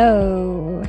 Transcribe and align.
Hello. 0.00 0.82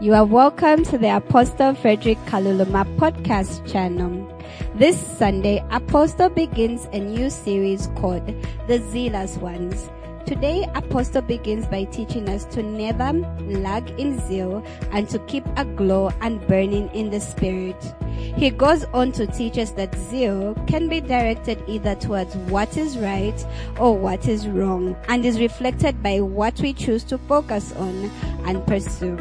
You 0.00 0.14
are 0.14 0.24
welcome 0.24 0.82
to 0.86 0.98
the 0.98 1.14
Apostle 1.14 1.76
Frederick 1.76 2.18
Kaluluma 2.26 2.82
podcast 2.96 3.64
channel. 3.70 4.26
This 4.74 4.98
Sunday, 5.18 5.64
Apostle 5.70 6.30
begins 6.30 6.86
a 6.86 6.98
new 6.98 7.30
series 7.30 7.86
called 7.94 8.26
The 8.66 8.78
Zealous 8.90 9.36
Ones. 9.36 9.88
Today, 10.26 10.68
Apostle 10.74 11.22
begins 11.22 11.68
by 11.68 11.84
teaching 11.84 12.28
us 12.28 12.44
to 12.46 12.62
never 12.64 13.12
lag 13.42 13.88
in 14.00 14.18
zeal 14.26 14.66
and 14.90 15.08
to 15.10 15.20
keep 15.30 15.44
a 15.56 15.64
glow 15.64 16.10
and 16.20 16.44
burning 16.48 16.88
in 16.88 17.10
the 17.10 17.20
spirit. 17.20 17.94
He 18.36 18.50
goes 18.50 18.84
on 18.92 19.12
to 19.12 19.26
teach 19.26 19.56
us 19.56 19.70
that 19.72 19.96
zeal 19.96 20.54
can 20.66 20.88
be 20.88 21.00
directed 21.00 21.62
either 21.66 21.94
towards 21.94 22.36
what 22.36 22.76
is 22.76 22.98
right 22.98 23.46
or 23.78 23.96
what 23.96 24.28
is 24.28 24.46
wrong 24.46 24.94
and 25.08 25.24
is 25.24 25.40
reflected 25.40 26.02
by 26.02 26.20
what 26.20 26.60
we 26.60 26.74
choose 26.74 27.02
to 27.04 27.16
focus 27.16 27.72
on 27.72 28.10
and 28.44 28.64
pursue. 28.66 29.16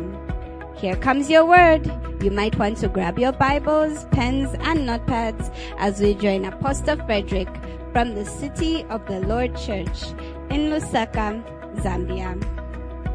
Here 0.75 0.97
comes 0.97 1.29
your 1.29 1.45
word. 1.45 1.89
You 2.21 2.29
might 2.29 2.59
want 2.59 2.77
to 2.79 2.89
grab 2.89 3.17
your 3.17 3.31
Bibles, 3.31 4.03
pens, 4.11 4.53
and 4.59 4.79
notepads 4.79 5.49
as 5.77 6.01
we 6.01 6.13
join 6.15 6.43
Apostle 6.43 6.97
Frederick 7.05 7.47
from 7.93 8.15
the 8.15 8.25
City 8.25 8.83
of 8.89 9.05
the 9.05 9.21
Lord 9.21 9.55
Church 9.55 10.03
in 10.49 10.69
Lusaka, 10.69 11.41
Zambia. 11.77 12.35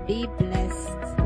Be 0.07 0.27
blessed. 0.39 1.20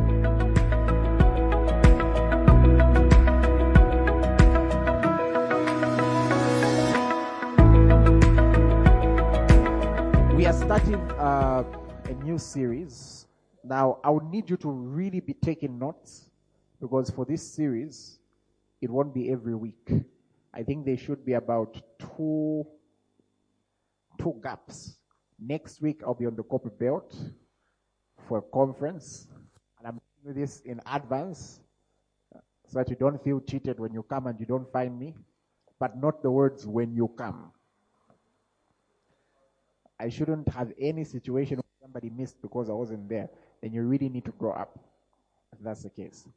We 10.44 10.48
are 10.48 10.52
starting 10.52 10.96
uh, 11.12 11.64
a 12.04 12.12
new 12.22 12.36
series. 12.36 13.26
Now, 13.64 13.96
I 14.04 14.10
would 14.10 14.24
need 14.24 14.50
you 14.50 14.58
to 14.58 14.68
really 14.68 15.20
be 15.20 15.32
taking 15.32 15.78
notes 15.78 16.28
because 16.82 17.08
for 17.08 17.24
this 17.24 17.42
series, 17.42 18.18
it 18.82 18.90
won't 18.90 19.14
be 19.14 19.32
every 19.32 19.54
week. 19.54 19.88
I 20.52 20.62
think 20.62 20.84
there 20.84 20.98
should 20.98 21.24
be 21.24 21.32
about 21.32 21.80
two, 21.98 22.66
two 24.18 24.38
gaps. 24.42 24.98
Next 25.40 25.80
week, 25.80 26.02
I'll 26.06 26.12
be 26.12 26.26
on 26.26 26.36
the 26.36 26.42
copper 26.42 26.68
belt 26.68 27.16
for 28.28 28.36
a 28.36 28.42
conference, 28.42 29.28
and 29.78 29.88
I'm 29.88 30.00
doing 30.22 30.38
this 30.38 30.60
in 30.66 30.78
advance 30.92 31.60
so 32.66 32.80
that 32.80 32.90
you 32.90 32.96
don't 32.96 33.24
feel 33.24 33.40
cheated 33.40 33.80
when 33.80 33.94
you 33.94 34.02
come 34.02 34.26
and 34.26 34.38
you 34.38 34.44
don't 34.44 34.70
find 34.70 34.98
me, 34.98 35.14
but 35.80 35.96
not 35.96 36.22
the 36.22 36.30
words 36.30 36.66
when 36.66 36.94
you 36.94 37.08
come. 37.16 37.53
I 40.04 40.10
shouldn't 40.10 40.46
have 40.50 40.70
any 40.78 41.02
situation 41.02 41.56
where 41.56 41.80
somebody 41.80 42.10
missed 42.10 42.42
because 42.42 42.68
I 42.68 42.74
wasn't 42.74 43.08
there. 43.08 43.30
Then 43.62 43.72
you 43.72 43.82
really 43.82 44.10
need 44.10 44.26
to 44.26 44.32
grow 44.32 44.52
up. 44.52 44.78
If 45.54 45.60
that's 45.60 45.82
the 45.84 45.88
case. 45.88 46.28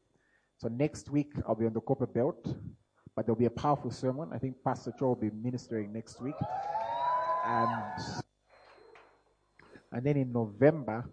So 0.57 0.69
next 0.69 1.09
week 1.09 1.33
I'll 1.45 1.55
be 1.55 1.65
on 1.65 1.73
the 1.73 1.81
copper 1.81 2.07
belt, 2.07 2.47
but 3.13 3.25
there'll 3.25 3.37
be 3.37 3.45
a 3.45 3.49
powerful 3.65 3.91
sermon. 3.91 4.29
I 4.31 4.37
think 4.37 4.55
Pastor 4.63 4.93
Cho 4.97 5.07
will 5.07 5.15
be 5.15 5.31
ministering 5.31 5.91
next 5.91 6.21
week. 6.21 6.35
And 7.45 7.69
and 9.91 10.05
then 10.05 10.15
in 10.15 10.31
November, 10.31 11.03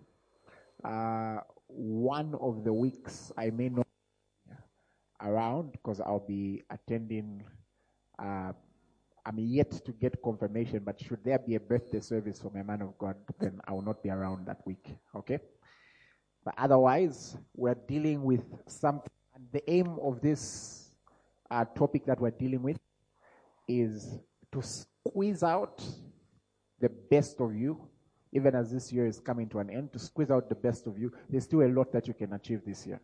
uh, 0.84 1.38
one 1.66 2.36
of 2.40 2.62
the 2.62 2.72
weeks 2.72 3.32
I 3.36 3.50
may 3.50 3.68
not 3.68 3.86
around 5.20 5.72
because 5.72 6.00
I'll 6.00 6.26
be 6.26 6.62
attending 6.70 7.42
uh, 8.18 8.52
I'm 9.26 9.38
yet 9.38 9.70
to 9.84 9.92
get 9.92 10.22
confirmation, 10.22 10.82
but 10.84 11.00
should 11.00 11.24
there 11.24 11.38
be 11.38 11.54
a 11.54 11.60
birthday 11.60 12.00
service 12.00 12.40
for 12.40 12.50
my 12.54 12.62
man 12.62 12.82
of 12.82 12.98
God, 12.98 13.16
then 13.40 13.60
I 13.66 13.72
will 13.72 13.82
not 13.82 14.02
be 14.02 14.10
around 14.10 14.46
that 14.46 14.66
week. 14.66 14.86
Okay? 15.16 15.38
But 16.44 16.54
otherwise, 16.58 17.36
we're 17.56 17.74
dealing 17.74 18.22
with 18.22 18.44
something. 18.66 19.10
And 19.34 19.46
the 19.50 19.68
aim 19.70 19.98
of 20.02 20.20
this 20.20 20.90
uh, 21.50 21.64
topic 21.64 22.04
that 22.06 22.20
we're 22.20 22.30
dealing 22.30 22.62
with 22.62 22.78
is 23.66 24.18
to 24.52 24.60
squeeze 24.62 25.42
out 25.42 25.82
the 26.80 26.90
best 27.10 27.40
of 27.40 27.54
you, 27.54 27.80
even 28.32 28.54
as 28.54 28.70
this 28.70 28.92
year 28.92 29.06
is 29.06 29.20
coming 29.20 29.48
to 29.48 29.58
an 29.58 29.70
end, 29.70 29.92
to 29.94 29.98
squeeze 29.98 30.30
out 30.30 30.50
the 30.50 30.54
best 30.54 30.86
of 30.86 30.98
you. 30.98 31.10
There's 31.30 31.44
still 31.44 31.62
a 31.62 31.68
lot 31.68 31.92
that 31.92 32.06
you 32.06 32.12
can 32.12 32.34
achieve 32.34 32.60
this 32.66 32.86
year. 32.86 33.00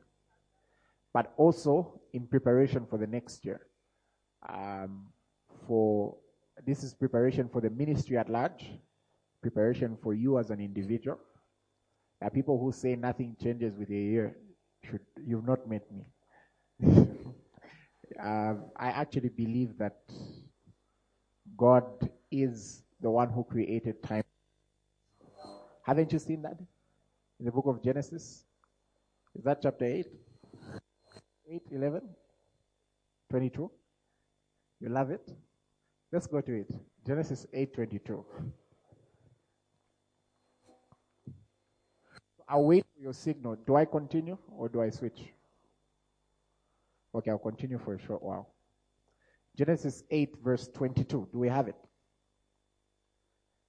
But 1.15 1.33
also 1.39 2.00
in 2.12 2.27
preparation 2.27 2.84
for 2.84 2.99
the 2.99 3.06
next 3.06 3.44
year. 3.44 3.62
Um, 4.47 5.06
for 5.66 6.16
this 6.66 6.82
is 6.82 6.94
preparation 6.94 7.48
for 7.48 7.60
the 7.60 7.71
ministry 7.71 8.19
at 8.19 8.28
large, 8.28 8.66
preparation 9.43 9.97
for 10.03 10.15
you 10.15 10.38
as 10.38 10.50
an 10.50 10.60
individual. 10.60 11.19
People 12.34 12.59
who 12.59 12.71
say 12.71 12.97
nothing 12.97 13.34
changes 13.43 13.78
with 13.78 13.88
a 13.88 13.94
year. 13.94 14.37
Should 14.84 15.00
you've 15.26 15.47
not 15.47 15.66
met 15.66 15.82
me? 15.91 16.04
uh, 18.22 18.54
I 18.76 18.88
actually 18.88 19.31
believe 19.31 19.78
that 19.78 20.00
God 21.56 21.84
is 22.31 22.82
the 23.00 23.10
one 23.10 23.31
who 23.31 23.44
created 23.44 24.03
time. 24.03 24.25
Haven't 25.82 26.12
you 26.12 26.19
seen 26.19 26.43
that 26.43 26.59
in 27.38 27.47
the 27.47 27.53
book 27.53 27.66
of 27.66 27.82
Genesis? 27.82 28.44
Is 29.34 29.44
that 29.44 29.62
chapter 29.62 29.84
8? 29.84 30.06
8, 31.50 31.62
11, 31.72 32.03
22? 33.31 33.70
You 34.81 34.88
love 34.88 35.10
it? 35.10 35.28
Let's 36.12 36.26
go 36.26 36.41
to 36.41 36.60
it. 36.60 36.71
Genesis 37.06 37.47
8:22. 37.53 38.25
I'll 42.48 42.65
wait 42.65 42.84
for 42.93 43.00
your 43.00 43.12
signal. 43.12 43.56
Do 43.65 43.76
I 43.76 43.84
continue 43.84 44.37
or 44.56 44.69
do 44.69 44.82
I 44.82 44.91
switch? 44.91 45.32
Okay, 47.15 47.31
I'll 47.31 47.38
continue 47.38 47.78
for 47.78 47.94
a 47.94 47.99
short 47.99 48.22
while. 48.22 48.53
Genesis 49.56 50.03
8 50.10 50.37
verse 50.43 50.69
22. 50.69 51.28
Do 51.32 51.38
we 51.38 51.49
have 51.49 51.69
it? 51.69 51.76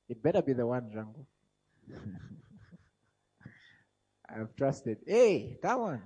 It 0.10 0.22
better 0.22 0.42
be 0.42 0.54
the 0.54 0.66
one, 0.66 0.90
Django. 0.90 1.26
I've 4.30 4.56
trusted. 4.56 4.98
Hey, 5.06 5.60
come 5.62 5.82
on. 5.82 6.02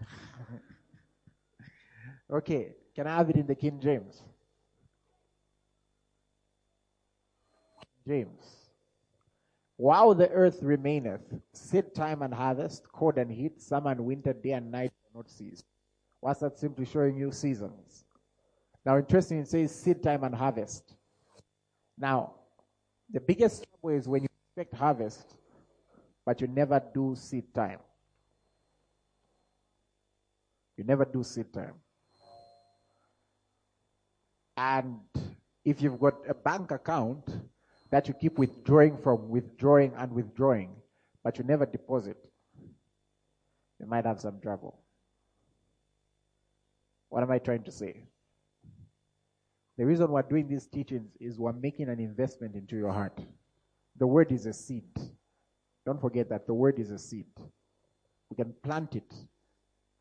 okay, 2.31 2.75
can 2.95 3.07
I 3.07 3.16
have 3.16 3.29
it 3.29 3.35
in 3.35 3.47
the 3.47 3.56
King 3.56 3.79
James? 3.79 4.22
James. 8.08 8.70
While 9.78 10.16
the 10.16 10.30
earth 10.30 10.60
remaineth, 10.62 11.22
seed 11.54 11.94
time 11.94 12.22
and 12.22 12.34
harvest, 12.34 12.88
cold 12.92 13.18
and 13.18 13.32
heat, 13.32 13.62
summer 13.62 13.92
and 13.92 14.06
winter, 14.06 14.34
day 14.34 14.52
and 14.52 14.72
night 14.72 14.92
will 15.14 15.22
not 15.22 15.30
cease. 15.30 15.64
What's 16.22 16.40
that 16.40 16.58
simply 16.58 16.86
showing 16.86 17.18
you? 17.18 17.32
Seasons. 17.32 18.06
Now, 18.86 18.98
interesting, 18.98 19.40
it 19.40 19.48
says 19.48 19.76
seed 19.76 20.02
time 20.02 20.24
and 20.24 20.34
harvest. 20.34 20.94
Now, 21.98 22.34
the 23.12 23.20
biggest 23.20 23.66
trouble 23.70 23.98
is 23.98 24.08
when 24.08 24.24
you 24.24 24.30
expect 24.56 24.74
harvest, 24.80 25.36
but 26.26 26.40
you 26.40 26.48
never 26.48 26.82
do 26.94 27.16
seed 27.18 27.54
time. 27.54 27.80
You 30.78 30.84
never 30.84 31.06
do 31.06 31.24
seed 31.24 31.52
time. 31.54 31.74
And 34.58 35.00
if 35.64 35.82
you've 35.82 36.00
got 36.00 36.16
a 36.30 36.34
bank 36.34 36.72
account, 36.72 37.30
that 37.91 38.07
you 38.07 38.13
keep 38.13 38.38
withdrawing 38.38 38.97
from, 38.97 39.29
withdrawing 39.29 39.94
and 39.97 40.12
withdrawing, 40.12 40.69
but 41.23 41.38
you 41.38 41.44
never 41.44 41.66
deposit, 41.66 42.18
you 43.79 43.85
might 43.85 44.06
have 44.06 44.19
some 44.19 44.40
trouble. 44.41 44.79
What 47.09 47.24
am 47.24 47.31
I 47.31 47.40
trying 47.40 47.63
to 47.63 47.72
say? 47.72 48.03
The 49.78 49.85
reason 49.85 50.09
we're 50.09 50.22
doing 50.22 50.47
these 50.47 50.68
teachings 50.68 51.12
is 51.19 51.38
we're 51.38 51.53
making 51.53 51.89
an 51.89 52.00
investment 52.00 52.56
into 52.56 52.75
your 52.75 52.92
heart. 52.92 53.19
The 53.98 54.07
word 54.07 54.31
is 54.31 54.45
a 54.45 54.54
seed. 54.54 54.83
Don't 55.86 56.01
forget 56.01 56.30
that 56.30 56.48
the 56.48 56.54
word 56.54 56.80
is 56.80 56.92
a 56.92 56.98
seed. 56.98 57.27
We 58.30 58.36
can 58.36 58.54
plant 58.63 58.95
it 58.95 59.13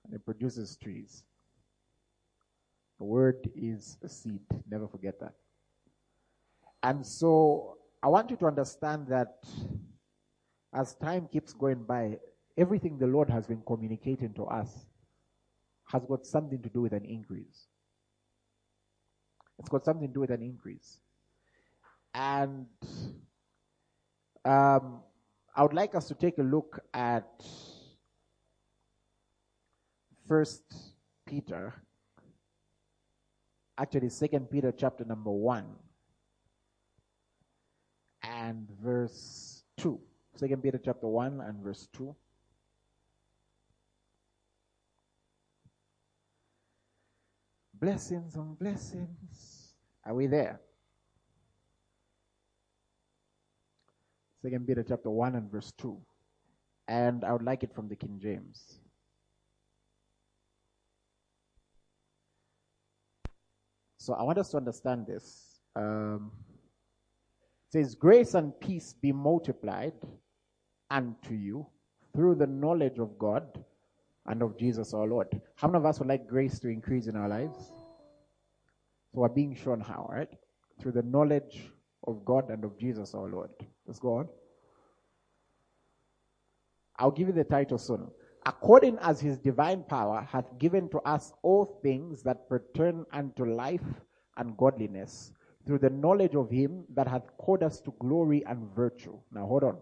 and 0.04 0.14
it 0.14 0.24
produces 0.24 0.76
trees. 0.76 1.24
The 2.98 3.04
word 3.04 3.50
is 3.54 3.98
a 4.02 4.08
seed. 4.08 4.40
Never 4.70 4.86
forget 4.86 5.18
that. 5.20 5.34
And 6.84 7.04
so 7.04 7.78
I 8.02 8.08
want 8.08 8.30
you 8.30 8.36
to 8.36 8.46
understand 8.46 9.06
that 9.08 9.42
as 10.74 10.94
time 10.96 11.26
keeps 11.32 11.54
going 11.54 11.82
by, 11.82 12.18
everything 12.58 12.98
the 12.98 13.06
Lord 13.06 13.30
has 13.30 13.46
been 13.46 13.62
communicating 13.66 14.34
to 14.34 14.44
us 14.44 14.68
has 15.86 16.04
got 16.04 16.26
something 16.26 16.60
to 16.62 16.68
do 16.68 16.82
with 16.82 16.92
an 16.92 17.06
increase. 17.06 17.68
It's 19.58 19.70
got 19.70 19.86
something 19.86 20.08
to 20.08 20.12
do 20.12 20.20
with 20.20 20.30
an 20.30 20.42
increase. 20.42 21.00
And 22.14 22.66
um, 24.44 25.00
I 25.56 25.62
would 25.62 25.72
like 25.72 25.94
us 25.94 26.06
to 26.08 26.14
take 26.14 26.36
a 26.36 26.42
look 26.42 26.80
at 26.92 27.26
First 30.28 30.64
Peter, 31.26 31.72
actually 33.78 34.10
Second 34.10 34.50
Peter 34.50 34.70
chapter 34.70 35.06
number 35.06 35.30
one 35.30 35.76
and 38.30 38.68
verse 38.82 39.62
2. 39.78 40.00
Peter 40.62 40.80
chapter 40.82 41.06
1 41.06 41.40
and 41.40 41.62
verse 41.62 41.88
2. 41.92 42.14
Blessings 47.74 48.36
on 48.36 48.54
blessings. 48.54 49.74
Are 50.04 50.14
we 50.14 50.26
there? 50.26 50.60
Second 54.42 54.66
Peter 54.66 54.84
chapter 54.86 55.10
1 55.10 55.36
and 55.36 55.50
verse 55.50 55.72
2. 55.78 55.96
And 56.88 57.24
I 57.24 57.32
would 57.32 57.42
like 57.42 57.62
it 57.62 57.74
from 57.74 57.88
the 57.88 57.96
King 57.96 58.18
James. 58.20 58.80
So 63.98 64.12
I 64.12 64.22
want 64.22 64.36
us 64.36 64.50
to 64.50 64.58
understand 64.58 65.06
this. 65.06 65.60
Um, 65.74 66.30
says, 67.74 67.96
Grace 67.96 68.34
and 68.34 68.58
peace 68.60 68.94
be 69.02 69.10
multiplied 69.10 69.94
unto 70.92 71.34
you 71.34 71.66
through 72.14 72.36
the 72.36 72.46
knowledge 72.46 73.00
of 73.00 73.18
God 73.18 73.64
and 74.26 74.42
of 74.42 74.56
Jesus 74.56 74.94
our 74.94 75.08
Lord. 75.08 75.26
How 75.56 75.66
many 75.66 75.78
of 75.78 75.86
us 75.86 75.98
would 75.98 76.06
like 76.06 76.28
grace 76.28 76.60
to 76.60 76.68
increase 76.68 77.08
in 77.08 77.16
our 77.16 77.28
lives? 77.28 77.72
So 79.12 79.22
we're 79.22 79.28
being 79.28 79.56
shown 79.56 79.80
how, 79.80 80.08
right? 80.08 80.28
Through 80.80 80.92
the 80.92 81.02
knowledge 81.02 81.68
of 82.06 82.24
God 82.24 82.48
and 82.48 82.64
of 82.64 82.78
Jesus 82.78 83.12
our 83.12 83.28
Lord. 83.28 83.50
Let's 83.88 83.98
go 83.98 84.18
on. 84.18 84.28
I'll 87.00 87.10
give 87.10 87.26
you 87.26 87.34
the 87.34 87.42
title 87.42 87.78
soon. 87.78 88.08
According 88.46 88.98
as 89.00 89.20
his 89.20 89.36
divine 89.36 89.82
power 89.82 90.24
hath 90.30 90.58
given 90.58 90.88
to 90.90 90.98
us 91.00 91.32
all 91.42 91.80
things 91.82 92.22
that 92.22 92.48
pertain 92.48 93.04
unto 93.12 93.44
life 93.44 93.82
and 94.36 94.56
godliness, 94.56 95.32
through 95.66 95.78
the 95.78 95.90
knowledge 95.90 96.34
of 96.34 96.50
him 96.50 96.84
that 96.94 97.08
hath 97.08 97.36
called 97.38 97.62
us 97.62 97.80
to 97.80 97.94
glory 97.98 98.44
and 98.46 98.68
virtue. 98.74 99.18
Now 99.32 99.46
hold 99.46 99.64
on. 99.64 99.76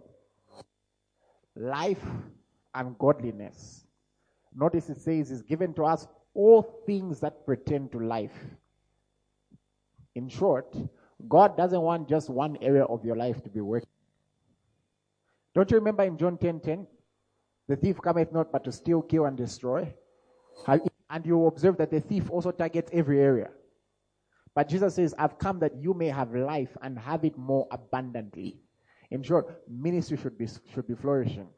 Life 1.56 2.05
and 2.75 2.96
godliness. 2.99 3.84
Notice 4.55 4.88
it 4.90 5.00
says 5.00 5.31
is 5.31 5.43
given 5.43 5.75
to 5.75 5.84
us 5.84 6.06
all 6.34 6.62
things 6.87 7.20
that 7.20 7.44
pertain 7.44 7.88
to 7.90 7.99
life. 7.99 8.37
In 10.14 10.29
short, 10.29 10.76
God 11.29 11.56
doesn't 11.56 11.81
want 11.81 12.08
just 12.08 12.31
one 12.31 12.56
area 12.61 12.84
of 12.84 13.05
your 13.05 13.17
life 13.17 13.43
to 13.44 13.50
be 13.50 13.61
working. 13.61 13.88
Don't 15.55 15.70
you 15.70 15.79
remember 15.79 16.05
in 16.05 16.17
John 16.17 16.38
10 16.38 16.61
10? 16.61 16.87
The 17.69 17.76
thief 17.76 18.00
cometh 18.02 18.32
not 18.32 18.50
but 18.50 18.64
to 18.64 18.73
steal, 18.73 19.02
kill, 19.02 19.26
and 19.26 19.37
destroy. 19.37 19.93
And 20.67 21.26
you 21.26 21.46
observe 21.46 21.76
that 21.79 21.90
the 21.90 22.00
thief 22.00 22.31
also 22.31 22.50
targets 22.50 22.90
every 22.93 23.20
area. 23.20 23.50
But 24.55 24.69
Jesus 24.69 24.95
says, 24.95 25.15
I've 25.19 25.39
come 25.39 25.59
that 25.61 25.75
you 25.77 25.95
may 25.95 26.09
have 26.09 26.35
life 26.35 26.77
and 26.83 26.99
have 26.99 27.25
it 27.25 27.39
more 27.39 27.67
abundantly. 27.71 28.61
In 29.11 29.23
short, 29.23 29.63
ministry 29.69 30.17
should 30.17 30.37
be, 30.37 30.47
should 30.75 30.87
be 30.87 30.95
flourishing. 30.95 31.49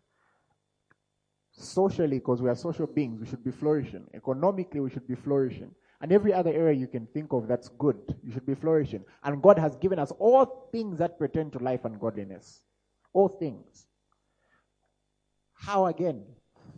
Socially, 1.52 2.19
because 2.19 2.43
we 2.43 2.49
are 2.49 2.56
social 2.56 2.87
beings, 2.87 3.20
we 3.20 3.26
should 3.26 3.44
be 3.44 3.50
flourishing. 3.50 4.05
Economically, 4.14 4.81
we 4.81 4.91
should 4.91 5.06
be 5.06 5.14
flourishing. 5.14 5.70
And 6.00 6.12
every 6.12 6.32
other 6.32 6.52
area 6.52 6.79
you 6.79 6.87
can 6.87 7.06
think 7.06 7.32
of 7.32 7.46
that's 7.46 7.69
good, 7.79 7.96
you 8.23 8.32
should 8.32 8.46
be 8.46 8.55
flourishing. 8.55 9.05
And 9.23 9.41
God 9.41 9.58
has 9.58 9.76
given 9.76 9.99
us 9.99 10.12
all 10.19 10.69
things 10.73 10.99
that 10.99 11.19
pertain 11.19 11.50
to 11.52 11.58
life 11.58 11.85
and 11.85 11.99
godliness. 11.99 12.61
All 13.12 13.29
things. 13.29 13.87
How 15.55 15.87
again? 15.87 16.25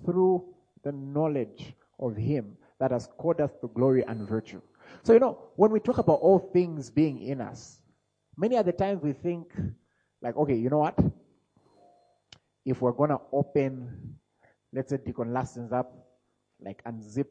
Through 0.05 0.45
the 0.85 0.93
knowledge 0.93 1.75
of 1.99 2.17
Him 2.17 2.57
that 2.79 2.91
has 2.91 3.09
called 3.19 3.41
us 3.41 3.51
to 3.63 3.69
glory 3.69 4.05
and 4.07 4.29
virtue. 4.29 4.61
So, 5.03 5.13
you 5.13 5.21
know, 5.21 5.39
when 5.57 5.71
we 5.71 5.81
talk 5.81 5.99
about 5.99 6.21
all 6.21 6.39
things 6.39 6.91
being 6.91 7.21
in 7.23 7.41
us, 7.41 7.81
many 8.37 8.57
other 8.57 8.73
times 8.73 9.03
we 9.03 9.13
think, 9.13 9.53
like, 10.23 10.37
okay, 10.37 10.55
you 10.55 10.69
know 10.71 10.79
what? 10.79 10.99
If 12.65 12.81
we're 12.83 12.93
going 12.93 13.11
to 13.11 13.21
open, 13.33 14.17
let's 14.73 14.91
say, 14.91 14.99
Deacon 15.05 15.33
Laston's 15.33 15.73
up, 15.73 15.93
like, 16.61 16.83
unzip, 16.85 17.27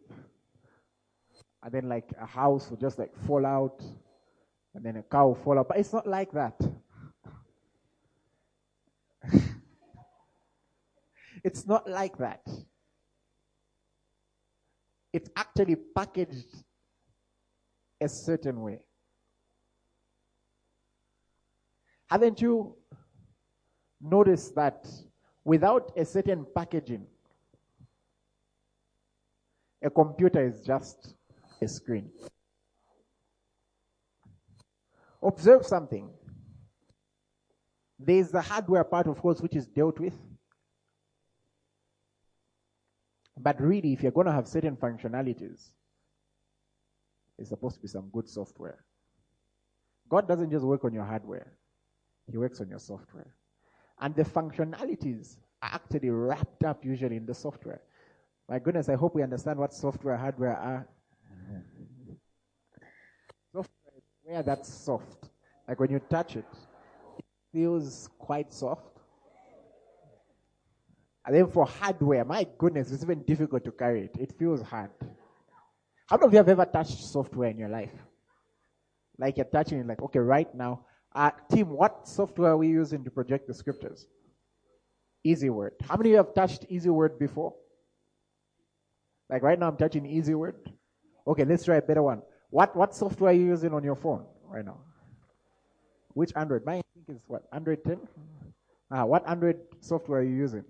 and 1.64 1.74
then, 1.74 1.90
like, 1.90 2.14
a 2.20 2.26
house 2.26 2.70
will 2.70 2.78
just, 2.78 3.00
like, 3.00 3.16
fall 3.26 3.46
out, 3.46 3.84
and 4.74 4.86
then 4.86 4.98
a 4.98 5.04
cow 5.04 5.28
will 5.28 5.36
fall 5.36 5.60
out. 5.60 5.68
But 5.68 5.78
it's 5.78 5.94
not 5.94 6.08
like 6.08 6.32
that. 6.32 6.60
it's 11.44 11.66
not 11.68 11.90
like 11.90 12.18
that. 12.18 12.48
It's 15.12 15.30
actually 15.36 15.76
packaged 15.76 16.64
a 18.02 18.10
certain 18.10 18.62
way. 18.62 18.80
Haven't 22.08 22.42
you 22.42 22.76
noticed 24.02 24.56
that 24.56 24.88
without 25.44 25.92
a 25.98 26.06
certain 26.06 26.46
packaging, 26.56 27.06
a 29.82 29.90
computer 29.90 30.48
is 30.48 30.62
just 30.62 31.16
a 31.62 31.68
screen? 31.68 32.10
Observe 35.24 35.66
something. 35.66 36.10
There 37.98 38.18
is 38.18 38.30
the 38.30 38.42
hardware 38.42 38.84
part, 38.84 39.08
of 39.08 39.20
course, 39.20 39.42
which 39.42 39.56
is 39.56 39.68
dealt 39.68 40.00
with. 40.00 40.14
But 43.38 43.60
really, 43.60 43.94
if 43.94 44.04
you're 44.04 44.12
going 44.12 44.28
to 44.28 44.34
have 44.34 44.48
certain 44.48 44.76
functionalities, 44.76 45.72
is 47.38 47.50
supposed 47.50 47.76
to 47.76 47.82
be 47.82 47.88
some 47.88 48.10
good 48.14 48.30
software. 48.30 48.84
God 50.10 50.28
doesn't 50.28 50.52
just 50.52 50.66
work 50.66 50.86
on 50.86 50.94
your 50.94 51.04
hardware, 51.04 51.54
He 52.30 52.38
works 52.38 52.62
on 52.62 52.70
your 52.70 52.80
software. 52.80 53.36
And 54.00 54.16
the 54.16 54.24
functionalities 54.24 55.38
are 55.62 55.72
actually 55.74 56.10
wrapped 56.10 56.64
up 56.64 56.84
usually 56.84 57.16
in 57.16 57.26
the 57.26 57.34
software. 57.34 57.82
My 58.50 58.60
goodness, 58.60 58.90
I 58.90 58.96
hope 58.96 59.16
we 59.16 59.24
understand 59.24 59.58
what 59.58 59.74
software 59.74 60.18
hardware 60.18 60.58
are. 60.58 60.88
software 63.54 63.94
is 63.98 64.04
where 64.24 64.44
that's 64.44 64.72
soft. 64.72 65.30
Like 65.68 65.80
when 65.80 65.92
you 65.92 66.00
touch 66.10 66.36
it, 66.36 66.46
it 67.18 67.26
feels 67.52 68.10
quite 68.20 68.54
soft. 68.54 68.96
And 71.26 71.36
then 71.36 71.48
for 71.48 71.66
hardware, 71.66 72.24
my 72.24 72.46
goodness, 72.58 72.92
it's 72.92 73.02
even 73.02 73.24
difficult 73.24 73.66
to 73.66 73.72
carry 73.72 74.04
it. 74.04 74.16
It 74.20 74.38
feels 74.38 74.62
hard. 74.62 74.92
How 76.08 76.18
many 76.18 76.28
of 76.28 76.34
you 76.34 76.38
have 76.38 76.50
ever 76.50 76.66
touched 76.66 77.04
software 77.04 77.50
in 77.50 77.58
your 77.58 77.70
life? 77.70 77.94
Like 79.18 79.38
you're 79.38 79.46
touching 79.46 79.80
it, 79.80 79.88
like, 79.88 80.02
okay, 80.02 80.20
right 80.20 80.54
now, 80.54 80.86
uh, 81.14 81.32
Tim, 81.50 81.70
what 81.70 82.08
software 82.08 82.52
are 82.52 82.58
we 82.58 82.68
using 82.68 83.04
to 83.06 83.10
project 83.10 83.48
the 83.48 83.54
scriptures? 83.54 84.06
Easy 85.24 85.50
Word. 85.50 85.74
How 85.88 85.96
many 85.96 86.10
of 86.10 86.12
you 86.12 86.18
have 86.18 86.34
touched 86.36 86.66
Easy 86.70 86.90
Word 86.90 87.18
before? 87.18 87.56
Like 89.30 89.42
right 89.42 89.58
now, 89.58 89.70
I'm 89.70 89.78
touching 89.78 90.06
Easy 90.06 90.36
Word. 90.36 90.56
Okay, 91.26 91.46
let's 91.46 91.64
try 91.64 91.78
a 91.78 91.82
better 91.82 92.04
one. 92.04 92.22
What 92.52 92.76
what 92.76 92.94
software 92.94 93.32
are 93.32 93.34
you 93.34 93.46
using 93.46 93.74
on 93.74 93.84
your 93.84 93.96
phone 93.96 94.26
right 94.48 94.64
now? 94.64 94.78
Which 96.14 96.32
Android? 96.36 96.66
Mine 96.66 96.84
I 96.96 97.00
think 97.06 97.18
is 97.18 97.24
what 97.28 97.44
Android 97.52 97.84
10. 97.84 98.00
Uh, 98.92 99.04
what 99.04 99.28
Android 99.28 99.58
software 99.80 100.20
are 100.20 100.24
you 100.24 100.36
using? 100.36 100.64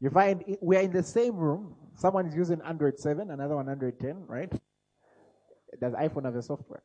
You 0.00 0.10
find 0.10 0.42
we 0.62 0.76
are 0.76 0.80
in 0.80 0.92
the 0.92 1.02
same 1.02 1.36
room. 1.36 1.74
Someone 1.96 2.26
is 2.26 2.34
using 2.34 2.60
Android 2.62 2.98
7, 2.98 3.30
another 3.30 3.56
one 3.56 3.68
Android 3.70 3.98
10, 3.98 4.26
right? 4.26 4.52
Does 5.80 5.94
iPhone 5.94 6.24
have 6.24 6.36
a 6.36 6.42
software? 6.42 6.82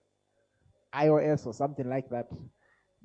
iOS 0.96 1.46
or 1.46 1.54
something 1.54 1.88
like 1.88 2.10
that. 2.10 2.30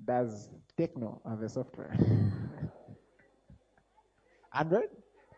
Does 0.05 0.49
Tecno 0.79 1.21
have 1.29 1.43
a 1.43 1.49
software? 1.49 1.97
Android? 4.55 4.89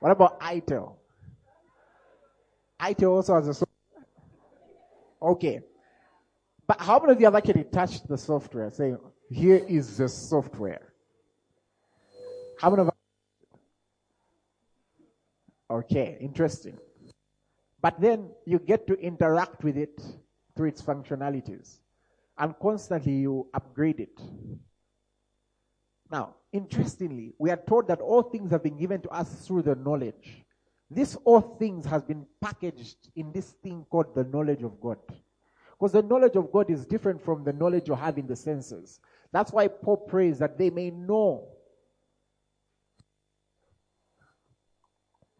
What 0.01 0.13
about 0.13 0.41
ITEL? 0.41 0.97
ITEL 2.81 3.13
also 3.13 3.35
has 3.35 3.49
a 3.49 3.55
software. 3.55 4.07
Okay. 5.23 5.61
But 6.67 6.81
how 6.81 6.99
many 6.99 7.13
of 7.13 7.21
you 7.21 7.27
have 7.27 7.35
actually 7.35 7.65
touched 7.65 8.07
the 8.09 8.19
software 8.19 8.71
saying, 8.71 8.99
here 9.31 9.65
is 9.69 9.97
the 9.97 10.09
software? 10.09 10.93
How 12.61 12.71
many 12.71 12.83
of 12.83 12.91
Okay, 15.71 16.17
interesting. 16.21 16.79
But 17.81 18.01
then 18.01 18.31
you 18.47 18.59
get 18.59 18.87
to 18.87 18.95
interact 18.95 19.63
with 19.63 19.77
it 19.77 20.01
through 20.57 20.69
its 20.69 20.83
functionalities. 20.83 21.79
And 22.39 22.55
constantly 22.61 23.13
you 23.13 23.49
upgrade 23.53 24.01
it. 24.01 24.21
Now, 26.11 26.37
interestingly, 26.53 27.35
we 27.39 27.51
are 27.51 27.61
told 27.69 27.89
that 27.89 28.01
all 28.01 28.23
things 28.23 28.51
have 28.51 28.63
been 28.63 28.79
given 28.79 29.01
to 29.03 29.09
us 29.11 29.47
through 29.47 29.63
the 29.63 29.75
knowledge. 29.75 30.45
This 30.91 31.17
all 31.25 31.41
things 31.41 31.85
has 31.87 32.03
been 32.03 32.27
packaged 32.41 33.11
in 33.15 33.31
this 33.33 33.51
thing 33.63 33.85
called 33.91 34.15
the 34.15 34.25
knowledge 34.25 34.63
of 34.63 34.81
God. 34.81 34.99
Because 35.79 35.93
the 35.93 36.03
knowledge 36.03 36.35
of 36.35 36.51
God 36.51 36.71
is 36.71 36.87
different 36.87 37.23
from 37.23 37.45
the 37.45 37.53
knowledge 37.53 37.89
you 37.89 37.95
have 37.95 38.17
in 38.19 38.27
the 38.27 38.37
senses. 38.37 39.01
That's 39.33 39.53
why 39.53 39.69
Paul 39.69 39.99
prays 39.99 40.39
that 40.39 40.57
they 40.57 40.71
may 40.71 40.91
know 40.91 41.49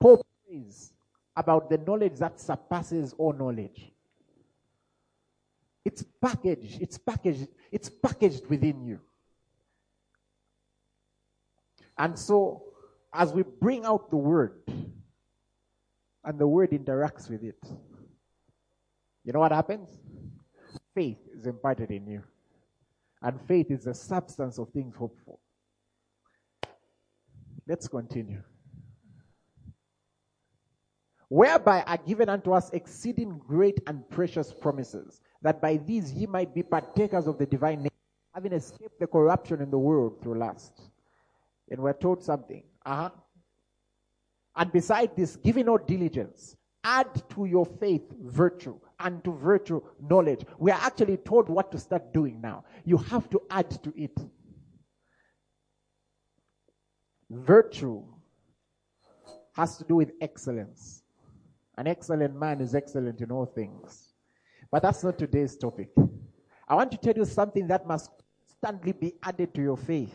Paul 0.01 0.25
prays 0.47 0.93
about 1.37 1.71
the 1.71 1.79
knowledge 1.79 2.19
that 2.19 2.41
surpasses 2.41 3.15
all 3.19 3.33
knowledge. 3.33 3.93
It's 5.85 6.05
packaged, 6.21 6.83
it's 6.83 6.99
packaged, 6.99 7.49
it's 7.73 7.89
packaged 7.89 8.47
within 8.49 8.85
you. 8.85 9.01
And 11.97 12.19
so, 12.19 12.65
as 13.13 13.33
we 13.33 13.43
bring 13.43 13.85
out 13.85 14.11
the 14.11 14.17
word, 14.17 14.61
and 16.25 16.39
the 16.39 16.47
word 16.47 16.71
interacts 16.71 17.31
with 17.31 17.43
it, 17.43 17.59
you 19.25 19.33
know 19.33 19.41
what 19.41 19.53
happens? 19.53 19.89
Faith 20.95 21.19
is 21.35 21.47
imparted 21.47 21.91
in 21.91 22.07
you. 22.07 22.23
And 23.23 23.41
faith 23.49 23.71
is 23.71 23.85
the 23.85 23.95
substance 23.95 24.59
of 24.59 24.69
things 24.71 24.95
hoped 24.95 25.21
for. 25.25 25.39
Let's 27.67 27.89
continue. 27.89 28.43
Whereby 31.29 31.83
are 31.83 31.99
given 31.99 32.29
unto 32.29 32.53
us 32.53 32.71
exceeding 32.73 33.39
great 33.47 33.81
and 33.87 34.09
precious 34.09 34.53
promises, 34.53 35.21
that 35.43 35.61
by 35.61 35.77
these 35.77 36.13
ye 36.13 36.27
might 36.27 36.55
be 36.55 36.63
partakers 36.63 37.27
of 37.27 37.39
the 37.39 37.47
divine 37.47 37.83
nature, 37.83 37.95
having 38.35 38.53
escaped 38.53 38.99
the 38.99 39.07
corruption 39.07 39.61
in 39.61 39.71
the 39.71 39.79
world 39.79 40.23
through 40.23 40.39
lust. 40.39 40.81
And 41.71 41.81
we're 41.81 41.93
told 41.93 42.23
something. 42.23 42.63
Uh-huh. 42.87 43.11
And 44.57 44.73
beside 44.73 45.15
this, 45.17 45.37
giving 45.37 45.67
no 45.67 45.77
diligence, 45.77 46.57
add 46.83 47.23
to 47.31 47.45
your 47.45 47.67
faith 47.67 48.11
virtue, 48.23 48.79
and 48.99 49.23
to 49.25 49.33
virtue 49.33 49.83
knowledge. 50.01 50.45
We 50.59 50.71
are 50.71 50.81
actually 50.81 51.19
told 51.19 51.49
what 51.49 51.71
to 51.73 51.79
start 51.79 52.13
doing 52.13 52.41
now. 52.41 52.65
You 52.85 52.97
have 52.97 53.29
to 53.31 53.43
add 53.51 53.71
to 53.83 53.93
it. 53.97 54.19
Virtue 57.31 58.03
has 59.53 59.77
to 59.77 59.85
do 59.85 59.97
with 59.97 60.13
excellence. 60.21 61.03
An 61.79 61.87
excellent 61.87 62.35
man 62.35 62.61
is 62.61 62.75
excellent 62.75 63.21
in 63.21 63.31
all 63.31 63.47
things. 63.47 64.13
But 64.69 64.83
that's 64.83 65.05
not 65.05 65.17
today's 65.17 65.57
topic. 65.57 65.91
I 66.67 66.75
want 66.75 66.91
to 66.91 66.97
tell 66.97 67.15
you 67.15 67.25
something 67.25 67.69
that 67.69 67.87
must 67.87 68.11
constantly 68.61 68.91
be 68.91 69.15
added 69.23 69.55
to 69.55 69.63
your 69.63 69.77
faith. 69.77 70.13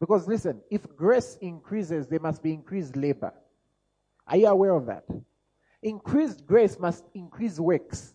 Because 0.00 0.26
listen, 0.26 0.62
if 0.70 0.80
grace 0.96 1.36
increases, 1.42 2.06
there 2.06 2.20
must 2.20 2.42
be 2.42 2.54
increased 2.54 2.96
labor. 2.96 3.34
Are 4.26 4.38
you 4.38 4.46
aware 4.46 4.74
of 4.74 4.86
that? 4.86 5.04
Increased 5.82 6.46
grace 6.46 6.78
must 6.78 7.04
increase 7.14 7.60
works. 7.60 8.14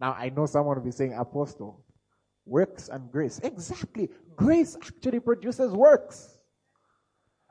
Now, 0.00 0.16
I 0.18 0.30
know 0.30 0.46
someone 0.46 0.78
will 0.78 0.84
be 0.84 0.90
saying, 0.90 1.14
Apostle, 1.14 1.80
works 2.44 2.88
and 2.88 3.08
grace. 3.12 3.38
Exactly. 3.44 4.10
Grace 4.34 4.74
actually 4.74 5.20
produces 5.20 5.70
works. 5.70 6.33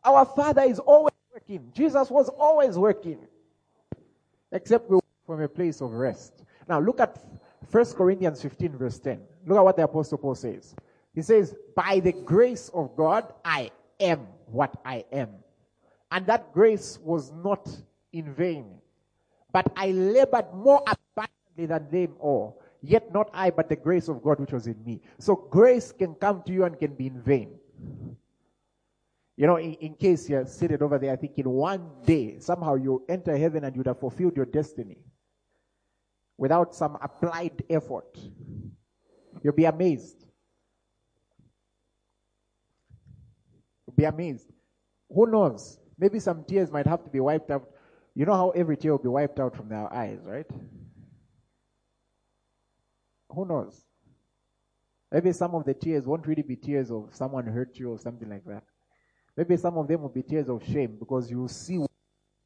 Our 0.06 0.26
Father 0.26 0.64
is 0.64 0.80
always 0.80 1.14
working. 1.34 1.72
Jesus 1.74 2.10
was 2.10 2.30
always 2.30 2.78
working. 2.78 3.20
Except 4.52 4.90
we 4.90 5.00
from 5.26 5.42
a 5.42 5.48
place 5.48 5.82
of 5.82 5.92
rest. 5.94 6.44
Now, 6.68 6.80
look 6.80 7.00
at 7.00 7.18
1 7.72 7.86
Corinthians 7.94 8.42
15, 8.42 8.78
verse 8.78 9.00
10. 9.00 9.22
Look 9.46 9.58
at 9.58 9.64
what 9.64 9.78
the 9.78 9.84
Apostle 9.84 10.18
Paul 10.18 10.36
says. 10.36 10.76
He 11.16 11.22
says, 11.22 11.56
By 11.76 12.00
the 12.00 12.12
grace 12.12 12.70
of 12.74 12.96
God, 12.96 13.34
I 13.44 13.72
am 14.00 14.28
what 14.48 14.76
I 14.86 15.06
am. 15.12 15.30
And 16.12 16.26
that 16.28 16.54
grace 16.54 17.00
was 17.02 17.32
not 17.32 17.70
in 18.12 18.34
vain. 18.34 18.66
But 19.52 19.72
I 19.76 19.92
labored 19.92 20.54
more 20.54 20.82
abundantly 20.82 21.66
than 21.66 21.90
them 21.90 22.16
all. 22.20 22.62
Yet 22.82 23.14
not 23.14 23.30
I, 23.34 23.50
but 23.50 23.70
the 23.70 23.76
grace 23.76 24.10
of 24.10 24.22
God 24.22 24.40
which 24.40 24.52
was 24.52 24.68
in 24.68 24.84
me. 24.84 25.02
So 25.18 25.36
grace 25.36 25.92
can 25.92 26.16
come 26.16 26.44
to 26.44 26.52
you 26.52 26.66
and 26.66 26.78
can 26.78 26.94
be 26.94 27.08
in 27.08 27.22
vain. 27.22 27.56
You 29.36 29.48
know, 29.48 29.56
in, 29.56 29.74
in 29.74 29.96
case 29.96 30.30
you're 30.30 30.46
seated 30.46 30.82
over 30.82 31.00
there, 31.00 31.12
I 31.12 31.16
think 31.16 31.38
in 31.38 31.50
one 31.50 31.90
day, 32.06 32.40
somehow 32.40 32.76
you 32.76 33.04
enter 33.10 33.36
heaven 33.36 33.64
and 33.64 33.76
you'd 33.76 33.88
have 33.88 34.00
fulfilled 34.00 34.36
your 34.36 34.46
destiny 34.46 34.98
without 36.38 36.76
some 36.76 36.98
applied 37.02 37.64
effort. 37.70 38.18
You'll 39.44 39.54
be 39.54 39.66
amazed. 39.66 40.24
You'll 43.88 43.96
be 43.96 44.04
amazed. 44.06 44.52
Who 45.10 45.28
knows? 45.28 45.80
Maybe 45.98 46.20
some 46.20 46.44
tears 46.44 46.72
might 46.72 46.88
have 46.88 47.04
to 47.04 47.10
be 47.10 47.20
wiped 47.20 47.50
out. 47.52 47.70
You 48.16 48.26
know 48.26 48.34
how 48.34 48.50
every 48.52 48.78
tear 48.78 48.92
will 48.92 49.00
be 49.00 49.10
wiped 49.10 49.40
out 49.40 49.56
from 49.56 49.70
their 49.70 49.92
eyes, 49.92 50.20
right? 50.24 50.50
Who 53.30 53.46
knows? 53.46 53.84
Maybe 55.12 55.32
some 55.32 55.56
of 55.56 55.66
the 55.66 55.74
tears 55.74 56.06
won't 56.06 56.28
really 56.28 56.44
be 56.44 56.56
tears 56.56 56.92
of 56.92 57.10
someone 57.14 57.46
hurt 57.48 57.78
you 57.78 57.92
or 57.92 58.00
something 58.00 58.30
like 58.30 58.46
that. 58.46 58.64
Maybe 59.36 59.58
some 59.58 59.78
of 59.78 59.88
them 59.88 60.02
will 60.02 60.10
be 60.10 60.22
tears 60.22 60.50
of 60.50 60.64
shame 60.64 60.96
because 61.00 61.30
you 61.30 61.48
see 61.48 61.78
what 61.80 61.90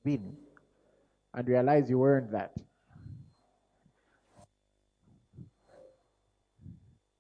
you've 0.05 0.19
been 0.19 0.37
and 1.33 1.47
realize 1.47 1.89
you 1.89 1.99
weren't 1.99 2.31
that. 2.31 2.55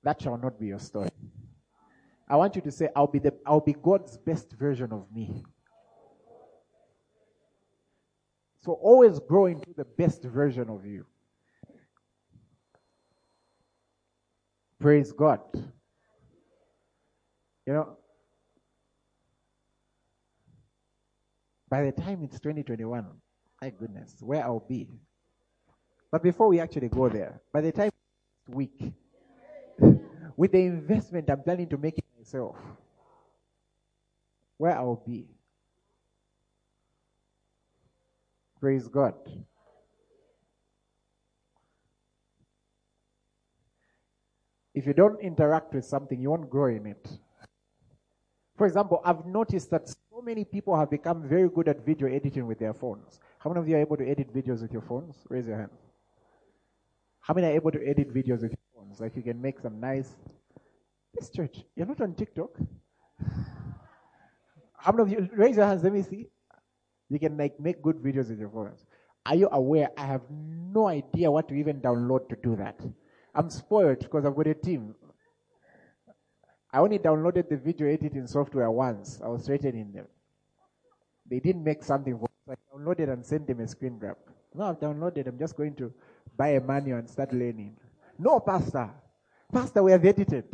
That 0.03 0.21
shall 0.21 0.37
not 0.37 0.57
be 0.57 0.67
your 0.67 0.79
story. 0.79 1.09
I 2.29 2.37
want 2.37 2.55
you 2.55 2.61
to 2.61 2.71
say, 2.71 2.89
I'll 2.95 3.07
be 3.07 3.19
the 3.19 3.33
I'll 3.45 3.59
be 3.59 3.73
God's 3.73 4.17
best 4.17 4.51
version 4.53 4.91
of 4.91 5.05
me. 5.13 5.43
So 8.59 8.73
always 8.73 9.19
grow 9.19 9.45
into 9.45 9.73
the 9.75 9.85
best 9.85 10.23
version 10.23 10.69
of 10.69 10.85
you. 10.85 11.05
Praise 14.79 15.11
God. 15.11 15.39
You 17.65 17.73
know, 17.73 17.97
by 21.69 21.83
the 21.83 21.91
time 21.91 22.23
it's 22.23 22.39
2021, 22.39 23.05
my 23.61 23.69
goodness, 23.69 24.15
where 24.21 24.43
I'll 24.43 24.65
be. 24.67 24.87
But 26.11 26.23
before 26.23 26.47
we 26.47 26.59
actually 26.59 26.89
go 26.89 27.09
there, 27.09 27.41
by 27.51 27.61
the 27.61 27.71
time 27.71 27.91
next 28.47 28.55
week, 28.55 28.93
with 30.37 30.51
the 30.51 30.59
investment 30.59 31.29
I'm 31.29 31.43
planning 31.43 31.67
to 31.69 31.77
make 31.77 32.01
myself, 32.17 32.55
where 34.57 34.75
I'll 34.75 35.03
be. 35.05 35.25
Praise 38.59 38.87
God. 38.87 39.13
If 44.73 44.85
you 44.85 44.93
don't 44.93 45.19
interact 45.21 45.73
with 45.73 45.85
something, 45.85 46.19
you 46.21 46.29
won't 46.29 46.49
grow 46.49 46.67
in 46.67 46.85
it. 46.85 47.07
For 48.57 48.65
example, 48.65 49.01
I've 49.03 49.25
noticed 49.25 49.69
that 49.71 49.87
so 50.17 50.23
many 50.23 50.43
people 50.43 50.75
have 50.75 50.89
become 50.89 51.21
very 51.29 51.47
good 51.47 51.67
at 51.67 51.85
video 51.85 52.07
editing 52.07 52.47
with 52.47 52.57
their 52.57 52.73
phones. 52.73 53.19
How 53.37 53.51
many 53.51 53.59
of 53.59 53.69
you 53.69 53.75
are 53.75 53.81
able 53.81 53.97
to 53.97 54.09
edit 54.09 54.33
videos 54.33 54.63
with 54.63 54.73
your 54.73 54.81
phones? 54.81 55.15
Raise 55.29 55.45
your 55.45 55.57
hand. 55.57 55.69
How 57.19 57.35
many 57.35 57.45
are 57.45 57.51
able 57.51 57.69
to 57.71 57.87
edit 57.87 58.11
videos 58.11 58.41
with 58.41 58.53
your 58.55 58.65
phones? 58.75 58.99
Like 58.99 59.15
you 59.15 59.21
can 59.21 59.39
make 59.39 59.59
some 59.59 59.79
nice. 59.79 60.15
This 61.13 61.29
church, 61.29 61.57
you're 61.75 61.85
not 61.85 62.01
on 62.01 62.15
TikTok. 62.15 62.49
How 64.79 64.91
many 64.91 65.03
of 65.03 65.11
you 65.11 65.29
raise 65.33 65.55
your 65.55 65.67
hands? 65.67 65.83
Let 65.83 65.93
me 65.93 66.01
see. 66.01 66.29
You 67.09 67.19
can 67.19 67.37
like 67.37 67.59
make 67.59 67.83
good 67.83 67.97
videos 67.97 68.29
with 68.29 68.39
your 68.39 68.49
phones. 68.49 68.87
Are 69.23 69.35
you 69.35 69.49
aware? 69.51 69.91
I 69.97 70.05
have 70.05 70.23
no 70.31 70.87
idea 70.87 71.29
what 71.29 71.47
to 71.49 71.53
even 71.53 71.79
download 71.79 72.27
to 72.29 72.37
do 72.41 72.55
that. 72.55 72.79
I'm 73.35 73.51
spoiled 73.51 73.99
because 73.99 74.25
I've 74.25 74.35
got 74.35 74.47
a 74.47 74.55
team. 74.55 74.95
I 76.71 76.79
only 76.79 76.99
downloaded 76.99 77.49
the 77.49 77.57
video 77.57 77.87
editing 77.87 78.27
software 78.27 78.69
once. 78.69 79.21
I 79.23 79.27
was 79.27 79.45
threatening 79.45 79.91
them. 79.93 80.07
They 81.29 81.39
didn't 81.39 81.63
make 81.63 81.83
something 81.83 82.17
for 82.17 82.27
me. 82.47 82.55
I 82.55 82.75
downloaded 82.75 83.11
and 83.11 83.25
sent 83.25 83.47
them 83.47 83.59
a 83.59 83.67
screen 83.67 83.97
grab. 83.97 84.17
Now 84.53 84.69
I've 84.69 84.79
downloaded. 84.79 85.27
I'm 85.27 85.39
just 85.39 85.55
going 85.55 85.75
to 85.75 85.93
buy 86.35 86.49
a 86.49 86.61
manual 86.61 86.99
and 86.99 87.09
start 87.09 87.33
learning. 87.33 87.75
No, 88.19 88.39
Pastor. 88.39 88.89
Pastor, 89.51 89.83
we 89.83 89.91
have 89.91 90.03
edited. 90.03 90.45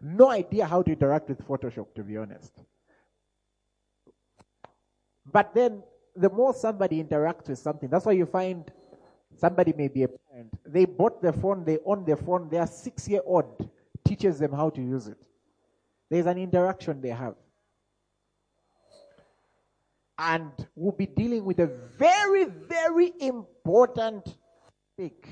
no 0.00 0.30
idea 0.30 0.66
how 0.66 0.82
to 0.82 0.92
interact 0.92 1.28
with 1.28 1.46
Photoshop, 1.46 1.94
to 1.94 2.02
be 2.02 2.16
honest. 2.16 2.52
But 5.30 5.54
then, 5.54 5.82
the 6.16 6.30
more 6.30 6.54
somebody 6.54 7.02
interacts 7.02 7.48
with 7.48 7.58
something, 7.58 7.88
that's 7.88 8.04
why 8.04 8.12
you 8.12 8.26
find 8.26 8.70
somebody 9.36 9.72
may 9.76 9.88
be 9.88 10.02
a 10.04 10.08
parent. 10.08 10.52
They 10.66 10.84
bought 10.84 11.22
the 11.22 11.32
phone, 11.32 11.64
they 11.64 11.78
own 11.84 12.04
the 12.04 12.16
phone, 12.16 12.48
their 12.48 12.66
six 12.66 13.08
year 13.08 13.22
old 13.24 13.68
teaches 14.04 14.38
them 14.38 14.52
how 14.52 14.70
to 14.70 14.80
use 14.80 15.06
it. 15.06 15.18
There's 16.10 16.26
an 16.26 16.38
interaction 16.38 17.00
they 17.00 17.08
have 17.10 17.34
and 20.18 20.52
we'll 20.76 20.92
be 20.92 21.06
dealing 21.06 21.44
with 21.44 21.58
a 21.58 21.66
very, 21.98 22.44
very 22.44 23.12
important 23.20 24.24
topic. 24.96 25.28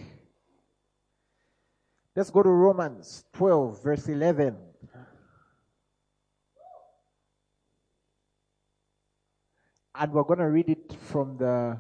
Let's 2.16 2.30
go 2.30 2.42
to 2.42 2.49
Romans 2.49 3.25
12, 3.32 3.82
verse 3.82 4.09
11. 4.09 4.56
And 9.94 10.12
we're 10.12 10.23
going 10.25 10.38
to 10.40 10.49
read 10.49 10.68
it 10.68 10.97
from 11.00 11.37
the, 11.37 11.78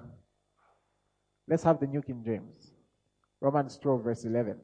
let's 1.48 1.62
have 1.62 1.80
the 1.80 1.86
New 1.86 2.02
King 2.02 2.22
James. 2.24 2.72
Romans 3.40 3.78
12, 3.78 4.04
verse 4.04 4.24
11. 4.24 4.56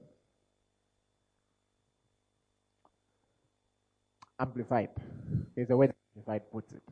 Amplified 4.40 4.90
is 5.56 5.68
the 5.68 5.76
way 5.76 5.90
Amplified 6.16 6.50
puts 6.50 6.72
it. 6.72 6.82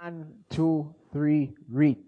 One, 0.00 0.44
two, 0.48 0.94
three, 1.12 1.54
read. 1.68 1.98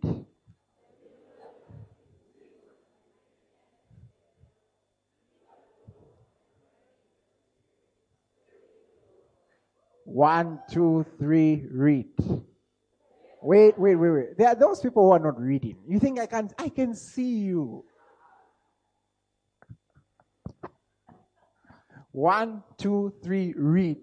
One, 10.05 10.61
two, 10.71 11.05
three, 11.19 11.67
read. 11.71 12.07
Wait, 13.43 13.79
wait, 13.79 13.97
wait, 13.97 14.11
wait. 14.11 14.39
There 14.39 14.49
are 14.49 14.55
those 14.55 14.81
people 14.81 15.05
who 15.05 15.13
are 15.13 15.19
not 15.19 15.41
reading. 15.41 15.77
You 15.89 15.99
think 15.99 16.21
I 16.21 16.27
can 16.27 16.51
I 16.59 16.69
can 16.69 16.95
see 16.95 17.39
you. 17.39 17.85
One, 22.13 22.63
two, 22.77 23.15
three, 23.23 23.55
read. 23.57 23.99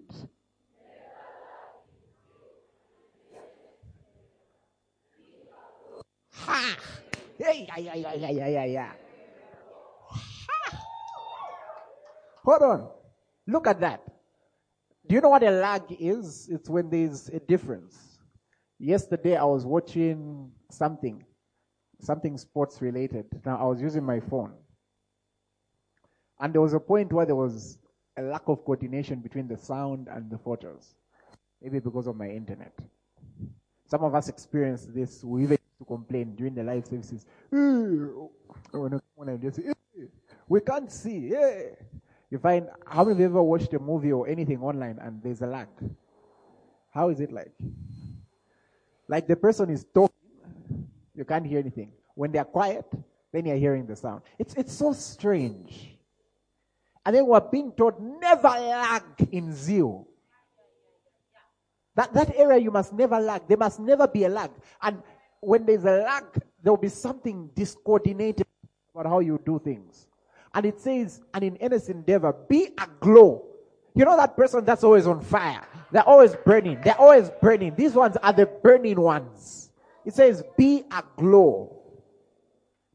Ha! 6.32 6.76
Hey, 7.38 7.68
yeah, 7.76 7.94
yeah, 7.94 8.14
yeah, 8.14 8.30
yeah, 8.30 8.48
yeah, 8.48 8.64
yeah. 8.64 8.92
Ha! 10.08 10.78
Hold 12.44 12.62
on. 12.62 12.88
Look 13.46 13.66
at 13.66 13.80
that. 13.80 14.02
Do 15.06 15.14
you 15.14 15.20
know 15.20 15.28
what 15.28 15.42
a 15.42 15.50
lag 15.50 15.82
is? 16.00 16.48
It's 16.50 16.68
when 16.68 16.90
there's 16.90 17.28
a 17.28 17.40
difference. 17.40 18.07
Yesterday 18.78 19.36
I 19.36 19.44
was 19.44 19.66
watching 19.66 20.50
something, 20.70 21.24
something 22.00 22.38
sports 22.38 22.80
related. 22.80 23.26
Now 23.44 23.58
I 23.58 23.64
was 23.64 23.80
using 23.80 24.04
my 24.04 24.20
phone. 24.20 24.52
And 26.40 26.54
there 26.54 26.60
was 26.60 26.74
a 26.74 26.80
point 26.80 27.12
where 27.12 27.26
there 27.26 27.34
was 27.34 27.78
a 28.16 28.22
lack 28.22 28.42
of 28.46 28.64
coordination 28.64 29.18
between 29.20 29.48
the 29.48 29.56
sound 29.56 30.08
and 30.08 30.30
the 30.30 30.38
photos. 30.38 30.94
Maybe 31.60 31.80
because 31.80 32.06
of 32.06 32.16
my 32.16 32.28
internet. 32.28 32.72
Some 33.86 34.04
of 34.04 34.14
us 34.14 34.28
experienced 34.28 34.94
this. 34.94 35.24
We 35.24 35.42
even 35.42 35.58
to 35.78 35.84
complain 35.84 36.34
during 36.36 36.54
the 36.54 36.62
live 36.62 36.86
services. 36.86 37.26
We 40.48 40.60
can't 40.60 40.90
see. 40.90 41.34
Eh. 41.34 41.70
You 42.30 42.38
find, 42.38 42.68
how 42.86 43.04
many 43.04 43.12
of 43.12 43.20
you 43.20 43.24
ever 43.26 43.42
watched 43.42 43.72
a 43.72 43.78
movie 43.78 44.12
or 44.12 44.28
anything 44.28 44.60
online 44.60 44.98
and 45.00 45.22
there's 45.22 45.40
a 45.40 45.46
lag? 45.46 45.68
How 46.90 47.08
is 47.08 47.20
it 47.20 47.32
like? 47.32 47.52
Like 49.08 49.26
the 49.26 49.36
person 49.36 49.70
is 49.70 49.84
talking, 49.92 50.14
you 51.14 51.24
can't 51.24 51.46
hear 51.46 51.58
anything. 51.58 51.90
When 52.14 52.30
they're 52.30 52.44
quiet, 52.44 52.84
then 53.32 53.46
you're 53.46 53.56
hearing 53.56 53.86
the 53.86 53.96
sound. 53.96 54.22
It's, 54.38 54.54
it's 54.54 54.72
so 54.72 54.92
strange. 54.92 55.96
And 57.04 57.16
then 57.16 57.26
we're 57.26 57.40
being 57.40 57.72
taught 57.72 58.00
never 58.00 58.48
lag 58.48 59.02
in 59.32 59.54
zeal. 59.54 60.06
That, 61.94 62.12
that 62.12 62.36
area 62.36 62.58
you 62.58 62.70
must 62.70 62.92
never 62.92 63.18
lag. 63.18 63.48
There 63.48 63.56
must 63.56 63.80
never 63.80 64.06
be 64.06 64.24
a 64.24 64.28
lag. 64.28 64.50
And 64.82 65.02
when 65.40 65.64
there's 65.64 65.84
a 65.84 66.02
lag, 66.02 66.24
there 66.62 66.72
will 66.72 66.76
be 66.76 66.88
something 66.88 67.50
discoordinated 67.54 68.46
about 68.94 69.06
how 69.06 69.20
you 69.20 69.40
do 69.44 69.58
things. 69.58 70.06
And 70.54 70.66
it 70.66 70.80
says, 70.80 71.22
and 71.34 71.44
in 71.44 71.58
earnest 71.60 71.88
endeavor, 71.88 72.32
be 72.48 72.68
aglow. 72.78 73.44
You 73.94 74.04
know 74.04 74.16
that 74.16 74.36
person 74.36 74.64
that's 74.64 74.84
always 74.84 75.06
on 75.06 75.20
fire. 75.22 75.66
They're 75.90 76.08
always 76.08 76.36
burning. 76.44 76.80
They're 76.82 77.00
always 77.00 77.30
burning. 77.40 77.74
These 77.74 77.94
ones 77.94 78.16
are 78.22 78.32
the 78.32 78.46
burning 78.46 79.00
ones. 79.00 79.70
It 80.04 80.14
says, 80.14 80.42
be 80.56 80.84
aglow. 80.90 81.76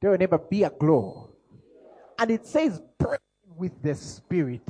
Tell 0.02 0.12
your 0.12 0.18
neighbor, 0.18 0.38
be 0.38 0.64
aglow. 0.64 1.30
And 2.20 2.30
it 2.32 2.46
says, 2.46 2.82
burning 2.98 3.20
with 3.58 3.82
the 3.82 3.96
Spirit. 3.96 4.70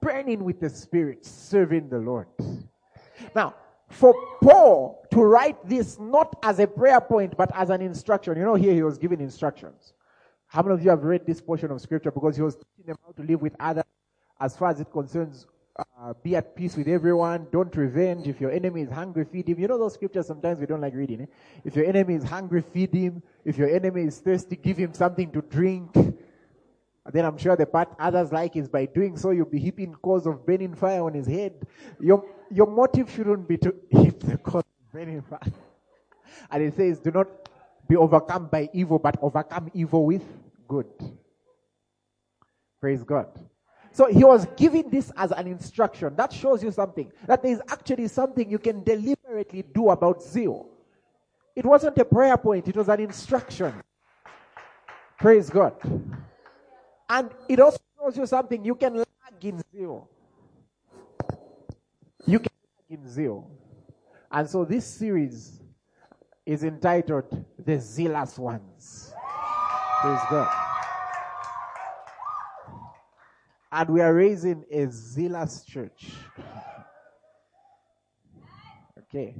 Burning 0.00 0.44
with 0.44 0.60
the 0.60 0.70
Spirit, 0.70 1.24
serving 1.24 1.88
the 1.88 1.98
Lord. 1.98 2.26
Now, 3.34 3.54
for 3.88 4.14
Paul 4.42 5.04
to 5.10 5.22
write 5.22 5.68
this 5.68 5.98
not 5.98 6.38
as 6.42 6.60
a 6.60 6.66
prayer 6.66 7.00
point, 7.00 7.36
but 7.36 7.50
as 7.54 7.70
an 7.70 7.82
instruction. 7.82 8.36
You 8.36 8.44
know, 8.44 8.54
here 8.54 8.72
he 8.72 8.82
was 8.82 8.98
giving 8.98 9.20
instructions. 9.20 9.94
How 10.46 10.62
many 10.62 10.74
of 10.74 10.82
you 10.82 10.90
have 10.90 11.04
read 11.04 11.26
this 11.26 11.40
portion 11.40 11.70
of 11.70 11.80
scripture? 11.80 12.10
Because 12.10 12.36
he 12.36 12.42
was 12.42 12.54
teaching 12.54 12.86
them 12.86 12.96
how 13.04 13.12
to 13.12 13.22
live 13.22 13.42
with 13.42 13.54
others 13.60 13.84
as 14.40 14.56
far 14.56 14.70
as 14.70 14.80
it 14.80 14.90
concerns 14.90 15.46
uh, 16.02 16.14
be 16.22 16.34
at 16.34 16.56
peace 16.56 16.76
with 16.76 16.88
everyone. 16.88 17.46
Don't 17.52 17.74
revenge. 17.76 18.26
If 18.26 18.40
your 18.40 18.50
enemy 18.50 18.82
is 18.82 18.90
hungry, 18.90 19.24
feed 19.24 19.48
him. 19.48 19.58
You 19.58 19.68
know 19.68 19.78
those 19.78 19.94
scriptures 19.94 20.26
sometimes 20.26 20.58
we 20.58 20.66
don't 20.66 20.80
like 20.80 20.94
reading. 20.94 21.22
Eh? 21.22 21.26
If 21.64 21.76
your 21.76 21.84
enemy 21.84 22.14
is 22.14 22.24
hungry, 22.24 22.62
feed 22.62 22.94
him. 22.94 23.22
If 23.44 23.58
your 23.58 23.68
enemy 23.68 24.04
is 24.04 24.18
thirsty, 24.18 24.56
give 24.56 24.78
him 24.78 24.94
something 24.94 25.30
to 25.32 25.42
drink. 25.42 25.94
And 25.94 27.14
then 27.14 27.24
I'm 27.24 27.36
sure 27.36 27.56
the 27.56 27.66
part 27.66 27.94
others 27.98 28.32
like 28.32 28.56
is 28.56 28.68
by 28.68 28.86
doing 28.86 29.16
so, 29.16 29.30
you'll 29.30 29.46
be 29.46 29.58
heaping 29.58 29.94
cause 29.94 30.26
of 30.26 30.46
burning 30.46 30.74
fire 30.74 31.02
on 31.02 31.14
his 31.14 31.26
head. 31.26 31.66
Your, 32.00 32.24
your 32.50 32.66
motive 32.66 33.10
shouldn't 33.10 33.46
be 33.46 33.58
to 33.58 33.74
heap 33.90 34.20
the 34.20 34.38
cause 34.38 34.64
of 34.64 34.92
burning 34.92 35.22
fire. 35.22 35.40
And 36.50 36.62
it 36.62 36.74
says, 36.74 37.00
do 37.00 37.10
not 37.10 37.28
be 37.88 37.96
overcome 37.96 38.48
by 38.48 38.70
evil, 38.72 38.98
but 38.98 39.16
overcome 39.20 39.70
evil 39.74 40.06
with 40.06 40.22
good. 40.66 40.86
Praise 42.80 43.02
God. 43.04 43.26
So 43.92 44.06
he 44.06 44.24
was 44.24 44.46
giving 44.56 44.88
this 44.88 45.10
as 45.16 45.32
an 45.32 45.46
instruction. 45.46 46.14
That 46.16 46.32
shows 46.32 46.62
you 46.62 46.70
something. 46.70 47.10
That 47.26 47.42
there 47.42 47.52
is 47.52 47.60
actually 47.68 48.08
something 48.08 48.48
you 48.48 48.58
can 48.58 48.84
deliberately 48.84 49.62
do 49.62 49.90
about 49.90 50.22
zeal. 50.22 50.68
It 51.56 51.66
wasn't 51.66 51.98
a 51.98 52.04
prayer 52.04 52.36
point, 52.36 52.68
it 52.68 52.76
was 52.76 52.88
an 52.88 53.00
instruction. 53.00 53.74
Praise 55.18 55.50
God. 55.50 55.74
And 57.08 57.30
it 57.48 57.60
also 57.60 57.80
shows 57.98 58.16
you 58.16 58.26
something. 58.26 58.64
You 58.64 58.74
can 58.74 58.94
lag 58.94 59.06
in 59.42 59.60
zeal. 59.72 60.08
You 62.26 62.38
can 62.38 62.52
lag 62.88 63.00
in 63.00 63.08
zeal. 63.08 63.50
And 64.30 64.48
so 64.48 64.64
this 64.64 64.86
series 64.86 65.60
is 66.46 66.62
entitled 66.62 67.44
The 67.58 67.78
Zealous 67.80 68.38
Ones. 68.38 69.12
Praise 70.00 70.20
God. 70.30 70.69
And 73.72 73.90
we 73.90 74.00
are 74.00 74.12
raising 74.12 74.64
a 74.70 74.86
zealous 74.90 75.64
church. 75.64 76.10
Okay. 78.98 79.36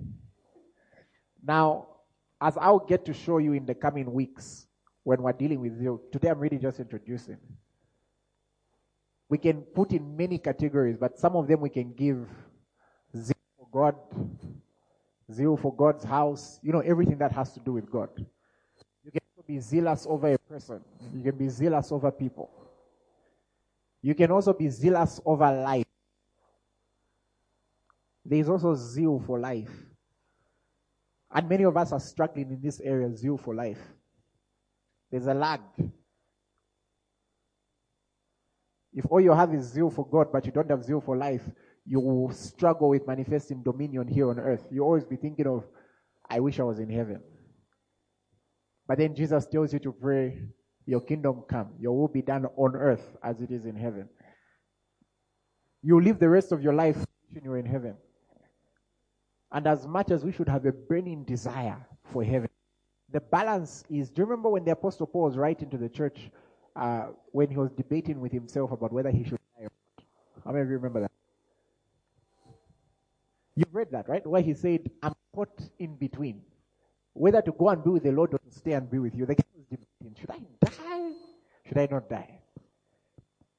Now, 1.43 1.89
as 2.41 2.57
I'll 2.57 2.79
get 2.79 3.05
to 3.07 3.13
show 3.13 3.39
you 3.39 3.53
in 3.53 3.67
the 3.67 3.75
coming 3.75 4.13
weeks, 4.13 4.67
when 5.05 5.23
we're 5.23 5.33
dealing 5.33 5.61
with 5.61 5.79
zeal. 5.79 6.01
Today 6.13 6.29
I'm 6.29 6.39
really 6.39 6.59
just 6.59 6.79
introducing. 6.81 7.39
We 9.29 9.39
can 9.39 9.63
put 9.63 9.93
in 9.93 10.17
many 10.17 10.39
categories, 10.39 10.97
but 10.99 11.19
some 11.19 11.37
of 11.37 11.47
them 11.47 11.61
we 11.61 11.71
can 11.71 11.93
give 11.93 12.29
zeal 13.17 13.35
for 13.57 13.69
God, 13.73 13.95
zeal 15.33 15.57
for 15.57 15.75
God's 15.75 16.05
house, 16.05 16.59
you 16.63 16.73
know, 16.73 16.81
everything 16.81 17.19
that 17.19 17.33
has 17.33 17.53
to 17.53 17.61
do 17.61 17.73
with 17.73 17.91
God. 17.91 18.11
You 19.05 19.11
can 19.11 19.21
be 19.47 19.61
zealous 19.61 20.07
over 20.09 20.33
a 20.33 20.39
person, 20.39 20.81
you 21.15 21.23
can 21.23 21.39
be 21.39 21.49
zealous 21.49 21.93
over 21.93 22.11
people. 22.11 22.51
You 24.03 24.15
can 24.15 24.31
also 24.31 24.53
be 24.53 24.69
zealous 24.69 25.21
over 25.25 25.51
life. 25.53 25.87
There 28.25 28.39
is 28.39 28.49
also 28.49 28.75
zeal 28.75 29.23
for 29.27 29.39
life. 29.39 29.71
And 31.33 31.49
many 31.49 31.65
of 31.65 31.77
us 31.77 31.93
are 31.93 32.01
struggling 32.01 32.51
in 32.51 32.61
this 32.61 32.81
area, 32.81 33.15
zeal 33.15 33.37
for 33.37 33.55
life. 33.55 33.79
There's 35.11 35.27
a 35.27 35.35
lag. 35.35 35.61
If 38.93 39.07
all 39.09 39.21
you 39.21 39.33
have 39.33 39.55
is 39.55 39.67
zeal 39.67 39.91
for 39.91 40.07
God, 40.07 40.33
but 40.33 40.45
you 40.47 40.53
don't 40.53 40.71
have 40.71 40.83
zeal 40.83 41.01
for 41.01 41.17
life, 41.17 41.43
you 41.85 42.01
will 42.01 42.33
struggle 42.33 42.89
with 42.89 43.07
manifesting 43.07 43.63
dominion 43.63 44.09
here 44.09 44.31
on 44.31 44.39
earth. 44.39 44.67
You'll 44.71 44.87
always 44.87 45.05
be 45.05 45.17
thinking 45.17 45.47
of, 45.47 45.65
I 46.29 46.41
wish 46.41 46.59
I 46.59 46.65
was 46.65 46.79
in 46.79 46.91
heaven. 46.91 47.21
But 48.87 48.99
then 48.99 49.15
Jesus 49.15 49.47
tells 49.47 49.73
you 49.73 49.79
to 49.81 49.93
pray, 49.93 50.43
Your 50.91 51.01
kingdom 51.01 51.45
come, 51.49 51.69
your 51.79 51.97
will 51.97 52.09
be 52.09 52.21
done 52.21 52.47
on 52.57 52.75
earth 52.75 53.17
as 53.23 53.41
it 53.41 53.53
is 53.53 53.65
in 53.65 53.77
heaven. 53.77 54.09
You 55.85 56.01
live 56.01 56.19
the 56.19 56.29
rest 56.29 56.51
of 56.51 56.65
your 56.65 56.73
life 56.75 56.97
wishing 56.97 57.45
you're 57.45 57.59
in 57.59 57.65
heaven. 57.65 57.95
And 59.53 59.69
as 59.69 59.87
much 59.87 60.11
as 60.11 60.25
we 60.25 60.33
should 60.33 60.49
have 60.49 60.67
a 60.67 60.73
burning 60.73 61.23
desire 61.23 61.77
for 62.03 62.25
heaven, 62.25 62.49
the 63.13 63.21
balance 63.21 63.85
is 63.89 64.11
do 64.11 64.23
you 64.23 64.27
remember 64.27 64.49
when 64.49 64.65
the 64.65 64.73
apostle 64.73 65.07
paul 65.07 65.27
was 65.27 65.37
writing 65.37 65.71
to 65.71 65.79
the 65.79 65.89
church 65.89 66.29
uh, 66.75 67.07
when 67.31 67.49
he 67.51 67.57
was 67.57 67.71
debating 67.71 68.19
with 68.19 68.33
himself 68.33 68.73
about 68.73 68.93
whether 68.93 69.13
he 69.13 69.23
should 69.23 69.39
die 69.57 69.67
or 69.67 69.71
not? 69.71 70.05
How 70.45 70.51
many 70.51 70.63
of 70.63 70.71
you 70.71 70.75
remember 70.75 71.03
that? 71.03 71.13
You've 73.55 73.73
read 73.73 73.93
that 73.93 74.09
right? 74.09 74.27
Where 74.27 74.43
he 74.43 74.55
said 74.55 74.91
i'm 75.05 75.15
caught 75.37 75.71
in 75.79 75.95
between. 75.95 76.43
Whether 77.13 77.43
to 77.43 77.53
go 77.53 77.69
and 77.69 77.85
be 77.85 77.91
with 77.91 78.03
the 78.03 78.11
lord 78.11 78.35
or 78.35 78.39
to 78.41 78.51
stay 78.51 78.73
and 78.73 78.91
be 78.91 78.99
with 78.99 79.15
you. 79.15 79.25
The 79.25 79.37
guy 79.71 79.77
was 79.79 79.89
debating 79.99 80.17
should 80.21 80.31
i 80.31 80.39
die 80.65 81.13
should 81.67 81.79
i 81.79 81.87
not 81.91 82.09
die 82.09 82.39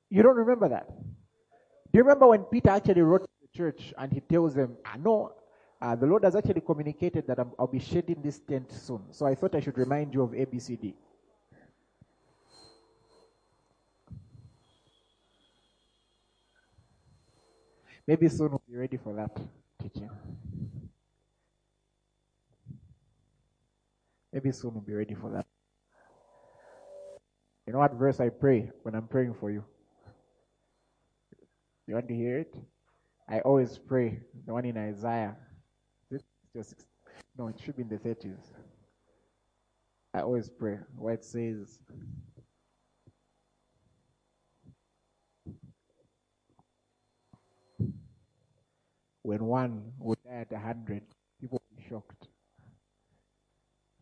you 0.09 0.21
don't 0.23 0.35
remember 0.35 0.69
that 0.69 0.87
do 0.87 1.97
you 1.99 2.03
remember 2.03 2.27
when 2.27 2.43
peter 2.43 2.69
actually 2.69 3.01
wrote 3.01 3.23
to 3.23 3.29
the 3.41 3.57
church 3.57 3.93
and 3.97 4.11
he 4.11 4.19
tells 4.19 4.53
them 4.53 4.77
i 4.85 4.97
know 4.97 5.31
uh, 5.81 5.95
the 5.95 6.05
Lord 6.05 6.23
has 6.23 6.35
actually 6.35 6.61
communicated 6.61 7.25
that 7.27 7.39
i 7.39 7.43
will 7.57 7.67
be 7.67 7.79
shedding 7.79 8.21
this 8.21 8.39
tent 8.39 8.71
soon. 8.71 9.01
So 9.11 9.25
I 9.25 9.33
thought 9.33 9.55
I 9.55 9.59
should 9.59 9.77
remind 9.77 10.13
you 10.13 10.21
of 10.21 10.29
ABCD. 10.31 10.93
Maybe 18.07 18.27
soon 18.29 18.49
we'll 18.51 18.61
be 18.69 18.75
ready 18.75 18.97
for 18.97 19.13
that 19.15 19.35
teaching. 19.81 20.09
Maybe 24.33 24.51
soon 24.51 24.73
we'll 24.73 24.81
be 24.81 24.93
ready 24.93 25.13
for 25.15 25.29
that. 25.31 25.45
You 27.67 27.73
know 27.73 27.79
what 27.79 27.93
verse 27.93 28.19
I 28.19 28.29
pray 28.29 28.71
when 28.83 28.95
I'm 28.95 29.07
praying 29.07 29.35
for 29.39 29.51
you? 29.51 29.63
You 31.87 31.95
want 31.95 32.07
to 32.07 32.15
hear 32.15 32.39
it? 32.39 32.55
I 33.29 33.39
always 33.41 33.77
pray, 33.77 34.19
the 34.45 34.53
one 34.53 34.65
in 34.65 34.77
Isaiah. 34.77 35.35
This 36.09 36.23
Just, 36.55 36.85
no, 37.37 37.47
it 37.47 37.59
should 37.63 37.75
be 37.75 37.83
in 37.83 37.89
the 37.89 37.97
30s. 37.97 38.39
I 40.13 40.21
always 40.21 40.49
pray 40.49 40.79
where 40.97 41.13
it 41.13 41.23
says, 41.23 41.79
when 49.21 49.45
one 49.45 49.93
would 49.99 50.17
die 50.25 50.41
at 50.41 50.51
a 50.51 50.59
hundred, 50.59 51.03
people 51.39 51.61
will 51.61 51.77
be 51.77 51.87
shocked. 51.89 52.27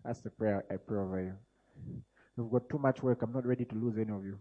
That's 0.03 0.21
the 0.21 0.31
prayer 0.31 0.65
I 0.71 0.77
pray 0.77 0.99
over 0.99 1.21
you. 1.21 1.48
You've 2.39 2.51
got 2.51 2.69
too 2.69 2.77
much 2.77 3.03
work. 3.03 3.21
I'm 3.21 3.33
not 3.33 3.45
ready 3.45 3.65
to 3.65 3.75
lose 3.75 3.97
any 3.97 4.13
of 4.13 4.23
you. 4.23 4.39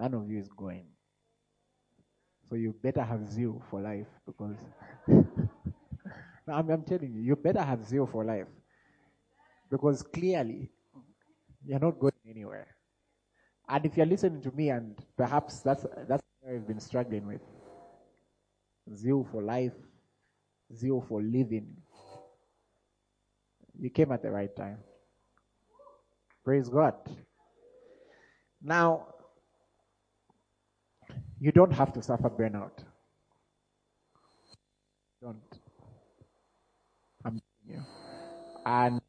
None 0.00 0.14
of 0.14 0.28
you 0.28 0.40
is 0.40 0.48
going. 0.48 0.86
So 2.48 2.56
you 2.56 2.74
better 2.82 3.02
have 3.04 3.24
zeal 3.30 3.62
for 3.70 3.80
life 3.80 4.08
because 4.26 4.56
I'm, 6.48 6.70
I'm 6.70 6.82
telling 6.82 7.14
you, 7.14 7.20
you 7.20 7.36
better 7.36 7.62
have 7.62 7.84
zeal 7.84 8.08
for 8.08 8.24
life 8.24 8.48
because 9.70 10.02
clearly 10.02 10.72
you're 11.64 11.78
not 11.78 12.00
going 12.00 12.12
anywhere. 12.28 12.66
And 13.68 13.86
if 13.86 13.96
you're 13.96 14.04
listening 14.04 14.42
to 14.42 14.50
me, 14.50 14.70
and 14.70 14.98
perhaps 15.16 15.60
that's 15.60 15.86
that's 16.08 16.24
what 16.40 16.52
I've 16.52 16.66
been 16.66 16.80
struggling 16.80 17.28
with 17.28 17.42
zeal 18.96 19.24
for 19.30 19.40
life, 19.40 19.72
zeal 20.74 21.00
for 21.08 21.22
living. 21.22 21.76
You 23.78 23.88
came 23.88 24.10
at 24.10 24.22
the 24.22 24.32
right 24.32 24.54
time. 24.56 24.78
Praise 26.44 26.68
God. 26.68 26.94
Now, 28.62 29.06
you 31.40 31.52
don't 31.52 31.72
have 31.72 31.92
to 31.94 32.02
suffer 32.02 32.30
burnout. 32.30 32.84
Don't. 35.20 35.36
I'm 37.24 37.40
telling 37.40 37.68
you. 37.68 37.82
And 38.64 39.00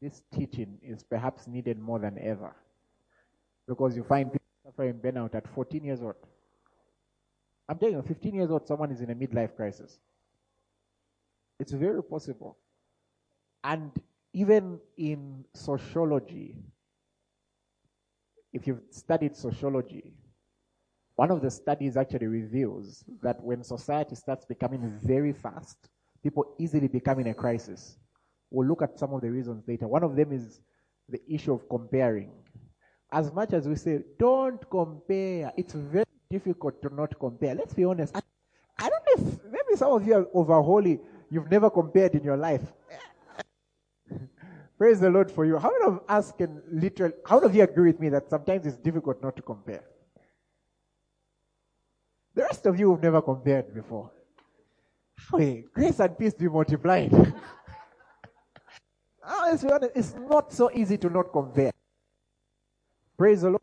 this 0.00 0.22
teaching 0.36 0.78
is 0.82 1.02
perhaps 1.02 1.46
needed 1.46 1.78
more 1.80 1.98
than 1.98 2.18
ever. 2.18 2.54
Because 3.66 3.96
you 3.96 4.04
find 4.04 4.32
people 4.32 4.46
suffering 4.64 4.94
burnout 4.94 5.34
at 5.34 5.48
14 5.54 5.84
years 5.84 6.02
old. 6.02 6.16
I'm 7.68 7.78
telling 7.78 7.94
you, 7.94 8.02
15 8.02 8.34
years 8.34 8.50
old, 8.50 8.66
someone 8.66 8.90
is 8.90 9.00
in 9.00 9.10
a 9.10 9.14
midlife 9.14 9.56
crisis. 9.56 9.98
It's 11.58 11.72
very 11.72 12.02
possible. 12.02 12.58
And 13.62 13.90
even 14.34 14.80
in 14.98 15.44
sociology, 15.54 16.56
if 18.52 18.66
you've 18.66 18.82
studied 18.90 19.36
sociology, 19.36 20.12
one 21.14 21.30
of 21.30 21.40
the 21.40 21.50
studies 21.50 21.96
actually 21.96 22.26
reveals 22.26 23.04
that 23.22 23.40
when 23.42 23.62
society 23.62 24.16
starts 24.16 24.44
becoming 24.44 24.98
very 25.02 25.32
fast, 25.32 25.88
people 26.22 26.54
easily 26.58 26.88
become 26.88 27.20
in 27.20 27.28
a 27.28 27.34
crisis. 27.34 27.96
We'll 28.50 28.66
look 28.66 28.82
at 28.82 28.98
some 28.98 29.14
of 29.14 29.20
the 29.20 29.30
reasons 29.30 29.62
later. 29.68 29.86
One 29.86 30.02
of 30.02 30.16
them 30.16 30.32
is 30.32 30.60
the 31.08 31.20
issue 31.32 31.52
of 31.52 31.68
comparing. 31.68 32.32
As 33.12 33.32
much 33.32 33.52
as 33.52 33.68
we 33.68 33.76
say, 33.76 34.00
don't 34.18 34.68
compare, 34.68 35.52
it's 35.56 35.74
very 35.74 36.04
difficult 36.28 36.82
to 36.82 36.92
not 36.92 37.16
compare. 37.20 37.54
Let's 37.54 37.74
be 37.74 37.84
honest. 37.84 38.16
I, 38.16 38.20
I 38.78 38.88
don't 38.88 39.02
know 39.06 39.28
if 39.28 39.38
maybe 39.44 39.76
some 39.76 39.92
of 39.92 40.04
you 40.04 40.14
are 40.14 40.26
over 40.34 40.60
holy, 40.60 40.98
you've 41.30 41.50
never 41.50 41.70
compared 41.70 42.16
in 42.16 42.24
your 42.24 42.36
life. 42.36 42.72
Praise 44.76 44.98
the 45.00 45.10
Lord 45.10 45.30
for 45.30 45.44
you. 45.44 45.58
How 45.58 45.70
many 45.70 45.84
of 45.84 46.00
us 46.08 46.32
can 46.32 46.60
literally, 46.70 47.14
how 47.26 47.36
many 47.36 47.46
of 47.46 47.54
you 47.54 47.62
agree 47.62 47.92
with 47.92 48.00
me 48.00 48.08
that 48.08 48.28
sometimes 48.28 48.66
it's 48.66 48.76
difficult 48.76 49.22
not 49.22 49.36
to 49.36 49.42
compare? 49.42 49.84
The 52.34 52.42
rest 52.42 52.66
of 52.66 52.78
you 52.78 52.90
have 52.90 53.02
never 53.02 53.22
compared 53.22 53.72
before. 53.72 54.10
Hey, 55.36 55.64
grace 55.72 56.00
and 56.00 56.18
peace 56.18 56.34
be 56.34 56.48
multiplied. 56.48 57.12
it's 59.94 60.14
not 60.14 60.52
so 60.52 60.70
easy 60.74 60.98
to 60.98 61.08
not 61.08 61.32
compare. 61.32 61.72
Praise 63.16 63.42
the 63.42 63.50
Lord. 63.50 63.62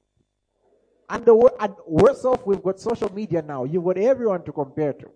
And, 1.09 1.25
the, 1.25 1.51
and 1.59 1.73
worse 1.85 2.23
off, 2.23 2.45
we've 2.45 2.63
got 2.63 2.79
social 2.79 3.13
media 3.13 3.41
now. 3.41 3.65
You've 3.65 3.83
got 3.83 3.97
everyone 3.97 4.43
to 4.43 4.53
compare 4.53 4.93
to. 4.93 5.11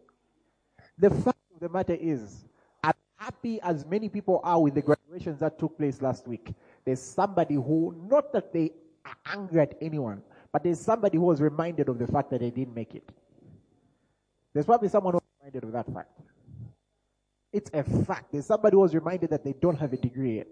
The 0.97 1.09
fact 1.09 1.37
of 1.53 1.61
the 1.61 1.69
matter 1.69 1.93
is, 1.93 2.43
happy 3.25 3.59
as 3.61 3.85
many 3.85 4.07
people 4.07 4.39
are 4.43 4.61
with 4.61 4.75
the 4.75 4.81
graduations 4.81 5.39
that 5.39 5.57
took 5.57 5.75
place 5.77 6.01
last 6.01 6.27
week, 6.27 6.53
there's 6.85 7.01
somebody 7.01 7.55
who, 7.55 7.95
not 8.09 8.31
that 8.31 8.53
they 8.53 8.71
are 9.03 9.15
angry 9.33 9.61
at 9.61 9.75
anyone, 9.81 10.21
but 10.51 10.63
there's 10.63 10.79
somebody 10.79 11.17
who 11.17 11.23
was 11.23 11.41
reminded 11.41 11.89
of 11.89 11.97
the 11.97 12.07
fact 12.07 12.29
that 12.29 12.39
they 12.39 12.51
didn't 12.51 12.75
make 12.75 12.93
it. 12.93 13.09
There's 14.53 14.65
probably 14.65 14.89
someone 14.89 15.13
who 15.13 15.17
was 15.17 15.23
reminded 15.39 15.63
of 15.63 15.71
that 15.73 15.91
fact. 15.91 16.21
It's 17.51 17.71
a 17.73 17.83
fact. 17.83 18.31
There's 18.31 18.45
somebody 18.45 18.75
who 18.75 18.81
was 18.81 18.93
reminded 18.93 19.31
that 19.31 19.43
they 19.43 19.53
don't 19.53 19.79
have 19.79 19.91
a 19.93 19.97
degree 19.97 20.37
yet. 20.37 20.47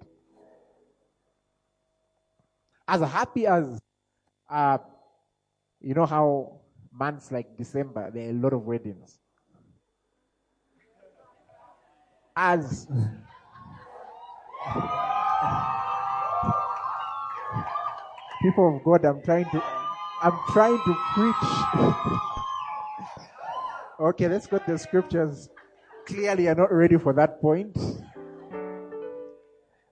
As 2.87 3.01
happy 3.01 3.45
as 3.45 3.79
uh, 4.49 4.77
you 5.79 5.93
know 5.93 6.05
how 6.05 6.59
months 6.91 7.31
like 7.31 7.55
December, 7.57 8.11
there 8.11 8.27
are 8.27 8.31
a 8.31 8.33
lot 8.33 8.53
of 8.53 8.65
weddings. 8.65 9.19
As 12.35 12.87
people 18.41 18.75
of 18.75 18.83
God, 18.83 19.05
I'm 19.05 19.21
trying 19.21 19.45
to, 19.45 19.63
I'm 20.21 20.39
trying 20.51 20.77
to 20.77 20.95
preach. 21.13 21.35
okay, 23.99 24.27
let's 24.27 24.47
go 24.47 24.57
to 24.57 24.71
the 24.71 24.79
scriptures. 24.79 25.49
Clearly, 26.07 26.45
you're 26.45 26.55
not 26.55 26.73
ready 26.73 26.97
for 26.97 27.13
that 27.13 27.39
point. 27.39 27.77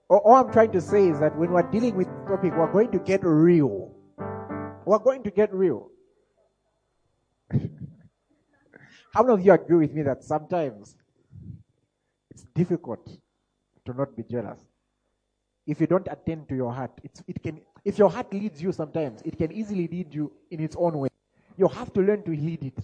All 0.08 0.34
I'm 0.34 0.52
trying 0.52 0.72
to 0.72 0.80
say 0.80 1.08
is 1.08 1.20
that 1.20 1.38
when 1.38 1.52
we're 1.52 1.70
dealing 1.70 1.94
with 1.96 2.08
topic, 2.26 2.52
we're 2.56 2.70
going 2.70 2.90
to 2.90 2.98
get 2.98 3.24
real. 3.24 3.94
We're 4.84 4.98
going 4.98 5.22
to 5.22 5.30
get 5.30 5.54
real. 5.54 5.90
How 9.14 9.22
many 9.22 9.32
of 9.32 9.40
you 9.46 9.52
agree 9.52 9.86
with 9.86 9.94
me 9.94 10.02
that 10.02 10.24
sometimes 10.24 10.96
it's 12.32 12.44
difficult 12.54 13.06
to 13.84 13.92
not 13.92 14.16
be 14.16 14.22
jealous? 14.22 14.58
If 15.66 15.80
you 15.80 15.86
don't 15.86 16.08
attend 16.10 16.48
to 16.48 16.56
your 16.56 16.72
heart, 16.72 16.92
it 17.04 17.42
can, 17.42 17.60
if 17.84 17.98
your 17.98 18.10
heart 18.10 18.32
leads 18.32 18.62
you 18.62 18.72
sometimes, 18.72 19.20
it 19.22 19.36
can 19.36 19.52
easily 19.52 19.86
lead 19.86 20.14
you 20.14 20.32
in 20.50 20.60
its 20.60 20.74
own 20.76 20.98
way. 20.98 21.08
You 21.58 21.68
have 21.68 21.92
to 21.92 22.00
learn 22.00 22.22
to 22.24 22.30
lead 22.30 22.64
it. 22.64 22.78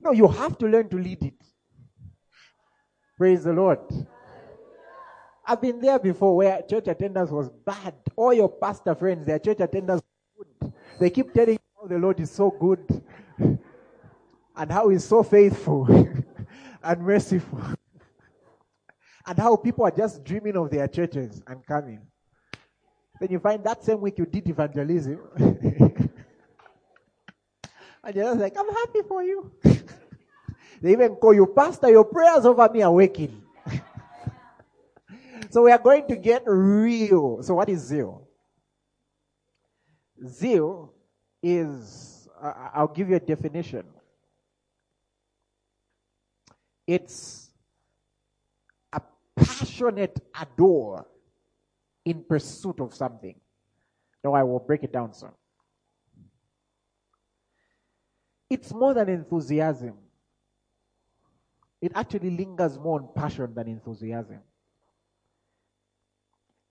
No, 0.00 0.12
you 0.12 0.26
have 0.26 0.56
to 0.58 0.66
learn 0.66 0.88
to 0.88 0.96
lead 0.96 1.22
it. 1.22 1.34
Praise 3.18 3.44
the 3.44 3.52
Lord. 3.52 3.80
I've 5.46 5.60
been 5.60 5.80
there 5.80 5.98
before 5.98 6.36
where 6.36 6.62
church 6.62 6.88
attendance 6.88 7.30
was 7.30 7.50
bad. 7.50 7.94
All 8.16 8.32
your 8.32 8.48
pastor 8.48 8.94
friends, 8.94 9.26
their 9.26 9.38
church 9.38 9.60
attendance 9.60 10.00
was 10.38 10.46
good. 10.60 10.72
They 10.98 11.10
keep 11.10 11.34
telling 11.34 11.54
you 11.54 11.58
oh, 11.76 11.82
how 11.82 11.88
the 11.88 11.98
Lord 11.98 12.18
is 12.20 12.30
so 12.30 12.50
good 12.50 13.02
and 14.56 14.72
how 14.72 14.88
he's 14.88 15.04
so 15.04 15.22
faithful 15.22 15.86
and 16.82 17.02
merciful. 17.02 17.58
and 19.26 19.38
how 19.38 19.56
people 19.56 19.84
are 19.84 19.90
just 19.90 20.24
dreaming 20.24 20.56
of 20.56 20.70
their 20.70 20.88
churches 20.88 21.42
and 21.46 21.64
coming. 21.66 22.00
Then 23.20 23.30
you 23.30 23.38
find 23.38 23.62
that 23.64 23.84
same 23.84 24.00
week 24.00 24.18
you 24.18 24.26
did 24.26 24.48
evangelism. 24.48 25.20
and 25.36 26.10
you're 28.14 28.24
just 28.24 28.40
like, 28.40 28.56
I'm 28.58 28.68
happy 28.68 29.00
for 29.06 29.22
you. 29.22 29.52
they 30.80 30.92
even 30.92 31.16
call 31.16 31.34
you, 31.34 31.46
Pastor, 31.46 31.90
your 31.90 32.04
prayers 32.04 32.46
over 32.46 32.68
me 32.70 32.82
are. 32.82 33.42
So 35.50 35.62
we 35.62 35.72
are 35.72 35.78
going 35.78 36.06
to 36.06 36.16
get 36.16 36.44
real. 36.46 37.42
So 37.42 37.54
what 37.54 37.68
is 37.68 37.80
zeal? 37.80 38.28
Zeal 40.24 40.94
is, 41.42 42.28
uh, 42.40 42.70
I'll 42.72 42.86
give 42.86 43.10
you 43.10 43.16
a 43.16 43.20
definition. 43.20 43.84
It's 46.90 47.52
a 48.92 49.00
passionate 49.36 50.18
adore 50.40 51.06
in 52.04 52.24
pursuit 52.24 52.80
of 52.80 52.92
something. 52.92 53.36
Now 54.24 54.32
I 54.32 54.42
will 54.42 54.58
break 54.58 54.82
it 54.82 54.92
down 54.92 55.12
some. 55.12 55.30
It's 58.50 58.74
more 58.74 58.92
than 58.92 59.08
enthusiasm. 59.08 59.98
It 61.80 61.92
actually 61.94 62.30
lingers 62.30 62.76
more 62.76 62.98
on 62.98 63.08
passion 63.14 63.54
than 63.54 63.68
enthusiasm. 63.68 64.40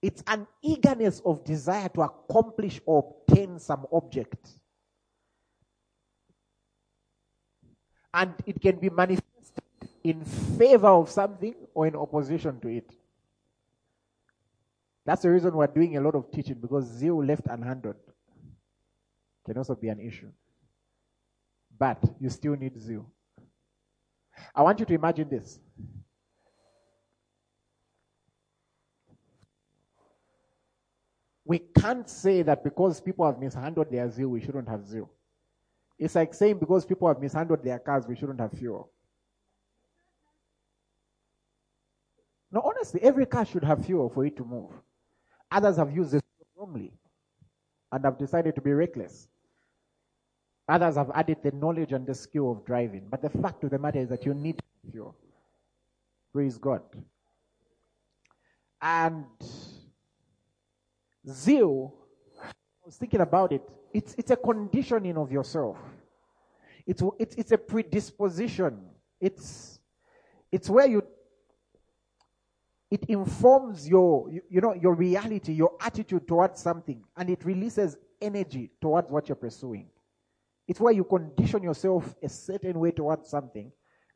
It's 0.01 0.21
an 0.27 0.45
eagerness 0.61 1.21
of 1.23 1.45
desire 1.45 1.87
to 1.95 2.01
accomplish 2.01 2.81
or 2.85 3.15
obtain 3.29 3.57
some 3.57 3.85
object. 3.93 4.49
And 8.13 8.33
it 8.45 8.59
can 8.59 8.79
be 8.79 8.89
manifested 8.89 9.63
in 10.03 10.23
favor 10.23 10.87
of 10.87 11.09
something 11.09 11.55
or 11.73 11.87
in 11.87 11.95
opposition 11.95 12.59
to 12.61 12.67
it. 12.67 12.91
That's 15.05 15.23
the 15.23 15.31
reason 15.31 15.53
we're 15.53 15.67
doing 15.67 15.97
a 15.97 16.01
lot 16.01 16.15
of 16.15 16.31
teaching 16.31 16.55
because 16.55 16.85
zeal 16.85 17.23
left 17.23 17.45
unhandled. 17.45 17.95
can 19.45 19.57
also 19.57 19.75
be 19.75 19.87
an 19.89 19.99
issue. 19.99 20.29
But 21.77 22.03
you 22.19 22.29
still 22.29 22.55
need 22.55 22.79
zeal. 22.79 23.09
I 24.53 24.61
want 24.61 24.79
you 24.79 24.85
to 24.85 24.93
imagine 24.93 25.29
this. 25.29 25.59
We 31.45 31.59
can't 31.59 32.07
say 32.07 32.43
that 32.43 32.63
because 32.63 33.01
people 33.01 33.25
have 33.25 33.39
mishandled 33.39 33.91
their 33.91 34.07
zeal, 34.11 34.27
we 34.29 34.41
shouldn't 34.41 34.69
have 34.69 34.85
zeal. 34.85 35.09
It's 35.97 36.13
like 36.13 36.33
saying 36.33 36.59
because 36.59 36.85
people 36.85 37.07
have 37.07 37.19
mishandled 37.19 37.63
their 37.63 37.79
cars, 37.79 38.05
we 38.07 38.15
shouldn't 38.15 38.39
have 38.39 38.51
fuel. 38.51 38.91
No, 42.51 42.61
honestly, 42.61 43.01
every 43.03 43.25
car 43.25 43.45
should 43.45 43.63
have 43.63 43.85
fuel 43.85 44.09
for 44.09 44.25
it 44.25 44.35
to 44.37 44.43
move. 44.43 44.71
Others 45.51 45.77
have 45.77 45.95
used 45.95 46.13
it 46.13 46.23
wrongly 46.55 46.91
and 47.91 48.05
have 48.05 48.17
decided 48.17 48.55
to 48.55 48.61
be 48.61 48.71
reckless. 48.71 49.27
Others 50.67 50.95
have 50.95 51.11
added 51.15 51.37
the 51.43 51.51
knowledge 51.51 51.93
and 51.93 52.05
the 52.05 52.13
skill 52.13 52.51
of 52.51 52.65
driving. 52.65 53.07
But 53.09 53.21
the 53.21 53.29
fact 53.29 53.63
of 53.63 53.71
the 53.71 53.79
matter 53.79 53.99
is 53.99 54.09
that 54.09 54.25
you 54.25 54.33
need 54.33 54.59
fuel. 54.91 55.15
Praise 56.31 56.57
God. 56.57 56.81
And 58.81 59.25
zeal, 61.27 61.93
I 62.43 62.51
was 62.85 62.97
thinking 62.97 63.21
about 63.21 63.51
it, 63.51 63.63
it's, 63.93 64.15
it's 64.17 64.31
a 64.31 64.35
conditioning 64.35 65.17
of 65.17 65.31
yourself. 65.31 65.77
It's, 66.85 67.01
it's, 67.19 67.35
it's 67.35 67.51
a 67.51 67.57
predisposition. 67.57 68.79
It's, 69.19 69.79
it's 70.51 70.69
where 70.69 70.87
you 70.87 71.03
it 72.91 73.03
informs 73.05 73.87
your 73.87 74.29
you, 74.31 74.61
know 74.61 74.73
your 74.73 74.95
reality 74.95 75.53
your 75.53 75.73
attitude 75.81 76.27
towards 76.27 76.59
something 76.61 77.03
and 77.17 77.29
it 77.29 77.43
releases 77.45 77.97
energy 78.21 78.71
towards 78.81 79.09
what 79.11 79.29
you're 79.29 79.35
pursuing. 79.35 79.87
It's 80.67 80.79
where 80.79 80.93
you 80.93 81.03
condition 81.03 81.63
yourself 81.63 82.15
a 82.21 82.29
certain 82.29 82.79
way 82.79 82.91
towards 82.91 83.29
something 83.29 83.71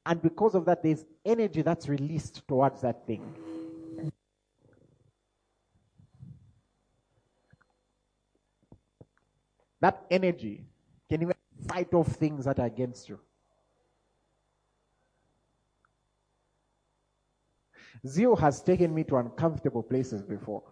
and 0.06 0.22
because 0.22 0.56
of 0.56 0.66
that 0.66 0.84
there's 0.84 1.06
energy 1.26 1.62
that's 1.62 1.88
released 1.88 2.48
towards 2.48 2.82
that 2.82 3.06
thing. 3.06 3.22
That 9.82 10.06
energy 10.10 10.66
can 11.10 11.22
even 11.22 11.36
fight 11.68 11.94
off 11.94 12.08
things 12.08 12.46
that 12.46 12.60
are 12.60 12.66
against 12.66 13.10
you 13.10 13.20
Zeal 18.06 18.36
has 18.36 18.62
taken 18.62 18.94
me 18.94 19.04
to 19.06 19.18
uncomfortable 19.18 19.84
places 19.84 20.22
before. 20.24 20.64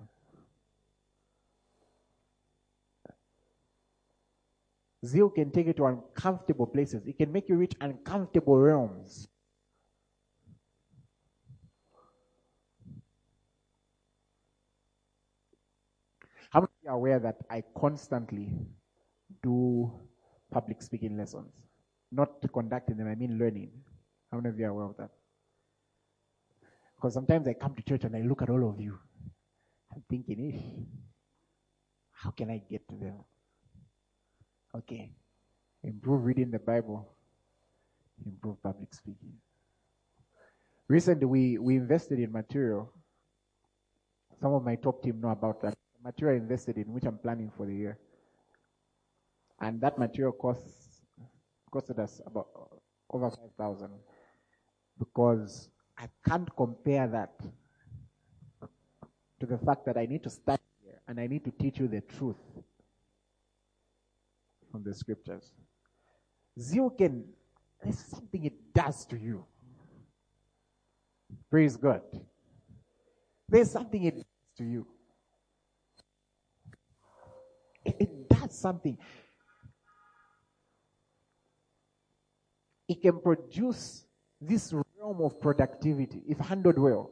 Zeal 5.05 5.29
can 5.29 5.51
take 5.51 5.67
you 5.67 5.73
to 5.73 5.85
uncomfortable 5.85 6.67
places. 6.67 7.05
It 7.07 7.17
can 7.17 7.31
make 7.31 7.49
you 7.49 7.55
reach 7.55 7.73
uncomfortable 7.81 8.57
realms. 8.57 9.27
How 16.51 16.59
many 16.59 16.67
of 16.67 16.83
you 16.83 16.89
are 16.89 16.95
aware 16.95 17.19
that 17.19 17.37
I 17.49 17.63
constantly 17.77 18.53
do 19.41 19.91
public 20.51 20.81
speaking 20.81 21.17
lessons? 21.17 21.53
Not 22.11 22.43
conducting 22.53 22.97
them, 22.97 23.07
I 23.07 23.15
mean 23.15 23.39
learning. 23.39 23.71
How 24.31 24.37
many 24.37 24.49
of 24.49 24.59
you 24.59 24.65
are 24.65 24.69
aware 24.69 24.85
of 24.85 24.97
that? 24.97 25.11
Because 27.01 27.15
sometimes 27.15 27.47
I 27.47 27.53
come 27.53 27.73
to 27.73 27.81
church 27.81 28.03
and 28.03 28.15
I 28.15 28.21
look 28.21 28.43
at 28.43 28.49
all 28.51 28.69
of 28.69 28.79
you. 28.79 28.99
I'm 29.91 30.03
thinking, 30.07 30.53
ish, 30.53 30.85
how 32.11 32.29
can 32.29 32.51
I 32.51 32.61
get 32.69 32.87
to 32.89 32.95
them? 32.95 33.15
Okay. 34.77 35.09
Improve 35.83 36.23
reading 36.23 36.51
the 36.51 36.59
Bible. 36.59 37.11
Improve 38.23 38.61
public 38.61 38.93
speaking. 38.93 39.33
Recently, 40.87 41.25
we, 41.25 41.57
we 41.57 41.75
invested 41.75 42.19
in 42.19 42.31
material. 42.31 42.93
Some 44.39 44.53
of 44.53 44.63
my 44.63 44.75
top 44.75 45.01
team 45.01 45.21
know 45.21 45.29
about 45.29 45.59
that. 45.63 45.73
Material 46.03 46.37
invested 46.37 46.77
in, 46.77 46.93
which 46.93 47.05
I'm 47.05 47.17
planning 47.17 47.51
for 47.57 47.65
the 47.65 47.73
year. 47.73 47.97
And 49.59 49.81
that 49.81 49.97
material 49.97 50.33
costs 50.33 51.01
costed 51.73 51.97
us 51.97 52.21
about 52.27 52.47
over 53.09 53.29
5,000 53.31 53.89
because 54.99 55.69
I 56.01 56.07
can't 56.27 56.49
compare 56.55 57.07
that 57.07 57.33
to 59.39 59.45
the 59.45 59.57
fact 59.59 59.85
that 59.85 59.97
I 59.97 60.07
need 60.07 60.23
to 60.23 60.31
study 60.31 60.63
here 60.83 60.99
and 61.07 61.19
I 61.19 61.27
need 61.27 61.45
to 61.45 61.51
teach 61.51 61.77
you 61.77 61.87
the 61.87 62.01
truth 62.01 62.41
from 64.71 64.83
the 64.83 64.95
scriptures. 64.95 65.51
Zeal 66.59 66.89
can, 66.89 67.23
there's 67.83 67.99
something 67.99 68.45
it 68.45 68.73
does 68.73 69.05
to 69.05 69.17
you. 69.17 69.45
Praise 71.51 71.77
God. 71.77 72.01
There's 73.47 73.69
something 73.69 74.03
it 74.03 74.15
does 74.15 74.25
to 74.57 74.63
you. 74.63 74.87
It, 77.85 77.95
it 77.99 78.29
does 78.29 78.57
something. 78.57 78.97
It 82.87 83.01
can 83.03 83.19
produce 83.19 84.05
this 84.39 84.73
realm 85.01 85.21
of 85.21 85.39
productivity, 85.41 86.21
if 86.27 86.37
handled 86.37 86.77
well. 86.77 87.09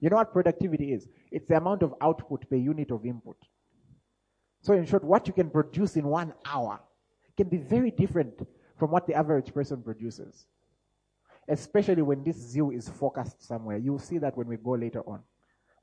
You 0.00 0.10
know 0.10 0.16
what 0.16 0.32
productivity 0.32 0.92
is? 0.92 1.08
It's 1.30 1.46
the 1.46 1.56
amount 1.56 1.82
of 1.82 1.94
output 2.00 2.48
per 2.48 2.56
unit 2.56 2.90
of 2.90 3.04
input. 3.04 3.36
So, 4.62 4.72
in 4.72 4.84
short, 4.86 5.04
what 5.04 5.26
you 5.26 5.32
can 5.32 5.50
produce 5.50 5.96
in 5.96 6.06
one 6.06 6.32
hour 6.44 6.80
can 7.36 7.48
be 7.48 7.58
very 7.58 7.90
different 7.90 8.46
from 8.78 8.90
what 8.90 9.06
the 9.06 9.14
average 9.14 9.52
person 9.52 9.82
produces. 9.82 10.46
Especially 11.48 12.02
when 12.02 12.24
this 12.24 12.36
zeal 12.36 12.70
is 12.70 12.88
focused 12.88 13.46
somewhere. 13.46 13.78
You'll 13.78 13.98
see 13.98 14.18
that 14.18 14.36
when 14.36 14.48
we 14.48 14.56
go 14.56 14.72
later 14.72 15.00
on. 15.06 15.20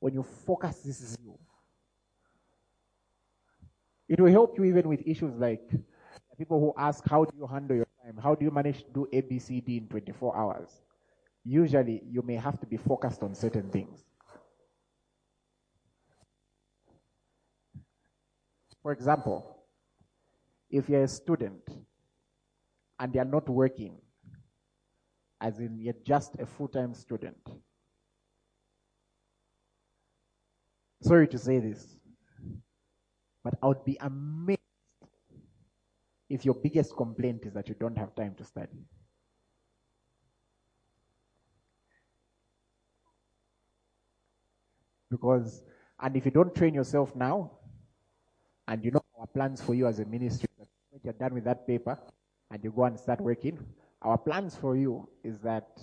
When 0.00 0.12
you 0.12 0.22
focus 0.22 0.80
this 0.80 0.98
zeal, 0.98 1.38
it 4.08 4.20
will 4.20 4.30
help 4.30 4.58
you 4.58 4.64
even 4.64 4.88
with 4.88 5.00
issues 5.06 5.34
like 5.36 5.70
people 6.36 6.60
who 6.60 6.74
ask, 6.76 7.08
How 7.08 7.24
do 7.24 7.36
you 7.36 7.46
handle 7.46 7.76
your 7.76 7.86
time? 8.04 8.18
How 8.22 8.34
do 8.34 8.44
you 8.44 8.50
manage 8.50 8.84
to 8.84 8.90
do 8.92 9.08
ABCD 9.12 9.78
in 9.78 9.88
24 9.88 10.36
hours? 10.36 10.82
Usually, 11.44 12.02
you 12.10 12.22
may 12.22 12.36
have 12.36 12.58
to 12.60 12.66
be 12.66 12.78
focused 12.78 13.22
on 13.22 13.34
certain 13.34 13.70
things. 13.70 14.04
For 18.82 18.92
example, 18.92 19.64
if 20.70 20.88
you're 20.88 21.04
a 21.04 21.08
student 21.08 21.62
and 22.98 23.14
you're 23.14 23.24
not 23.24 23.48
working, 23.48 23.96
as 25.40 25.58
in 25.58 25.78
you're 25.78 25.94
just 26.04 26.34
a 26.38 26.46
full 26.46 26.68
time 26.68 26.94
student, 26.94 27.36
sorry 31.02 31.28
to 31.28 31.38
say 31.38 31.58
this, 31.58 31.96
but 33.42 33.54
I 33.62 33.66
would 33.66 33.84
be 33.84 33.98
amazed 34.00 34.58
if 36.30 36.44
your 36.44 36.54
biggest 36.54 36.96
complaint 36.96 37.44
is 37.44 37.52
that 37.52 37.68
you 37.68 37.74
don't 37.78 37.96
have 37.96 38.14
time 38.14 38.34
to 38.36 38.44
study. 38.44 38.84
Because, 45.14 45.62
and 46.00 46.16
if 46.16 46.24
you 46.24 46.30
don't 46.30 46.54
train 46.54 46.74
yourself 46.74 47.14
now, 47.14 47.50
and 48.66 48.84
you 48.84 48.90
know 48.90 49.04
our 49.20 49.26
plans 49.26 49.60
for 49.62 49.74
you 49.74 49.86
as 49.86 49.98
a 50.00 50.04
ministry, 50.04 50.48
that 50.58 50.68
when 50.90 51.00
you're 51.04 51.12
done 51.12 51.34
with 51.34 51.44
that 51.44 51.66
paper 51.66 51.98
and 52.50 52.64
you 52.64 52.72
go 52.72 52.84
and 52.84 52.98
start 52.98 53.20
working, 53.20 53.58
our 54.02 54.18
plans 54.18 54.56
for 54.56 54.76
you 54.76 55.08
is 55.22 55.38
that 55.40 55.80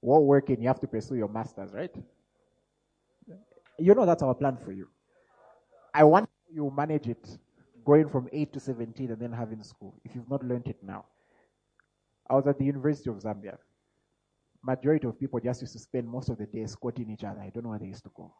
while 0.00 0.24
working, 0.24 0.60
you 0.60 0.68
have 0.68 0.80
to 0.80 0.86
pursue 0.86 1.14
your 1.16 1.28
master's, 1.28 1.72
right? 1.72 1.94
You 3.78 3.94
know 3.94 4.06
that's 4.06 4.22
our 4.22 4.34
plan 4.34 4.56
for 4.56 4.72
you. 4.72 4.88
I 5.94 6.04
want 6.04 6.28
you 6.52 6.72
manage 6.76 7.08
it 7.08 7.38
going 7.84 8.08
from 8.08 8.28
8 8.32 8.52
to 8.52 8.60
17 8.60 9.10
and 9.12 9.20
then 9.20 9.32
having 9.32 9.62
school, 9.62 9.94
if 10.04 10.14
you've 10.14 10.28
not 10.28 10.44
learned 10.44 10.66
it 10.66 10.82
now. 10.82 11.04
I 12.28 12.34
was 12.34 12.46
at 12.46 12.58
the 12.58 12.64
University 12.64 13.10
of 13.10 13.16
Zambia. 13.16 13.56
Majority 14.62 15.06
of 15.06 15.18
people 15.18 15.38
just 15.38 15.60
used 15.60 15.74
to 15.74 15.78
spend 15.78 16.08
most 16.08 16.28
of 16.28 16.38
the 16.38 16.46
day 16.46 16.66
squatting 16.66 17.10
each 17.10 17.22
other. 17.24 17.40
I 17.40 17.50
don't 17.50 17.62
know 17.62 17.70
where 17.70 17.78
they 17.78 17.86
used 17.86 18.02
to 18.04 18.10
go. 18.16 18.34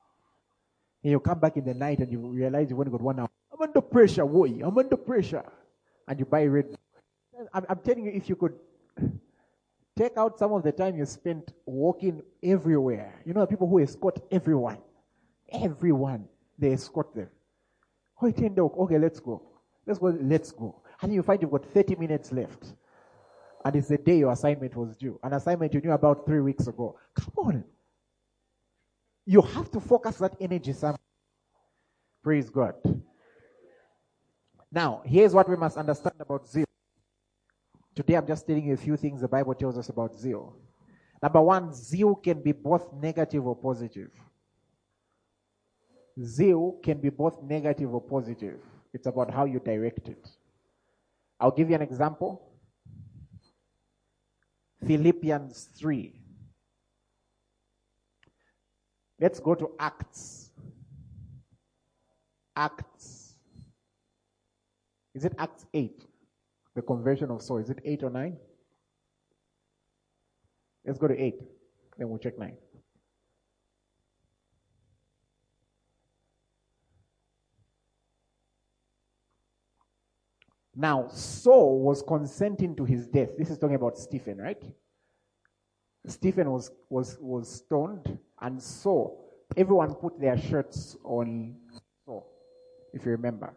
And 1.06 1.12
you 1.12 1.20
come 1.20 1.38
back 1.38 1.56
in 1.56 1.64
the 1.64 1.72
night 1.72 2.00
and 2.00 2.10
you 2.10 2.18
realize 2.18 2.68
you've 2.68 2.80
only 2.80 2.90
got 2.90 3.00
one 3.00 3.20
hour. 3.20 3.30
I'm 3.52 3.62
under 3.62 3.80
pressure, 3.80 4.26
boy. 4.26 4.58
I'm 4.60 4.76
under 4.76 4.96
pressure. 4.96 5.44
And 6.08 6.18
you 6.18 6.24
buy 6.24 6.46
red. 6.46 6.76
I'm, 7.54 7.64
I'm 7.68 7.78
telling 7.78 8.06
you, 8.06 8.10
if 8.10 8.28
you 8.28 8.34
could 8.34 8.54
take 9.96 10.16
out 10.16 10.36
some 10.36 10.52
of 10.52 10.64
the 10.64 10.72
time 10.72 10.96
you 10.96 11.06
spent 11.06 11.52
walking 11.64 12.22
everywhere. 12.42 13.22
You 13.24 13.34
know, 13.34 13.42
the 13.42 13.46
people 13.46 13.68
who 13.68 13.78
escort 13.78 14.18
everyone. 14.32 14.78
Everyone. 15.52 16.24
They 16.58 16.72
escort 16.72 17.14
them. 17.14 17.28
Okay, 18.20 18.98
let's 18.98 19.20
go. 19.20 19.40
Let's 19.86 20.00
go. 20.00 20.06
Let's 20.08 20.50
go. 20.50 20.82
And 21.02 21.14
you 21.14 21.22
find 21.22 21.40
you've 21.40 21.52
got 21.52 21.66
30 21.66 21.94
minutes 21.94 22.32
left. 22.32 22.74
And 23.64 23.76
it's 23.76 23.86
the 23.86 23.98
day 23.98 24.18
your 24.18 24.32
assignment 24.32 24.74
was 24.74 24.96
due. 24.96 25.20
An 25.22 25.34
assignment 25.34 25.72
you 25.72 25.80
knew 25.80 25.92
about 25.92 26.26
three 26.26 26.40
weeks 26.40 26.66
ago. 26.66 26.98
Come 27.14 27.32
on. 27.36 27.64
You 29.26 29.42
have 29.42 29.70
to 29.72 29.80
focus 29.80 30.16
that 30.18 30.36
energy 30.40 30.72
somewhere. 30.72 30.98
Praise 32.22 32.48
God. 32.48 32.74
Now, 34.70 35.02
here's 35.04 35.34
what 35.34 35.48
we 35.48 35.56
must 35.56 35.76
understand 35.76 36.14
about 36.20 36.48
zeal. 36.48 36.64
Today 37.94 38.14
I'm 38.14 38.26
just 38.26 38.46
telling 38.46 38.66
you 38.66 38.74
a 38.74 38.76
few 38.76 38.96
things 38.96 39.20
the 39.20 39.28
Bible 39.28 39.54
tells 39.54 39.76
us 39.78 39.88
about 39.88 40.14
zeal. 40.14 40.54
Number 41.22 41.40
one, 41.40 41.72
zeal 41.72 42.14
can 42.14 42.42
be 42.42 42.52
both 42.52 42.92
negative 42.92 43.46
or 43.46 43.56
positive. 43.56 44.10
Zeal 46.22 46.78
can 46.82 47.00
be 47.00 47.08
both 47.08 47.42
negative 47.42 47.92
or 47.92 48.00
positive. 48.00 48.60
It's 48.92 49.06
about 49.06 49.30
how 49.32 49.44
you 49.44 49.60
direct 49.60 50.08
it. 50.08 50.28
I'll 51.40 51.50
give 51.50 51.68
you 51.68 51.74
an 51.74 51.82
example. 51.82 52.42
Philippians 54.86 55.68
3. 55.78 56.25
Let's 59.18 59.40
go 59.40 59.54
to 59.54 59.70
Acts. 59.78 60.50
Acts. 62.54 63.34
Is 65.14 65.24
it 65.24 65.34
Acts 65.38 65.66
8? 65.72 66.04
The 66.74 66.82
conversion 66.82 67.30
of 67.30 67.40
Saul. 67.40 67.58
Is 67.58 67.70
it 67.70 67.80
8 67.84 68.02
or 68.02 68.10
9? 68.10 68.36
Let's 70.84 70.98
go 70.98 71.08
to 71.08 71.18
8. 71.18 71.40
Then 71.98 72.08
we'll 72.08 72.18
check 72.18 72.38
9. 72.38 72.54
Now, 80.78 81.08
Saul 81.08 81.80
was 81.80 82.02
consenting 82.02 82.76
to 82.76 82.84
his 82.84 83.06
death. 83.06 83.30
This 83.38 83.48
is 83.48 83.56
talking 83.56 83.76
about 83.76 83.96
Stephen, 83.96 84.36
right? 84.36 84.62
Stephen 86.06 86.50
was, 86.50 86.70
was, 86.90 87.16
was 87.18 87.50
stoned, 87.50 88.18
and 88.40 88.62
so 88.62 89.18
everyone 89.56 89.94
put 89.94 90.20
their 90.20 90.38
shirts 90.38 90.96
on 91.04 91.56
Saul, 92.04 92.26
if 92.92 93.04
you 93.04 93.12
remember, 93.12 93.54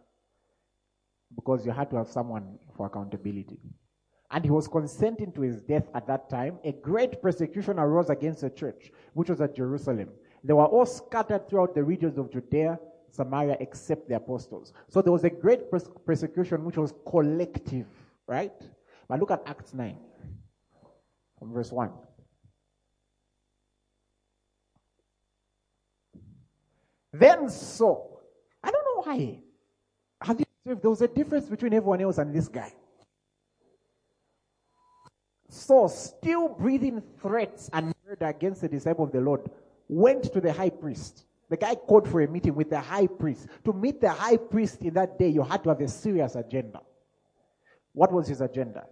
because 1.34 1.64
you 1.64 1.72
had 1.72 1.90
to 1.90 1.96
have 1.96 2.08
someone 2.08 2.58
for 2.76 2.86
accountability. 2.86 3.58
And 4.32 4.44
he 4.44 4.50
was 4.50 4.68
consenting 4.68 5.32
to 5.32 5.40
his 5.40 5.60
death 5.60 5.88
at 5.94 6.06
that 6.06 6.30
time. 6.30 6.58
A 6.64 6.70
great 6.70 7.20
persecution 7.20 7.80
arose 7.80 8.10
against 8.10 8.42
the 8.42 8.50
church, 8.50 8.92
which 9.14 9.28
was 9.28 9.40
at 9.40 9.56
Jerusalem. 9.56 10.08
They 10.44 10.52
were 10.52 10.66
all 10.66 10.86
scattered 10.86 11.48
throughout 11.48 11.74
the 11.74 11.82
regions 11.82 12.16
of 12.16 12.30
Judea 12.32 12.78
Samaria 13.10 13.56
except 13.60 14.08
the 14.08 14.16
apostles. 14.16 14.72
So 14.88 15.02
there 15.02 15.12
was 15.12 15.24
a 15.24 15.30
great 15.30 15.70
pers- 15.70 15.90
persecution 16.06 16.64
which 16.64 16.76
was 16.76 16.94
collective, 17.08 17.86
right? 18.26 18.52
But 19.08 19.20
look 19.20 19.30
at 19.30 19.42
Acts 19.46 19.74
9, 19.74 19.96
from 21.38 21.52
verse 21.52 21.72
1. 21.72 21.90
Then 27.12 27.48
Saul, 27.48 28.20
I 28.62 28.70
don't 28.70 28.84
know 28.84 29.02
why. 29.02 29.38
Have 30.22 30.38
you 30.38 30.46
observed 30.64 30.82
there 30.82 30.90
was 30.90 31.02
a 31.02 31.08
difference 31.08 31.46
between 31.46 31.74
everyone 31.74 32.00
else 32.00 32.18
and 32.18 32.34
this 32.34 32.48
guy? 32.48 32.72
Saul, 35.48 35.88
still 35.88 36.48
breathing 36.48 37.02
threats 37.20 37.68
and 37.72 37.92
murder 38.06 38.26
against 38.26 38.60
the 38.60 38.68
disciple 38.68 39.04
of 39.04 39.12
the 39.12 39.20
Lord, 39.20 39.50
went 39.88 40.32
to 40.32 40.40
the 40.40 40.52
high 40.52 40.70
priest 40.70 41.24
the 41.50 41.56
guy 41.56 41.74
called 41.74 42.08
for 42.08 42.22
a 42.22 42.28
meeting 42.28 42.54
with 42.54 42.70
the 42.70 42.80
high 42.80 43.08
priest. 43.08 43.48
To 43.64 43.72
meet 43.72 44.00
the 44.00 44.10
high 44.10 44.36
priest 44.36 44.82
in 44.82 44.94
that 44.94 45.18
day, 45.18 45.28
you 45.28 45.42
had 45.42 45.64
to 45.64 45.70
have 45.70 45.80
a 45.80 45.88
serious 45.88 46.36
agenda. 46.36 46.80
What 47.92 48.12
was 48.12 48.28
his 48.28 48.40
agenda? 48.40 48.86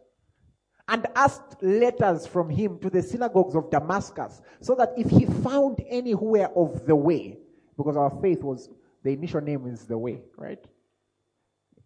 And 0.88 1.07
asked 1.14 1.62
letters 1.62 2.26
from 2.26 2.50
him 2.50 2.81
to 2.81 2.90
the 2.90 3.00
synagogues 3.00 3.54
of 3.54 3.70
Damascus, 3.70 4.42
so 4.61 4.74
that 4.74 4.92
if 4.96 5.09
he 5.09 5.24
found 5.24 5.81
any 5.88 6.11
who 6.11 6.31
were 6.31 6.50
of 6.57 6.85
the 6.85 6.96
way, 6.96 7.38
because 7.79 7.97
our 7.97 8.11
faith 8.21 8.43
was, 8.43 8.69
the 9.05 9.11
initial 9.11 9.41
name 9.41 9.67
is 9.67 9.87
the 9.87 9.97
way, 9.97 10.21
right? 10.37 10.62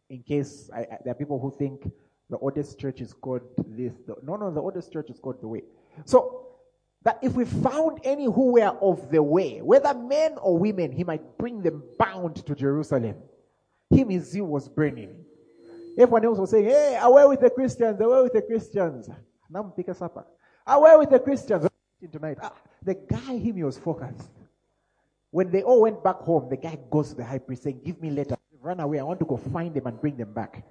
In 0.09 0.23
case 0.23 0.71
I, 0.75 0.81
I, 0.81 0.99
there 1.05 1.13
are 1.13 1.15
people 1.15 1.39
who 1.39 1.55
think 1.57 1.89
the 2.31 2.39
oldest 2.39 2.81
church 2.81 3.01
is 3.03 3.13
called 3.13 3.43
this. 3.69 3.93
The, 4.07 4.17
no, 4.23 4.37
no, 4.37 4.51
the 4.51 4.61
oldest 4.61 4.91
church 4.93 5.11
is 5.11 5.21
called 5.21 5.41
the 5.43 5.49
way. 5.49 5.63
So 6.07 6.47
that 7.05 7.19
if 7.23 7.35
we 7.35 7.45
found 7.45 8.01
any 8.05 8.25
who 8.25 8.53
were 8.53 8.77
of 8.81 9.11
the 9.11 9.23
way, 9.23 9.61
whether 9.61 9.93
men 9.93 10.37
or 10.41 10.57
women, 10.57 10.93
he 10.93 11.05
might 11.05 11.37
bring 11.37 11.63
them 11.63 11.83
bound 11.99 12.37
to 12.47 12.55
Jerusalem. 12.55 13.17
Him, 13.91 14.09
his 14.09 14.31
zeal 14.31 14.47
was 14.47 14.69
burning. 14.69 15.15
Everyone 15.99 16.25
else 16.25 16.39
was 16.39 16.51
saying, 16.51 16.65
Hey, 16.65 16.99
away 17.03 17.27
with 17.27 17.41
the 17.41 17.51
Christians, 17.51 18.01
away 18.01 18.23
with 18.23 18.33
the 18.33 18.43
Christians. 18.43 19.11
Now 19.51 19.63
pick 19.65 19.91
us 19.91 20.01
up. 20.01 20.35
Away 20.67 20.97
with 20.97 21.11
the 21.11 21.19
Christians. 21.19 21.69
Tonight. 22.11 22.39
Ah, 22.43 22.55
the 22.83 22.95
guy, 22.95 23.37
him, 23.37 23.57
he 23.57 23.63
was 23.63 23.79
focused. 23.79 24.31
When 25.33 25.51
they 25.51 25.63
all 25.63 25.81
went 25.81 26.05
back 26.05 26.19
home, 26.19 26.51
the 26.51 26.59
guy 26.59 26.79
goes 26.91 27.09
to 27.09 27.15
the 27.17 27.25
high 27.25 27.39
priest 27.39 27.63
saying, 27.63 27.81
Give 27.83 28.01
me 28.01 28.11
letters. 28.11 28.37
Run 28.61 28.79
away. 28.79 29.01
I 29.01 29.03
want 29.03 29.19
to 29.19 29.25
go 29.25 29.39
find 29.39 29.75
them 29.75 29.87
and 29.87 30.01
bring 30.01 30.17
them 30.17 30.33
back. 30.33 30.65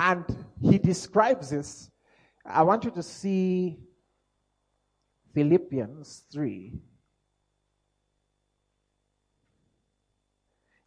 And 0.00 0.24
he 0.60 0.78
describes 0.78 1.50
this 1.50 1.90
I 2.46 2.62
want 2.62 2.84
you 2.84 2.92
to 2.92 3.02
see 3.02 3.80
Philippians 5.34 6.24
3. 6.32 6.80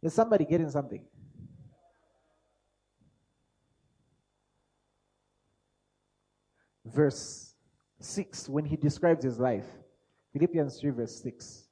Is 0.02 0.14
somebody 0.14 0.44
getting 0.46 0.70
something? 0.70 1.04
Verse 6.86 7.54
6, 8.00 8.48
when 8.48 8.64
he 8.64 8.76
describes 8.76 9.24
his 9.24 9.38
life. 9.38 9.66
Philippians 10.36 10.80
3, 10.80 10.90
verse 10.90 11.22
6. 11.22 11.64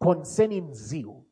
Concerning 0.00 0.74
zeal, 0.74 1.24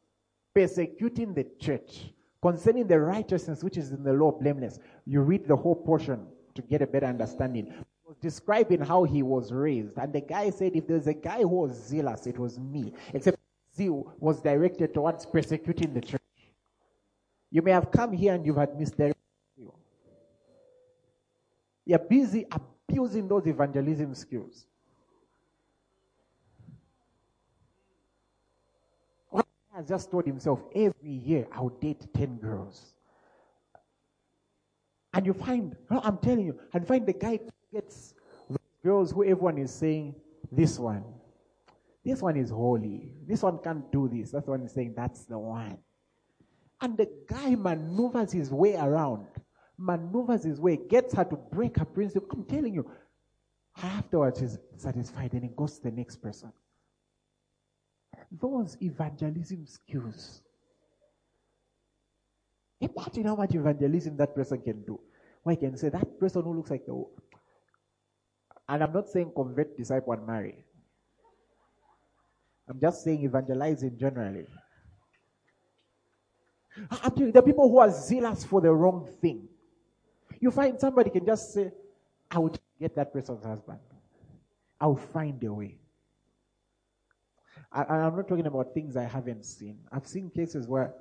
persecuting 0.55 1.35
the 1.35 1.47
church 1.61 2.13
Concerning 2.43 2.89
the 2.89 2.99
righteousness 2.99 3.63
which 3.63 3.77
is 3.77 3.93
in 3.93 4.03
the 4.03 4.13
law, 4.13 4.33
of 4.33 4.41
blameless. 4.41 4.81
You 5.07 5.21
read 5.21 5.47
the 5.47 5.55
whole 5.55 5.77
portion 5.77 6.27
to 6.57 6.63
get 6.63 6.83
a 6.83 6.87
better 6.87 7.07
understanding. 7.07 7.73
Describing 8.21 8.81
how 8.81 9.05
he 9.05 9.23
was 9.23 9.53
raised. 9.53 9.97
And 9.97 10.13
the 10.13 10.21
guy 10.21 10.51
said, 10.51 10.73
if 10.75 10.89
there's 10.89 11.07
a 11.07 11.15
guy 11.15 11.43
who 11.43 11.49
was 11.49 11.73
zealous, 11.73 12.27
it 12.27 12.39
was 12.39 12.59
me. 12.59 12.93
Except 13.15 13.39
zeal 13.77 14.13
was 14.19 14.41
directed 14.41 14.93
towards 14.93 15.25
persecuting 15.25 15.95
the 15.95 16.01
church. 16.01 16.21
You 17.53 17.63
may 17.63 17.71
have 17.71 17.93
come 17.93 18.13
here 18.13 18.35
and 18.35 18.45
you've 18.45 18.57
had 18.57 18.77
misdirection. 18.77 19.15
You're 21.87 21.99
busy 22.01 22.47
abusing 22.93 23.27
those 23.29 23.47
evangelism 23.47 24.15
skills. 24.15 24.67
has 29.75 29.89
just 29.89 30.11
told 30.11 30.27
himself, 30.27 30.61
every 30.75 31.11
year 31.11 31.47
I'll 31.51 31.71
date 31.71 32.07
10 32.15 32.37
girls. 32.37 32.93
And 35.15 35.25
you 35.25 35.33
find, 35.33 35.75
no, 35.91 36.03
I'm 36.05 36.19
telling 36.19 36.45
you, 36.45 36.61
and 36.75 36.87
find 36.87 37.07
the 37.07 37.15
guy 37.15 37.41
gets 37.73 38.13
the 38.51 38.59
girls 38.85 39.13
who 39.13 39.25
everyone 39.25 39.57
is 39.57 39.73
saying, 39.73 40.15
this 40.51 40.79
one, 40.79 41.05
this 42.05 42.21
one 42.21 42.37
is 42.37 42.51
holy. 42.51 43.13
This 43.27 43.43
one 43.43 43.59
can't 43.65 43.91
do 43.91 44.11
this. 44.13 44.31
That's 44.31 44.47
one 44.47 44.61
is 44.61 44.73
saying, 44.73 44.93
that's 44.95 45.25
the 45.25 45.39
one. 45.39 45.79
And 46.83 46.99
the 46.99 47.09
guy 47.27 47.55
maneuvers 47.55 48.33
his 48.33 48.51
way 48.51 48.77
around, 48.77 49.27
maneuvers 49.83 50.45
his 50.45 50.61
way, 50.61 50.77
gets 50.77 51.15
her 51.15 51.25
to 51.25 51.37
break 51.37 51.79
her 51.79 51.85
principle. 51.85 52.29
I'm 52.33 52.45
telling 52.45 52.75
you, 52.75 52.91
afterwards 53.83 54.39
she's 54.41 54.59
satisfied 54.77 55.33
and 55.33 55.43
he 55.43 55.51
goes 55.57 55.79
to 55.79 55.85
the 55.85 55.91
next 55.91 56.17
person 56.17 56.53
those 58.41 58.77
evangelism 58.81 59.67
skills. 59.67 60.43
Imagine 62.81 63.25
how 63.25 63.37
much 63.37 63.55
evangelism 63.55 64.17
that 64.17 64.35
person 64.35 64.61
can 64.61 64.83
do. 64.83 64.99
Why 65.43 65.55
can 65.55 65.77
say 65.77 65.89
that 65.91 66.19
person 66.19 66.43
who 66.43 66.55
looks 66.55 66.71
like 66.71 66.87
the 66.87 67.05
and 68.69 68.83
I'm 68.83 68.93
not 68.93 69.09
saying 69.09 69.33
convert, 69.35 69.77
disciple, 69.77 70.13
and 70.13 70.27
marry. 70.27 70.65
I'm 72.69 72.81
just 72.81 73.05
saying 73.05 73.23
evangelizing 73.25 73.99
generally. 73.99 74.47
I'm 76.91 77.11
telling 77.11 77.27
you, 77.27 77.33
the 77.33 77.43
people 77.43 77.69
who 77.69 77.79
are 77.79 77.91
zealous 77.91 78.45
for 78.45 78.61
the 78.61 78.73
wrong 78.73 79.11
thing. 79.21 79.49
You 80.43 80.51
find 80.51 80.79
somebody 80.79 81.09
can 81.09 81.25
just 81.25 81.55
say, 81.55 81.71
I 82.29 82.41
will 82.41 82.53
get 82.81 82.97
that 82.97 83.13
person's 83.13 83.45
husband. 83.45 83.79
I'll 84.81 84.97
find 84.97 85.43
a 85.45 85.53
way. 85.53 85.79
I, 87.71 87.85
I'm 87.85 88.17
not 88.17 88.27
talking 88.27 88.47
about 88.49 88.75
things 88.75 88.97
I 88.97 89.05
haven't 89.05 89.45
seen. 89.45 89.79
I've 89.93 90.07
seen 90.07 90.31
cases 90.31 90.67
where 90.67 90.93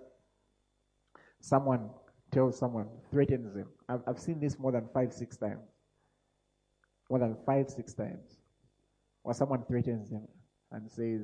someone 1.39 1.89
tells 2.32 2.60
someone, 2.60 2.88
threatens 3.10 3.56
them. 3.56 3.68
I've, 3.89 4.02
I've 4.08 4.20
seen 4.20 4.39
this 4.39 4.60
more 4.60 4.72
than 4.72 4.88
five, 4.94 5.12
six 5.12 5.38
times. 5.38 5.68
More 7.10 7.18
than 7.18 7.36
five, 7.44 7.68
six 7.68 7.96
times. 7.96 8.38
Or 9.24 9.34
someone 9.34 9.66
threatens 9.68 10.12
them 10.12 10.28
and 10.72 10.89
says, 10.89 11.22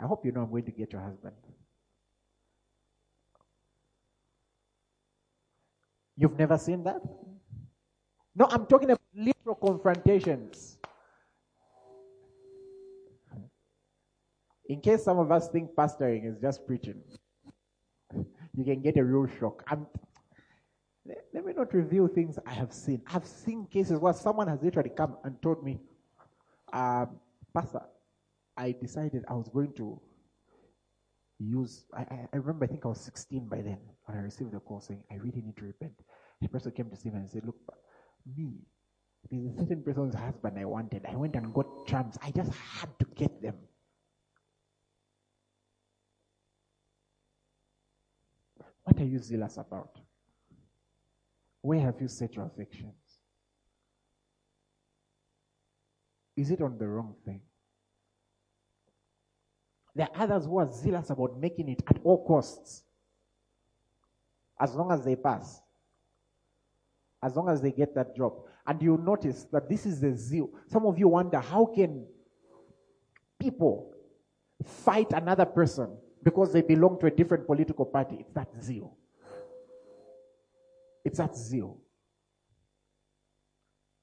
I 0.00 0.06
hope 0.06 0.26
you 0.26 0.32
know 0.32 0.42
I'm 0.42 0.50
going 0.50 0.64
to 0.64 0.72
get 0.72 0.92
your 0.92 1.02
husband. 1.02 1.36
You've 6.16 6.36
never 6.36 6.58
seen 6.58 6.82
that? 6.82 7.00
No, 8.36 8.48
I'm 8.50 8.66
talking 8.66 8.90
about 8.90 9.00
literal 9.14 9.54
confrontations. 9.54 10.78
In 14.66 14.80
case 14.80 15.04
some 15.04 15.18
of 15.18 15.30
us 15.30 15.48
think 15.48 15.74
pastoring 15.76 16.26
is 16.26 16.40
just 16.40 16.66
preaching, 16.66 17.00
you 18.56 18.64
can 18.64 18.80
get 18.80 18.96
a 18.96 19.04
real 19.04 19.28
shock. 19.38 19.62
I'm, 19.68 19.86
let, 21.06 21.24
let 21.34 21.44
me 21.44 21.52
not 21.52 21.72
reveal 21.74 22.08
things 22.08 22.38
I 22.46 22.52
have 22.54 22.72
seen. 22.72 23.02
I've 23.06 23.26
seen 23.26 23.66
cases 23.66 23.98
where 23.98 24.14
someone 24.14 24.48
has 24.48 24.62
literally 24.62 24.90
come 24.90 25.16
and 25.22 25.40
told 25.42 25.62
me, 25.62 25.78
um, 26.72 27.20
Pastor, 27.52 27.82
I 28.56 28.72
decided 28.72 29.24
I 29.28 29.34
was 29.34 29.48
going 29.48 29.74
to 29.74 30.00
use, 31.38 31.84
I, 31.94 32.26
I, 32.32 32.36
remember, 32.36 32.64
I 32.64 32.68
think 32.68 32.84
I 32.84 32.88
was 32.88 33.00
16 33.00 33.46
by 33.48 33.60
then 33.60 33.78
when 34.06 34.18
I 34.18 34.22
received 34.22 34.54
a 34.54 34.60
call 34.60 34.80
saying, 34.80 35.04
I 35.10 35.16
really 35.16 35.42
need 35.42 35.56
to 35.58 35.64
repent. 35.66 35.92
The 36.40 36.48
person 36.48 36.72
came 36.72 36.90
to 36.90 36.96
see 36.96 37.10
me 37.10 37.16
and 37.16 37.30
said, 37.30 37.44
Look, 37.44 37.56
me, 38.36 38.54
there's 39.30 39.54
a 39.54 39.58
certain 39.58 39.82
person's 39.82 40.14
husband 40.14 40.58
I 40.58 40.64
wanted. 40.64 41.06
I 41.10 41.16
went 41.16 41.34
and 41.34 41.52
got 41.52 41.86
charms. 41.86 42.18
I 42.22 42.30
just 42.30 42.52
had 42.52 42.90
to 42.98 43.06
get 43.14 43.42
them. 43.42 43.56
What 48.84 49.00
are 49.00 49.04
you 49.04 49.18
zealous 49.18 49.56
about? 49.56 49.98
Where 51.62 51.80
have 51.80 52.00
you 52.00 52.08
set 52.08 52.34
your 52.34 52.44
affections? 52.44 52.94
Is 56.36 56.50
it 56.50 56.60
on 56.60 56.76
the 56.76 56.86
wrong 56.86 57.14
thing? 57.24 57.40
There 59.94 60.08
are 60.14 60.22
others 60.22 60.44
who 60.44 60.58
are 60.58 60.70
zealous 60.70 61.10
about 61.10 61.38
making 61.40 61.68
it 61.70 61.82
at 61.88 61.98
all 62.04 62.26
costs. 62.26 62.82
As 64.60 64.74
long 64.74 64.92
as 64.92 65.04
they 65.04 65.16
pass. 65.16 65.60
As 67.24 67.34
long 67.34 67.48
as 67.48 67.62
they 67.62 67.72
get 67.72 67.94
that 67.94 68.14
job. 68.14 68.34
And 68.66 68.82
you 68.82 68.98
notice 68.98 69.46
that 69.50 69.66
this 69.66 69.86
is 69.86 69.98
the 69.98 70.14
zeal. 70.14 70.50
Some 70.66 70.84
of 70.84 70.98
you 70.98 71.08
wonder 71.08 71.40
how 71.40 71.64
can 71.64 72.06
people 73.40 73.94
fight 74.62 75.10
another 75.14 75.46
person 75.46 75.96
because 76.22 76.52
they 76.52 76.60
belong 76.60 77.00
to 77.00 77.06
a 77.06 77.10
different 77.10 77.46
political 77.46 77.86
party? 77.86 78.18
It's 78.20 78.32
that 78.34 78.48
zeal. 78.62 78.94
It's 81.02 81.16
that 81.16 81.34
zeal. 81.34 81.78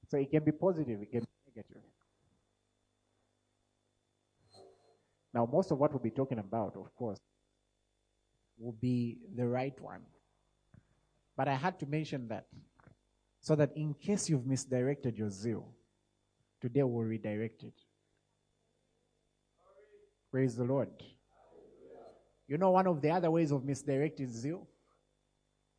So 0.08 0.16
it 0.18 0.28
can 0.28 0.42
be 0.42 0.52
positive, 0.52 1.00
it 1.00 1.10
can 1.12 1.20
be 1.20 1.26
negative. 1.54 1.82
Now, 5.32 5.48
most 5.50 5.70
of 5.70 5.78
what 5.78 5.92
we'll 5.92 6.02
be 6.02 6.10
talking 6.10 6.40
about, 6.40 6.76
of 6.76 6.94
course, 6.96 7.20
will 8.58 8.72
be 8.80 9.18
the 9.34 9.46
right 9.46 9.80
one. 9.80 10.02
But 11.36 11.48
I 11.48 11.54
had 11.54 11.78
to 11.78 11.86
mention 11.86 12.28
that 12.28 12.46
so 13.42 13.56
that 13.56 13.76
in 13.76 13.92
case 13.94 14.30
you've 14.30 14.46
misdirected 14.46 15.18
your 15.18 15.28
zeal, 15.28 15.68
today 16.60 16.84
we'll 16.84 17.02
redirect 17.02 17.64
it. 17.64 17.74
Praise 20.30 20.54
the 20.56 20.64
Lord. 20.64 20.88
You 22.46 22.56
know, 22.56 22.70
one 22.70 22.86
of 22.86 23.02
the 23.02 23.10
other 23.10 23.30
ways 23.30 23.50
of 23.50 23.64
misdirecting 23.64 24.30
zeal? 24.30 24.68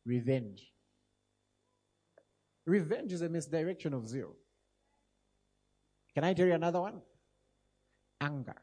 Revenge. 0.04 0.70
Revenge 2.66 3.12
is 3.14 3.22
a 3.22 3.28
misdirection 3.28 3.94
of 3.94 4.06
zeal. 4.06 4.34
Can 6.14 6.22
I 6.22 6.34
tell 6.34 6.46
you 6.46 6.52
another 6.52 6.80
one? 6.82 7.00
Anger. 8.20 8.56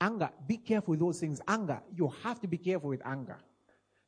Anger, 0.00 0.30
be 0.46 0.56
careful 0.56 0.90
with 0.92 1.00
those 1.00 1.20
things. 1.20 1.40
Anger, 1.46 1.80
you 1.94 2.12
have 2.24 2.40
to 2.40 2.48
be 2.48 2.58
careful 2.58 2.90
with 2.90 3.00
anger. 3.06 3.38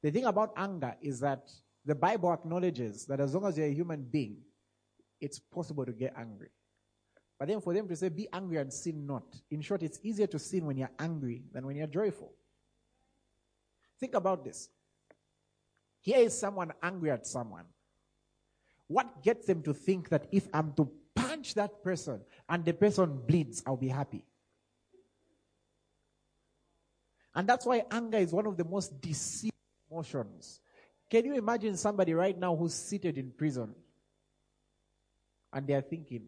The 0.03 0.11
thing 0.11 0.25
about 0.25 0.53
anger 0.57 0.97
is 1.01 1.21
that 1.21 1.51
the 1.85 1.95
Bible 1.95 2.33
acknowledges 2.33 3.07
that 3.07 3.21
as 3.21 3.35
long 3.35 3.47
as 3.47 3.59
you're 3.59 3.67
a 3.67 3.75
human 3.75 4.03
being, 4.03 4.39
it's 5.21 5.39
possible 5.39 5.85
to 5.85 5.93
get 5.93 6.15
angry. 6.17 6.49
But 7.39 7.49
then 7.49 7.61
for 7.61 7.75
them 7.75 7.89
to 7.89 7.97
say, 7.97 8.09
be 8.09 8.29
angry 8.33 8.59
and 8.59 8.73
sin 8.73 9.07
not. 9.07 9.25
In 9.51 9.61
short, 9.61 9.83
it's 9.83 9.99
easier 10.03 10.27
to 10.29 10.39
sin 10.39 10.65
when 10.67 10.77
you're 10.77 10.91
angry 10.99 11.43
than 11.53 11.67
when 11.67 11.77
you're 11.77 11.87
joyful. 11.87 12.33
Think 13.99 14.15
about 14.15 14.45
this. 14.45 14.69
Here 16.01 16.19
is 16.19 16.39
someone 16.39 16.73
angry 16.83 17.11
at 17.11 17.27
someone. 17.27 17.65
What 18.87 19.23
gets 19.23 19.47
them 19.47 19.63
to 19.63 19.73
think 19.73 20.11
that 20.11 20.27
if 20.31 20.47
I'm 20.53 20.73
to 20.75 20.91
punch 21.15 21.55
that 21.55 21.83
person 21.83 22.21
and 22.49 22.65
the 22.65 22.75
person 22.75 23.21
bleeds, 23.27 23.63
I'll 23.67 23.77
be 23.77 23.89
happy? 23.89 24.25
And 27.35 27.49
that's 27.49 27.67
why 27.67 27.85
anger 27.91 28.19
is 28.19 28.33
one 28.33 28.47
of 28.47 28.57
the 28.57 28.65
most 28.65 29.01
deceiving 29.01 29.51
emotions. 29.91 30.61
Can 31.15 31.27
you 31.27 31.35
imagine 31.35 31.77
somebody 31.77 32.13
right 32.13 32.37
now 32.37 32.57
who's 32.57 32.75
seated 32.75 33.17
in 33.19 33.31
prison 33.31 33.73
and 35.53 35.65
they 35.65 35.75
are 35.75 35.81
thinking, 35.81 36.25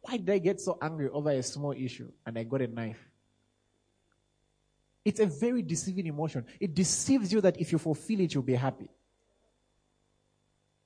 why 0.00 0.16
did 0.16 0.30
I 0.30 0.38
get 0.38 0.58
so 0.58 0.78
angry 0.80 1.10
over 1.10 1.28
a 1.28 1.42
small 1.42 1.72
issue 1.72 2.10
and 2.24 2.38
I 2.38 2.44
got 2.44 2.62
a 2.62 2.66
knife? 2.66 3.06
It's 5.04 5.20
a 5.20 5.26
very 5.26 5.60
deceiving 5.60 6.06
emotion. 6.06 6.46
It 6.58 6.74
deceives 6.74 7.30
you 7.30 7.42
that 7.42 7.60
if 7.60 7.72
you 7.72 7.76
fulfill 7.76 8.20
it, 8.20 8.32
you'll 8.32 8.42
be 8.42 8.54
happy. 8.54 8.88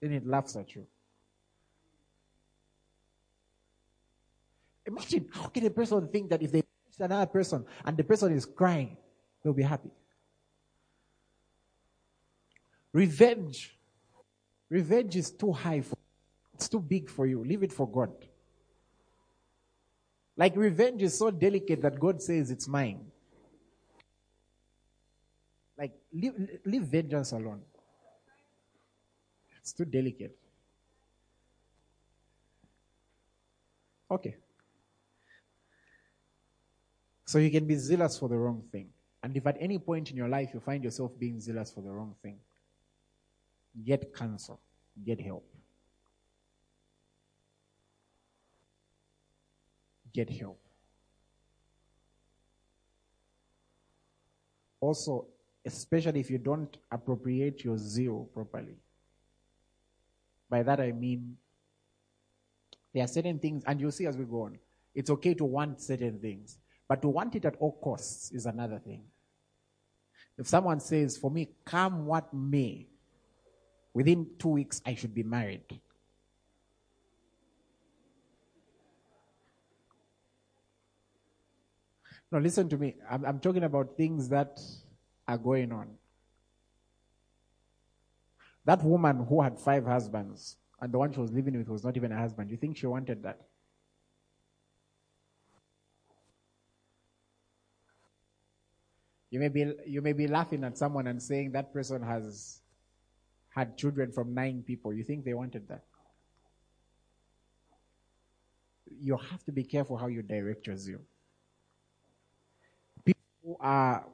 Then 0.00 0.14
it 0.14 0.26
laughs 0.26 0.56
at 0.56 0.74
you. 0.74 0.88
Imagine 4.86 5.28
how 5.30 5.46
can 5.46 5.64
a 5.66 5.70
person 5.70 6.08
think 6.08 6.30
that 6.30 6.42
if 6.42 6.50
they 6.50 6.64
another 6.98 7.26
person 7.26 7.64
and 7.84 7.96
the 7.96 8.02
person 8.02 8.32
is 8.32 8.44
crying, 8.44 8.96
they'll 9.44 9.52
be 9.52 9.62
happy. 9.62 9.92
Revenge. 12.96 13.76
Revenge 14.70 15.16
is 15.16 15.30
too 15.30 15.52
high 15.52 15.82
for 15.82 15.98
it's 16.54 16.66
too 16.66 16.80
big 16.80 17.10
for 17.10 17.26
you. 17.26 17.44
Leave 17.44 17.62
it 17.62 17.70
for 17.70 17.86
God. 17.86 18.10
Like 20.34 20.56
revenge 20.56 21.02
is 21.02 21.18
so 21.18 21.30
delicate 21.30 21.82
that 21.82 22.00
God 22.00 22.22
says 22.22 22.50
it's 22.50 22.66
mine. 22.66 23.04
Like 25.76 25.92
leave, 26.10 26.32
leave 26.64 26.84
vengeance 26.84 27.32
alone. 27.32 27.60
It's 29.60 29.74
too 29.74 29.84
delicate. 29.84 30.34
Okay. 34.10 34.36
So 37.26 37.36
you 37.36 37.50
can 37.50 37.66
be 37.66 37.76
zealous 37.76 38.18
for 38.18 38.30
the 38.30 38.38
wrong 38.38 38.62
thing. 38.72 38.88
And 39.22 39.36
if 39.36 39.46
at 39.46 39.58
any 39.60 39.78
point 39.78 40.10
in 40.10 40.16
your 40.16 40.28
life 40.28 40.52
you 40.54 40.60
find 40.60 40.82
yourself 40.82 41.12
being 41.18 41.38
zealous 41.40 41.70
for 41.70 41.82
the 41.82 41.90
wrong 41.90 42.14
thing, 42.22 42.38
get 43.84 44.14
counsel, 44.14 44.60
get 45.04 45.20
help. 45.20 45.44
Get 50.12 50.30
help. 50.30 50.58
Also, 54.80 55.26
especially 55.64 56.20
if 56.20 56.30
you 56.30 56.38
don't 56.38 56.76
appropriate 56.90 57.64
your 57.64 57.76
zeal 57.76 58.28
properly. 58.32 58.76
By 60.48 60.62
that 60.62 60.80
I 60.80 60.92
mean, 60.92 61.36
there 62.94 63.04
are 63.04 63.08
certain 63.08 63.38
things, 63.38 63.62
and 63.66 63.80
you'll 63.80 63.90
see 63.90 64.06
as 64.06 64.16
we 64.16 64.24
go 64.24 64.42
on, 64.42 64.58
it's 64.94 65.10
okay 65.10 65.34
to 65.34 65.44
want 65.44 65.82
certain 65.82 66.18
things. 66.18 66.56
But 66.88 67.02
to 67.02 67.08
want 67.08 67.34
it 67.34 67.44
at 67.44 67.56
all 67.58 67.72
costs 67.72 68.30
is 68.32 68.46
another 68.46 68.78
thing. 68.78 69.02
If 70.38 70.46
someone 70.46 70.80
says, 70.80 71.16
for 71.18 71.30
me, 71.30 71.48
come 71.64 72.06
what 72.06 72.32
may, 72.32 72.86
within 73.96 74.26
two 74.38 74.50
weeks 74.50 74.82
I 74.84 74.94
should 74.94 75.14
be 75.14 75.22
married. 75.22 75.80
No, 82.30 82.38
listen 82.38 82.68
to 82.68 82.76
me. 82.76 82.96
I'm, 83.10 83.24
I'm 83.24 83.40
talking 83.40 83.64
about 83.64 83.96
things 83.96 84.28
that 84.28 84.60
are 85.26 85.38
going 85.38 85.72
on. 85.72 85.88
That 88.66 88.84
woman 88.84 89.24
who 89.26 89.40
had 89.40 89.58
five 89.58 89.86
husbands, 89.86 90.56
and 90.78 90.92
the 90.92 90.98
one 90.98 91.14
she 91.14 91.20
was 91.20 91.32
living 91.32 91.56
with 91.56 91.68
was 91.68 91.82
not 91.82 91.96
even 91.96 92.12
a 92.12 92.18
husband, 92.18 92.50
you 92.50 92.58
think 92.58 92.76
she 92.76 92.86
wanted 92.86 93.22
that? 93.22 93.40
You 99.30 99.40
may 99.40 99.48
be 99.48 99.72
you 99.86 100.02
may 100.02 100.12
be 100.12 100.26
laughing 100.26 100.64
at 100.64 100.76
someone 100.76 101.06
and 101.06 101.22
saying 101.22 101.52
that 101.52 101.72
person 101.72 102.02
has 102.02 102.60
had 103.56 103.76
children 103.78 104.12
from 104.12 104.34
nine 104.34 104.62
people. 104.62 104.92
You 104.92 105.02
think 105.02 105.24
they 105.24 105.32
wanted 105.32 105.66
that? 105.68 105.82
You 109.00 109.16
have 109.16 109.42
to 109.44 109.52
be 109.52 109.64
careful 109.64 109.96
how 109.96 110.08
you 110.08 110.22
direct 110.22 110.66
your 110.66 110.76
zeal. 110.76 111.00
People 113.04 113.56
are 113.58 114.06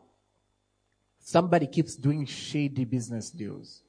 somebody 1.18 1.66
keeps 1.66 1.96
doing 1.96 2.24
shady 2.24 2.84
business 2.84 3.30
deals 3.30 3.82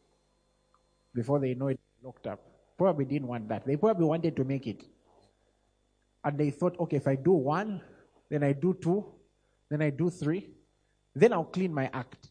before 1.13 1.39
they 1.39 1.53
know 1.53 1.67
it 1.67 1.79
locked 2.01 2.25
up. 2.27 2.39
Probably 2.77 3.05
didn't 3.05 3.27
want 3.27 3.47
that. 3.49 3.65
They 3.65 3.77
probably 3.77 4.05
wanted 4.05 4.35
to 4.35 4.43
make 4.43 4.65
it. 4.65 4.83
And 6.23 6.37
they 6.37 6.49
thought, 6.49 6.79
okay, 6.79 6.97
if 6.97 7.07
I 7.07 7.15
do 7.15 7.31
one, 7.31 7.81
then 8.29 8.43
I 8.43 8.53
do 8.53 8.73
two, 8.81 9.05
then 9.69 9.81
I 9.81 9.91
do 9.91 10.09
three, 10.09 10.49
then 11.13 11.33
I'll 11.33 11.43
clean 11.43 11.73
my 11.73 11.89
act. 11.93 12.29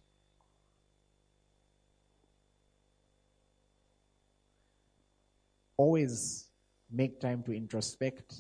Always 5.83 6.49
make 6.89 7.18
time 7.18 7.43
to 7.43 7.51
introspect. 7.51 8.30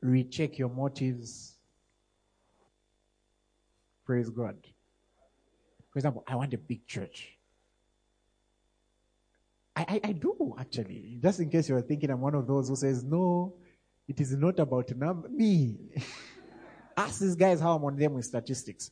recheck 0.00 0.58
your 0.58 0.70
motives. 0.70 1.54
Praise 4.04 4.28
God. 4.28 4.56
For 5.90 6.00
example, 6.00 6.24
I 6.26 6.34
want 6.34 6.52
a 6.52 6.58
big 6.58 6.84
church. 6.86 7.38
I, 9.76 9.86
I, 9.88 10.00
I 10.08 10.12
do 10.12 10.56
actually. 10.58 11.20
Just 11.22 11.38
in 11.38 11.48
case 11.48 11.68
you 11.68 11.76
are 11.76 11.82
thinking 11.82 12.10
I'm 12.10 12.20
one 12.20 12.34
of 12.34 12.48
those 12.48 12.68
who 12.68 12.74
says, 12.74 13.04
no, 13.04 13.54
it 14.08 14.20
is 14.20 14.32
not 14.32 14.58
about. 14.58 14.90
Me. 15.30 15.76
Ask 16.96 17.20
these 17.20 17.36
guys 17.36 17.60
how 17.60 17.76
I'm 17.76 17.84
on 17.84 17.96
them 17.96 18.14
with 18.14 18.24
statistics. 18.24 18.90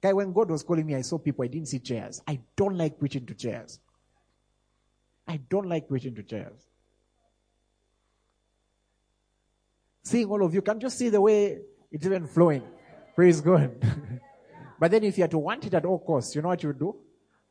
Guy, 0.00 0.12
when 0.12 0.32
God 0.32 0.48
was 0.48 0.62
calling 0.62 0.86
me, 0.86 0.94
I 0.94 1.02
saw 1.02 1.18
people, 1.18 1.44
I 1.44 1.48
didn't 1.48 1.66
see 1.66 1.80
chairs. 1.80 2.22
I 2.28 2.38
don't 2.54 2.78
like 2.78 3.00
preaching 3.00 3.26
to 3.26 3.34
chairs. 3.34 3.80
I 5.28 5.36
don't 5.36 5.68
like 5.68 5.86
preaching 5.86 6.14
to 6.14 6.22
chairs. 6.22 6.66
Seeing 10.02 10.26
all 10.26 10.42
of 10.42 10.54
you, 10.54 10.62
can 10.62 10.80
just 10.80 10.96
see 10.96 11.10
the 11.10 11.20
way 11.20 11.58
it's 11.92 12.06
even 12.06 12.26
flowing. 12.26 12.62
Praise 13.14 13.42
God. 13.42 13.76
but 14.80 14.90
then 14.90 15.04
if 15.04 15.18
you 15.18 15.24
are 15.24 15.28
to 15.28 15.38
want 15.38 15.66
it 15.66 15.74
at 15.74 15.84
all 15.84 15.98
costs, 15.98 16.34
you 16.34 16.40
know 16.40 16.48
what 16.48 16.62
you 16.62 16.72
do? 16.72 16.96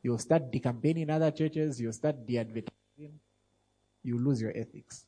You'll 0.02 0.18
start 0.18 0.50
decampaigning 0.50 1.08
other 1.08 1.30
churches, 1.30 1.80
you'll 1.80 1.92
start 1.92 2.26
de-advertising, 2.26 3.20
you 4.02 4.18
lose 4.18 4.42
your 4.42 4.52
ethics. 4.56 5.04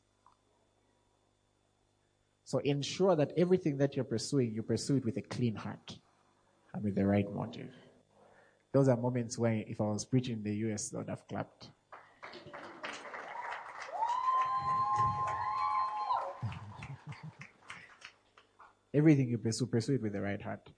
So 2.45 2.59
ensure 2.59 3.15
that 3.15 3.33
everything 3.37 3.77
that 3.77 3.95
you're 3.95 4.05
pursuing, 4.05 4.53
you 4.53 4.63
pursue 4.63 4.97
it 4.97 5.05
with 5.05 5.17
a 5.17 5.21
clean 5.21 5.55
heart 5.55 5.97
and 6.73 6.83
with 6.83 6.95
the 6.95 7.05
right 7.05 7.29
motive. 7.33 7.71
Those 8.73 8.87
are 8.87 8.97
moments 8.97 9.37
where 9.37 9.63
if 9.67 9.79
I 9.81 9.85
was 9.85 10.05
preaching 10.05 10.35
in 10.35 10.43
the 10.43 10.55
US, 10.71 10.89
they 10.89 10.97
would 10.97 11.09
have 11.09 11.27
clapped. 11.27 11.69
Everything 18.93 19.29
you 19.29 19.37
pursue, 19.37 19.65
pursue 19.65 19.93
it 19.93 20.01
with 20.01 20.13
the 20.13 20.21
right 20.21 20.41
heart. 20.41 20.69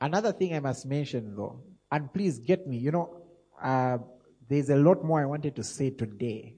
Another 0.00 0.32
thing 0.32 0.54
I 0.54 0.60
must 0.60 0.86
mention 0.86 1.34
though, 1.36 1.60
and 1.90 2.12
please 2.12 2.38
get 2.38 2.66
me, 2.66 2.78
you 2.78 2.90
know, 2.90 3.22
uh, 3.60 3.98
there's 4.48 4.70
a 4.70 4.76
lot 4.76 5.04
more 5.04 5.20
I 5.20 5.26
wanted 5.26 5.56
to 5.56 5.64
say 5.64 5.90
today, 5.90 6.56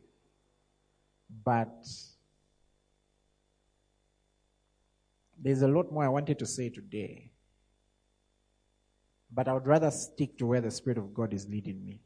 but 1.45 1.87
there's 5.43 5.63
a 5.63 5.69
lot 5.69 5.91
more 5.91 6.05
I 6.05 6.09
wanted 6.09 6.39
to 6.39 6.47
say 6.47 6.69
today. 6.69 7.31
But 9.35 9.49
I 9.49 9.55
would 9.55 9.67
rather 9.67 9.91
stick 9.91 10.39
to 10.39 10.47
where 10.47 10.61
the 10.61 10.71
Spirit 10.71 10.99
of 10.99 11.13
God 11.13 11.33
is 11.33 11.49
leading 11.49 11.85
me. 11.85 12.01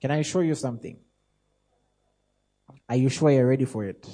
Can 0.00 0.10
I 0.10 0.22
show 0.22 0.40
you 0.40 0.54
something? 0.54 0.98
Are 2.88 2.96
you 2.96 3.08
sure 3.08 3.30
you're 3.30 3.46
ready 3.46 3.66
for 3.66 3.84
it? 3.84 4.08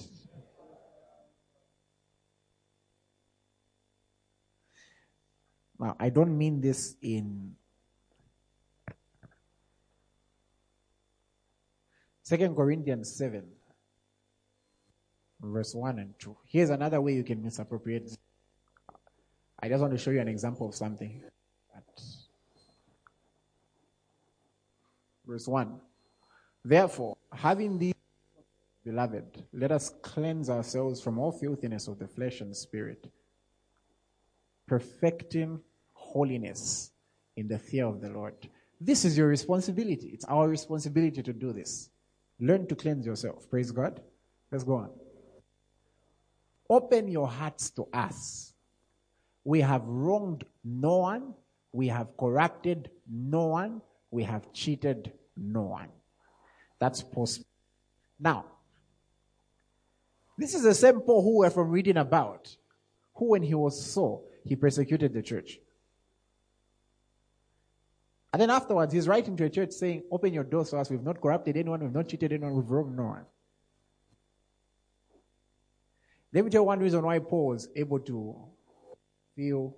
Now, 5.78 5.96
I 6.00 6.08
don't 6.08 6.36
mean 6.36 6.60
this 6.60 6.96
in 7.02 7.54
Second 12.22 12.56
Corinthians 12.56 13.14
7, 13.14 13.44
verse 15.40 15.74
1 15.74 15.98
and 15.98 16.14
2. 16.18 16.36
Here's 16.46 16.70
another 16.70 17.00
way 17.00 17.14
you 17.14 17.22
can 17.22 17.42
misappropriate. 17.42 18.16
I 19.60 19.68
just 19.68 19.80
want 19.80 19.92
to 19.92 19.98
show 19.98 20.10
you 20.10 20.20
an 20.20 20.28
example 20.28 20.68
of 20.68 20.74
something. 20.74 21.22
Verse 25.26 25.46
1. 25.46 25.80
Therefore, 26.64 27.16
having 27.32 27.78
these, 27.78 27.94
beloved, 28.84 29.44
let 29.52 29.70
us 29.70 29.94
cleanse 30.02 30.50
ourselves 30.50 31.00
from 31.00 31.18
all 31.18 31.30
filthiness 31.30 31.86
of 31.86 31.98
the 31.98 32.08
flesh 32.08 32.40
and 32.40 32.56
spirit, 32.56 33.06
perfecting 34.66 35.60
holiness 35.92 36.90
in 37.36 37.48
the 37.48 37.58
fear 37.58 37.86
of 37.86 38.00
the 38.00 38.08
Lord. 38.08 38.34
This 38.80 39.04
is 39.04 39.16
your 39.16 39.28
responsibility. 39.28 40.10
It's 40.12 40.24
our 40.26 40.48
responsibility 40.48 41.22
to 41.22 41.32
do 41.32 41.52
this. 41.52 41.90
Learn 42.40 42.66
to 42.66 42.74
cleanse 42.74 43.06
yourself. 43.06 43.48
Praise 43.48 43.70
God. 43.70 44.00
Let's 44.50 44.64
go 44.64 44.74
on. 44.76 44.90
Open 46.68 47.08
your 47.08 47.28
hearts 47.28 47.70
to 47.70 47.86
us. 47.92 48.52
We 49.44 49.60
have 49.60 49.82
wronged 49.84 50.44
no 50.64 50.98
one. 50.98 51.34
We 51.72 51.88
have 51.88 52.16
corrupted 52.18 52.90
no 53.08 53.46
one. 53.46 53.80
We 54.10 54.24
have 54.24 54.52
cheated 54.52 55.12
no 55.36 55.62
one. 55.62 55.88
That's 56.78 57.02
post. 57.02 57.44
Now, 58.18 58.46
this 60.36 60.54
is 60.54 60.62
the 60.62 60.74
same 60.74 61.00
Paul 61.00 61.22
who 61.22 61.38
we're 61.38 61.50
from 61.50 61.70
reading 61.70 61.96
about, 61.96 62.54
who 63.14 63.30
when 63.30 63.42
he 63.42 63.54
was 63.54 63.80
Saul, 63.80 64.28
he 64.46 64.56
persecuted 64.56 65.12
the 65.12 65.22
church. 65.22 65.58
And 68.32 68.40
then 68.40 68.50
afterwards, 68.50 68.92
he's 68.92 69.08
writing 69.08 69.36
to 69.38 69.44
a 69.44 69.50
church 69.50 69.72
saying, 69.72 70.02
Open 70.10 70.32
your 70.32 70.44
doors 70.44 70.70
to 70.70 70.78
us. 70.78 70.90
We've 70.90 71.02
not 71.02 71.20
corrupted 71.20 71.56
anyone, 71.56 71.80
we've 71.80 71.92
not 71.92 72.08
cheated 72.08 72.32
anyone, 72.32 72.54
we've 72.54 72.70
wronged 72.70 72.96
no 72.96 73.04
one. 73.04 73.24
Let 76.32 76.44
me 76.44 76.50
tell 76.50 76.60
you 76.60 76.66
one 76.66 76.80
reason 76.80 77.02
why 77.02 77.18
Paul 77.18 77.48
was 77.48 77.68
able 77.74 77.98
to 78.00 78.36
feel 79.34 79.74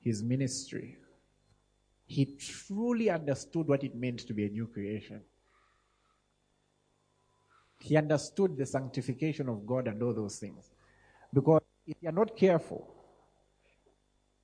his 0.00 0.22
ministry. 0.22 0.98
He 2.06 2.36
truly 2.38 3.10
understood 3.10 3.66
what 3.66 3.82
it 3.82 3.94
meant 3.94 4.20
to 4.20 4.34
be 4.34 4.44
a 4.44 4.48
new 4.48 4.66
creation. 4.66 5.22
He 7.80 7.96
understood 7.96 8.56
the 8.56 8.66
sanctification 8.66 9.48
of 9.48 9.66
God 9.66 9.88
and 9.88 10.02
all 10.02 10.12
those 10.12 10.38
things. 10.38 10.70
Because 11.32 11.62
if 11.86 11.96
you're 12.00 12.12
not 12.12 12.36
careful, 12.36 12.97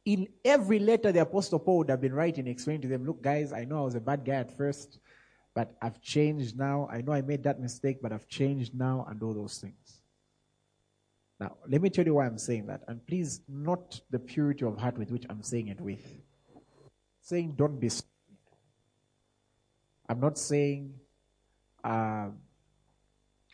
in 0.04 0.28
every 0.44 0.78
letter 0.78 1.12
the 1.12 1.20
apostle 1.20 1.58
paul 1.58 1.78
would 1.78 1.90
have 1.90 2.00
been 2.00 2.12
writing 2.12 2.46
explaining 2.46 2.82
to 2.82 2.88
them 2.88 3.04
look 3.04 3.22
guys 3.22 3.52
i 3.52 3.64
know 3.64 3.78
i 3.78 3.82
was 3.82 3.94
a 3.94 4.00
bad 4.00 4.24
guy 4.24 4.34
at 4.34 4.56
first 4.56 4.98
but 5.54 5.76
i've 5.80 6.00
changed 6.02 6.58
now. 6.58 6.88
I 6.90 7.00
know 7.00 7.12
i 7.12 7.22
made 7.22 7.44
that 7.44 7.60
mistake 7.60 7.98
but 8.02 8.12
i've 8.12 8.28
changed 8.28 8.74
now 8.74 9.06
and 9.08 9.22
all 9.22 9.32
those 9.32 9.58
things. 9.58 10.00
Now 11.40 11.56
let 11.68 11.80
me 11.80 11.90
tell 11.90 12.04
you 12.04 12.14
why 12.14 12.26
i'm 12.26 12.38
saying 12.38 12.66
that 12.66 12.82
and 12.88 13.04
please 13.06 13.40
not 13.48 14.00
the 14.10 14.18
purity 14.18 14.64
of 14.64 14.76
heart 14.76 14.98
with 14.98 15.10
which 15.10 15.24
i'm 15.30 15.42
saying 15.42 15.68
it 15.68 15.80
with. 15.80 16.04
Saying 17.22 17.54
don't 17.56 17.80
be 17.80 17.88
i'm 20.08 20.20
not 20.20 20.36
saying 20.38 20.94
uh, 21.82 22.28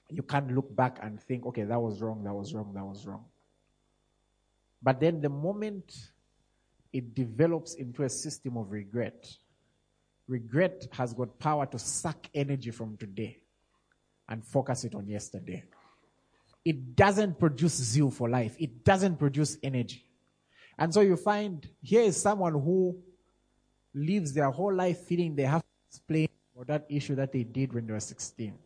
you 0.09 0.22
can't 0.22 0.53
look 0.55 0.74
back 0.74 0.98
and 1.03 1.20
think 1.20 1.46
okay 1.46 1.64
that 1.64 1.80
was 1.80 2.01
wrong 2.01 2.24
that 2.24 2.34
was 2.34 2.55
wrong 2.55 2.72
that 2.74 2.84
was 2.84 3.07
wrong. 3.07 3.24
But 4.82 4.98
then 5.01 5.20
the 5.20 5.28
moment 5.28 5.94
it 6.93 7.14
develops 7.14 7.74
into 7.74 8.03
a 8.03 8.09
system 8.09 8.57
of 8.57 8.70
regret. 8.70 9.32
Regret 10.26 10.86
has 10.93 11.12
got 11.12 11.38
power 11.38 11.66
to 11.66 11.78
suck 11.78 12.26
energy 12.34 12.70
from 12.70 12.97
today 12.97 13.38
and 14.28 14.45
focus 14.45 14.84
it 14.84 14.95
on 14.95 15.09
yesterday. 15.09 15.64
It 16.64 16.95
doesn't 16.95 17.38
produce 17.38 17.74
zeal 17.74 18.11
for 18.11 18.28
life. 18.28 18.55
It 18.59 18.84
doesn't 18.84 19.16
produce 19.16 19.59
energy. 19.62 20.05
And 20.78 20.93
so 20.93 21.01
you 21.01 21.16
find 21.16 21.68
here 21.82 22.03
is 22.03 22.20
someone 22.20 22.53
who 22.53 22.99
lives 23.95 24.32
their 24.32 24.51
whole 24.51 24.74
life 24.74 24.99
feeling 25.01 25.34
they 25.34 25.43
have 25.43 25.62
to 25.62 25.68
explain 25.88 26.28
for 26.55 26.64
that 26.64 26.86
issue 26.88 27.14
that 27.16 27.32
they 27.32 27.43
did 27.45 27.72
when 27.72 27.86
they 27.86 27.93
were 27.93 28.01
16. 28.01 28.57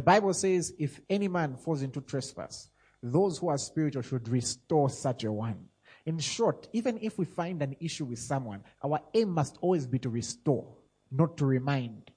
The 0.00 0.04
Bible 0.04 0.32
says, 0.32 0.72
if 0.78 0.98
any 1.10 1.28
man 1.28 1.56
falls 1.56 1.82
into 1.82 2.00
trespass, 2.00 2.70
those 3.02 3.36
who 3.36 3.50
are 3.50 3.58
spiritual 3.58 4.00
should 4.00 4.30
restore 4.30 4.88
such 4.88 5.24
a 5.24 5.30
one. 5.30 5.66
In 6.06 6.18
short, 6.18 6.68
even 6.72 6.98
if 7.02 7.18
we 7.18 7.26
find 7.26 7.60
an 7.60 7.76
issue 7.80 8.06
with 8.06 8.18
someone, 8.18 8.64
our 8.82 9.00
aim 9.12 9.28
must 9.28 9.58
always 9.60 9.86
be 9.86 9.98
to 9.98 10.08
restore, 10.08 10.74
not 11.12 11.36
to 11.36 11.44
remind, 11.44 12.10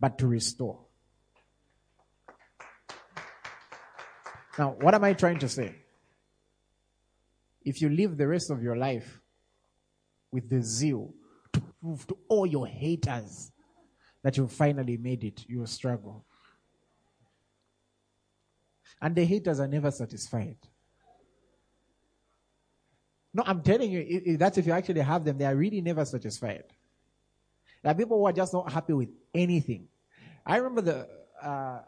but 0.00 0.16
to 0.20 0.26
restore. 0.26 0.80
Now, 4.58 4.74
what 4.80 4.94
am 4.94 5.04
I 5.04 5.12
trying 5.12 5.40
to 5.40 5.50
say? 5.50 5.74
If 7.62 7.82
you 7.82 7.90
live 7.90 8.16
the 8.16 8.26
rest 8.26 8.50
of 8.50 8.62
your 8.62 8.78
life 8.78 9.20
with 10.30 10.48
the 10.48 10.62
zeal 10.62 11.12
to 11.52 11.60
prove 11.82 12.06
to 12.06 12.16
all 12.30 12.46
your 12.46 12.66
haters 12.66 13.52
that 14.22 14.36
you 14.36 14.46
finally 14.46 14.96
made 14.96 15.24
it, 15.24 15.44
you 15.48 15.60
will 15.60 15.66
struggle. 15.66 16.24
And 19.00 19.14
the 19.14 19.24
haters 19.24 19.58
are 19.58 19.66
never 19.66 19.90
satisfied. 19.90 20.58
No, 23.34 23.42
I'm 23.46 23.62
telling 23.62 23.90
you, 23.90 24.36
that's 24.36 24.58
if 24.58 24.66
you 24.66 24.72
actually 24.72 25.00
have 25.00 25.24
them, 25.24 25.38
they 25.38 25.46
are 25.46 25.56
really 25.56 25.80
never 25.80 26.04
satisfied. 26.04 26.64
There 27.82 27.90
are 27.90 27.94
people 27.94 28.18
who 28.18 28.26
are 28.26 28.32
just 28.32 28.52
not 28.52 28.70
happy 28.70 28.92
with 28.92 29.08
anything. 29.34 29.88
I 30.46 30.56
remember 30.56 30.82
the 30.82 31.08
uh, 31.46 31.80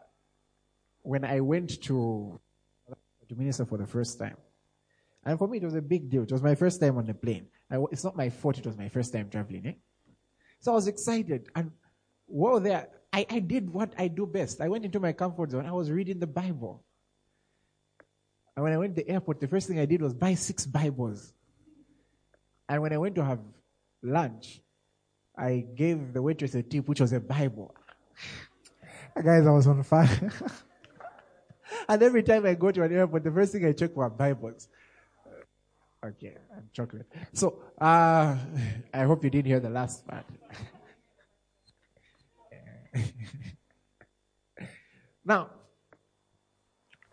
when 1.03 1.23
I 1.23 1.39
went 1.39 1.81
to 1.83 2.39
to 3.29 3.35
minister 3.35 3.65
for 3.65 3.77
the 3.77 3.87
first 3.87 4.19
time, 4.19 4.37
and 5.23 5.37
for 5.37 5.47
me 5.47 5.57
it 5.57 5.63
was 5.63 5.75
a 5.75 5.81
big 5.81 6.09
deal. 6.09 6.23
It 6.23 6.31
was 6.31 6.41
my 6.41 6.55
first 6.55 6.81
time 6.81 6.97
on 6.97 7.05
the 7.05 7.13
plane. 7.13 7.47
I, 7.69 7.77
it's 7.91 8.03
not 8.03 8.17
my 8.17 8.29
fault; 8.29 8.57
it 8.57 8.65
was 8.65 8.77
my 8.77 8.89
first 8.89 9.13
time 9.13 9.29
traveling. 9.29 9.67
Eh? 9.67 9.73
So 10.59 10.71
I 10.71 10.75
was 10.75 10.87
excited. 10.87 11.47
And 11.55 11.71
while 12.27 12.59
there, 12.59 12.89
I, 13.13 13.25
I 13.29 13.39
did 13.39 13.71
what 13.73 13.93
I 13.97 14.07
do 14.07 14.25
best. 14.25 14.61
I 14.61 14.67
went 14.67 14.85
into 14.85 14.99
my 14.99 15.13
comfort 15.13 15.51
zone. 15.51 15.65
I 15.65 15.71
was 15.71 15.89
reading 15.89 16.19
the 16.19 16.27
Bible. 16.27 16.83
And 18.55 18.63
when 18.63 18.73
I 18.73 18.77
went 18.77 18.95
to 18.95 19.03
the 19.03 19.09
airport, 19.09 19.41
the 19.41 19.47
first 19.47 19.67
thing 19.67 19.79
I 19.79 19.85
did 19.85 20.01
was 20.01 20.13
buy 20.13 20.33
six 20.33 20.65
Bibles. 20.65 21.33
And 22.67 22.81
when 22.81 22.93
I 22.93 22.97
went 22.97 23.15
to 23.15 23.23
have 23.23 23.39
lunch, 24.01 24.61
I 25.37 25.65
gave 25.75 26.13
the 26.13 26.21
waitress 26.21 26.55
a 26.55 26.63
tip, 26.63 26.87
which 26.87 27.01
was 27.01 27.13
a 27.13 27.19
Bible. 27.19 27.75
Guys, 29.15 29.45
I 29.45 29.51
was 29.51 29.67
on 29.67 29.83
fire. 29.83 30.31
and 31.89 32.01
every 32.01 32.23
time 32.23 32.45
I 32.45 32.53
go 32.53 32.71
to 32.71 32.83
an 32.83 32.93
airport, 32.93 33.23
the 33.23 33.31
first 33.31 33.51
thing 33.51 33.65
I 33.65 33.73
check 33.73 33.93
for 33.93 34.09
Bibles. 34.09 34.67
Okay, 36.05 36.35
and 36.55 36.71
chocolate. 36.71 37.07
So, 37.33 37.59
uh, 37.81 38.35
I 38.93 39.03
hope 39.03 39.23
you 39.23 39.29
didn't 39.29 39.47
hear 39.47 39.59
the 39.59 39.69
last 39.69 40.05
part. 40.07 40.25
now, 45.25 45.49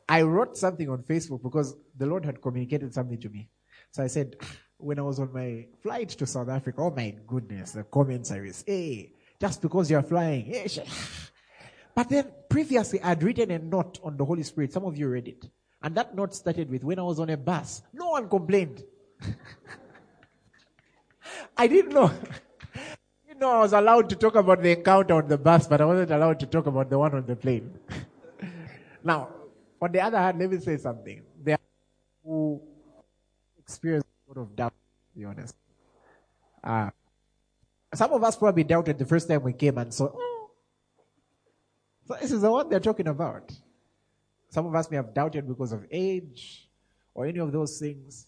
I 0.08 0.22
wrote 0.22 0.56
something 0.56 0.88
on 0.88 1.02
Facebook 1.02 1.42
because 1.42 1.76
the 1.96 2.06
Lord 2.06 2.24
had 2.24 2.40
communicated 2.40 2.92
something 2.92 3.20
to 3.20 3.28
me. 3.28 3.48
So 3.90 4.02
I 4.02 4.06
said, 4.06 4.36
when 4.78 4.98
I 4.98 5.02
was 5.02 5.20
on 5.20 5.32
my 5.32 5.66
flight 5.82 6.10
to 6.10 6.26
South 6.26 6.48
Africa, 6.48 6.80
oh 6.80 6.90
my 6.90 7.14
goodness, 7.26 7.72
the 7.72 7.84
comments 7.84 8.32
I 8.32 8.38
received. 8.38 8.68
Hey, 8.68 9.12
just 9.40 9.62
because 9.62 9.90
you're 9.90 10.02
flying. 10.02 10.52
But 11.94 12.08
then 12.08 12.32
previously 12.48 13.02
I'd 13.02 13.22
written 13.22 13.50
a 13.50 13.58
note 13.58 14.00
on 14.02 14.16
the 14.16 14.24
Holy 14.24 14.42
Spirit. 14.42 14.72
Some 14.72 14.86
of 14.86 14.96
you 14.96 15.08
read 15.08 15.28
it. 15.28 15.44
And 15.82 15.94
that 15.96 16.14
note 16.14 16.34
started 16.34 16.70
with 16.70 16.84
when 16.84 16.98
I 16.98 17.02
was 17.02 17.20
on 17.20 17.28
a 17.30 17.36
bus. 17.36 17.82
No 17.92 18.10
one 18.10 18.28
complained. 18.28 18.82
I 21.56 21.66
didn't 21.66 21.92
know. 21.92 22.10
Know, 23.42 23.50
I 23.50 23.58
was 23.58 23.72
allowed 23.72 24.08
to 24.08 24.16
talk 24.16 24.36
about 24.36 24.62
the 24.62 24.70
encounter 24.78 25.14
on 25.14 25.28
the 25.28 25.36
bus, 25.36 25.66
but 25.66 25.80
I 25.80 25.84
wasn't 25.84 26.10
allowed 26.10 26.40
to 26.40 26.46
talk 26.46 26.66
about 26.66 26.88
the 26.88 26.98
one 26.98 27.14
on 27.14 27.26
the 27.26 27.36
plane. 27.36 27.78
now, 29.04 29.28
on 29.80 29.92
the 29.92 30.00
other 30.00 30.18
hand, 30.18 30.38
let 30.38 30.50
me 30.50 30.58
say 30.58 30.76
something. 30.78 31.22
There 31.42 31.54
are 31.54 32.24
who 32.24 32.62
experience 33.58 34.04
a 34.04 34.30
lot 34.30 34.42
of 34.42 34.56
doubt, 34.56 34.72
to 34.72 35.18
be 35.18 35.24
honest. 35.24 35.54
Uh, 36.62 36.90
some 37.92 38.12
of 38.12 38.24
us 38.24 38.36
probably 38.36 38.64
doubted 38.64 38.98
the 38.98 39.04
first 39.04 39.28
time 39.28 39.42
we 39.42 39.52
came 39.52 39.76
and 39.76 39.92
saw, 39.92 40.08
oh. 40.14 40.50
So 42.06 42.16
this 42.20 42.32
is 42.32 42.40
the 42.40 42.50
one 42.50 42.68
they're 42.68 42.80
talking 42.80 43.08
about. 43.08 43.52
Some 44.48 44.66
of 44.66 44.74
us 44.74 44.90
may 44.90 44.96
have 44.96 45.12
doubted 45.12 45.46
because 45.48 45.72
of 45.72 45.84
age 45.90 46.68
or 47.14 47.26
any 47.26 47.40
of 47.40 47.52
those 47.52 47.78
things. 47.78 48.26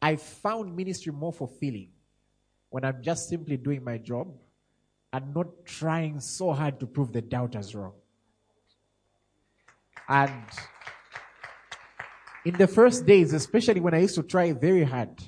I 0.00 0.16
found 0.16 0.76
ministry 0.76 1.12
more 1.12 1.32
fulfilling 1.32 1.90
when 2.70 2.84
I'm 2.84 3.02
just 3.02 3.28
simply 3.28 3.56
doing 3.56 3.82
my 3.82 3.98
job 3.98 4.28
and 5.12 5.34
not 5.34 5.64
trying 5.64 6.20
so 6.20 6.52
hard 6.52 6.80
to 6.80 6.86
prove 6.86 7.12
the 7.12 7.22
doubters 7.22 7.74
wrong. 7.74 7.92
And 10.08 10.44
in 12.44 12.56
the 12.56 12.66
first 12.66 13.06
days, 13.06 13.32
especially 13.32 13.80
when 13.80 13.94
I 13.94 13.98
used 13.98 14.14
to 14.16 14.22
try 14.22 14.52
very 14.52 14.84
hard, 14.84 15.20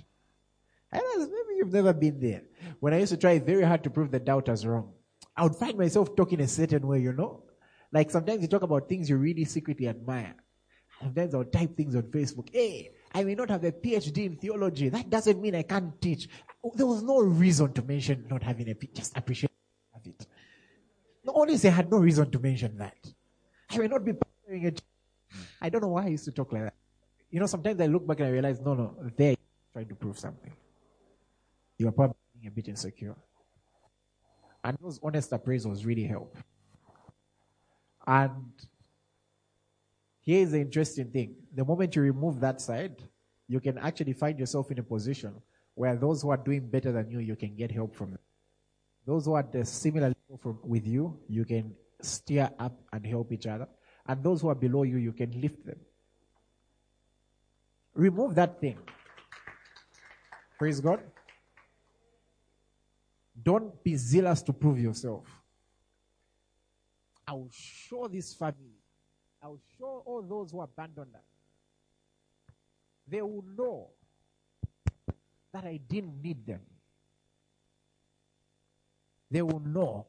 and 0.92 1.02
maybe 1.18 1.56
you've 1.56 1.72
never 1.72 1.92
been 1.92 2.20
there. 2.20 2.42
When 2.80 2.94
I 2.94 2.98
used 2.98 3.12
to 3.12 3.18
try 3.18 3.38
very 3.38 3.64
hard 3.64 3.82
to 3.84 3.90
prove 3.90 4.10
the 4.10 4.20
doubters 4.20 4.64
wrong, 4.64 4.92
I 5.36 5.42
would 5.42 5.56
find 5.56 5.76
myself 5.76 6.14
talking 6.16 6.40
a 6.40 6.48
certain 6.48 6.86
way, 6.86 7.00
you 7.00 7.12
know? 7.12 7.42
Like 7.92 8.10
sometimes 8.10 8.42
you 8.42 8.48
talk 8.48 8.62
about 8.62 8.88
things 8.88 9.08
you 9.08 9.16
really 9.16 9.44
secretly 9.44 9.88
admire. 9.88 10.34
Sometimes 11.00 11.34
I'll 11.34 11.44
type 11.44 11.76
things 11.76 11.94
on 11.94 12.02
Facebook. 12.02 12.48
Hey, 12.52 12.90
I 13.14 13.24
may 13.24 13.34
not 13.34 13.50
have 13.50 13.64
a 13.64 13.72
PhD 13.72 14.26
in 14.26 14.36
theology. 14.36 14.88
That 14.88 15.08
doesn't 15.10 15.40
mean 15.40 15.54
I 15.54 15.62
can't 15.62 16.00
teach. 16.00 16.28
There 16.74 16.86
was 16.86 17.02
no 17.02 17.20
reason 17.20 17.72
to 17.72 17.82
mention 17.82 18.26
not 18.30 18.42
having 18.42 18.68
a 18.68 18.74
PhD. 18.74 18.94
Just 18.94 19.16
appreciate 19.16 19.50
it. 20.04 20.26
Not 21.24 21.34
only 21.36 21.56
say 21.56 21.68
I 21.68 21.72
had 21.72 21.90
no 21.90 21.98
reason 21.98 22.30
to 22.30 22.38
mention 22.38 22.78
that. 22.78 22.96
I 23.70 23.78
may 23.78 23.88
not 23.88 24.04
be 24.04 24.12
pastoring 24.12 24.66
a 24.66 24.82
I 25.60 25.68
don't 25.68 25.82
know 25.82 25.88
why 25.88 26.04
I 26.04 26.08
used 26.08 26.24
to 26.24 26.32
talk 26.32 26.52
like 26.52 26.64
that. 26.64 26.74
You 27.30 27.40
know, 27.40 27.46
sometimes 27.46 27.80
I 27.80 27.86
look 27.86 28.06
back 28.06 28.20
and 28.20 28.28
I 28.28 28.32
realize, 28.32 28.60
no, 28.60 28.74
no, 28.74 28.96
they're 29.16 29.36
trying 29.72 29.88
to 29.88 29.94
prove 29.94 30.18
something. 30.18 30.52
You 31.76 31.88
are 31.88 31.92
probably 31.92 32.16
being 32.34 32.48
a 32.48 32.50
bit 32.50 32.68
insecure. 32.68 33.14
And 34.64 34.76
those 34.80 34.98
honest 35.02 35.30
appraisals 35.30 35.84
really 35.84 36.04
help. 36.04 36.36
And 38.06 38.52
here's 40.28 40.50
the 40.50 40.60
interesting 40.60 41.10
thing. 41.10 41.34
The 41.54 41.64
moment 41.64 41.96
you 41.96 42.02
remove 42.02 42.38
that 42.40 42.60
side, 42.60 42.96
you 43.48 43.60
can 43.60 43.78
actually 43.78 44.12
find 44.12 44.38
yourself 44.38 44.70
in 44.70 44.78
a 44.78 44.82
position 44.82 45.32
where 45.74 45.96
those 45.96 46.20
who 46.20 46.28
are 46.28 46.36
doing 46.36 46.68
better 46.68 46.92
than 46.92 47.10
you, 47.10 47.20
you 47.20 47.34
can 47.34 47.56
get 47.56 47.70
help 47.70 47.96
from 47.96 48.10
them. 48.10 48.18
Those 49.06 49.24
who 49.24 49.32
are 49.32 49.42
the 49.50 49.64
similar 49.64 50.08
level 50.08 50.38
from, 50.42 50.58
with 50.62 50.86
you, 50.86 51.18
you 51.30 51.46
can 51.46 51.74
steer 52.02 52.50
up 52.58 52.78
and 52.92 53.06
help 53.06 53.32
each 53.32 53.46
other. 53.46 53.66
And 54.06 54.22
those 54.22 54.42
who 54.42 54.48
are 54.48 54.54
below 54.54 54.82
you, 54.82 54.98
you 54.98 55.12
can 55.12 55.40
lift 55.40 55.64
them. 55.64 55.80
Remove 57.94 58.34
that 58.34 58.60
thing. 58.60 58.76
Praise 60.58 60.78
God. 60.78 61.00
Don't 63.42 63.82
be 63.82 63.96
zealous 63.96 64.42
to 64.42 64.52
prove 64.52 64.78
yourself. 64.78 65.24
I 67.26 67.32
will 67.32 67.50
show 67.50 68.08
this 68.08 68.34
family. 68.34 68.77
I 69.42 69.48
will 69.48 69.60
show 69.78 70.02
all 70.04 70.22
those 70.22 70.50
who 70.52 70.60
abandoned 70.60 71.14
us. 71.14 71.22
They 73.06 73.22
will 73.22 73.44
know 73.56 73.88
that 75.52 75.64
I 75.64 75.80
didn't 75.88 76.22
need 76.22 76.46
them. 76.46 76.60
They 79.30 79.42
will 79.42 79.60
know. 79.60 80.06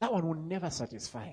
That 0.00 0.12
one 0.12 0.26
will 0.26 0.34
never 0.34 0.70
satisfy. 0.70 1.32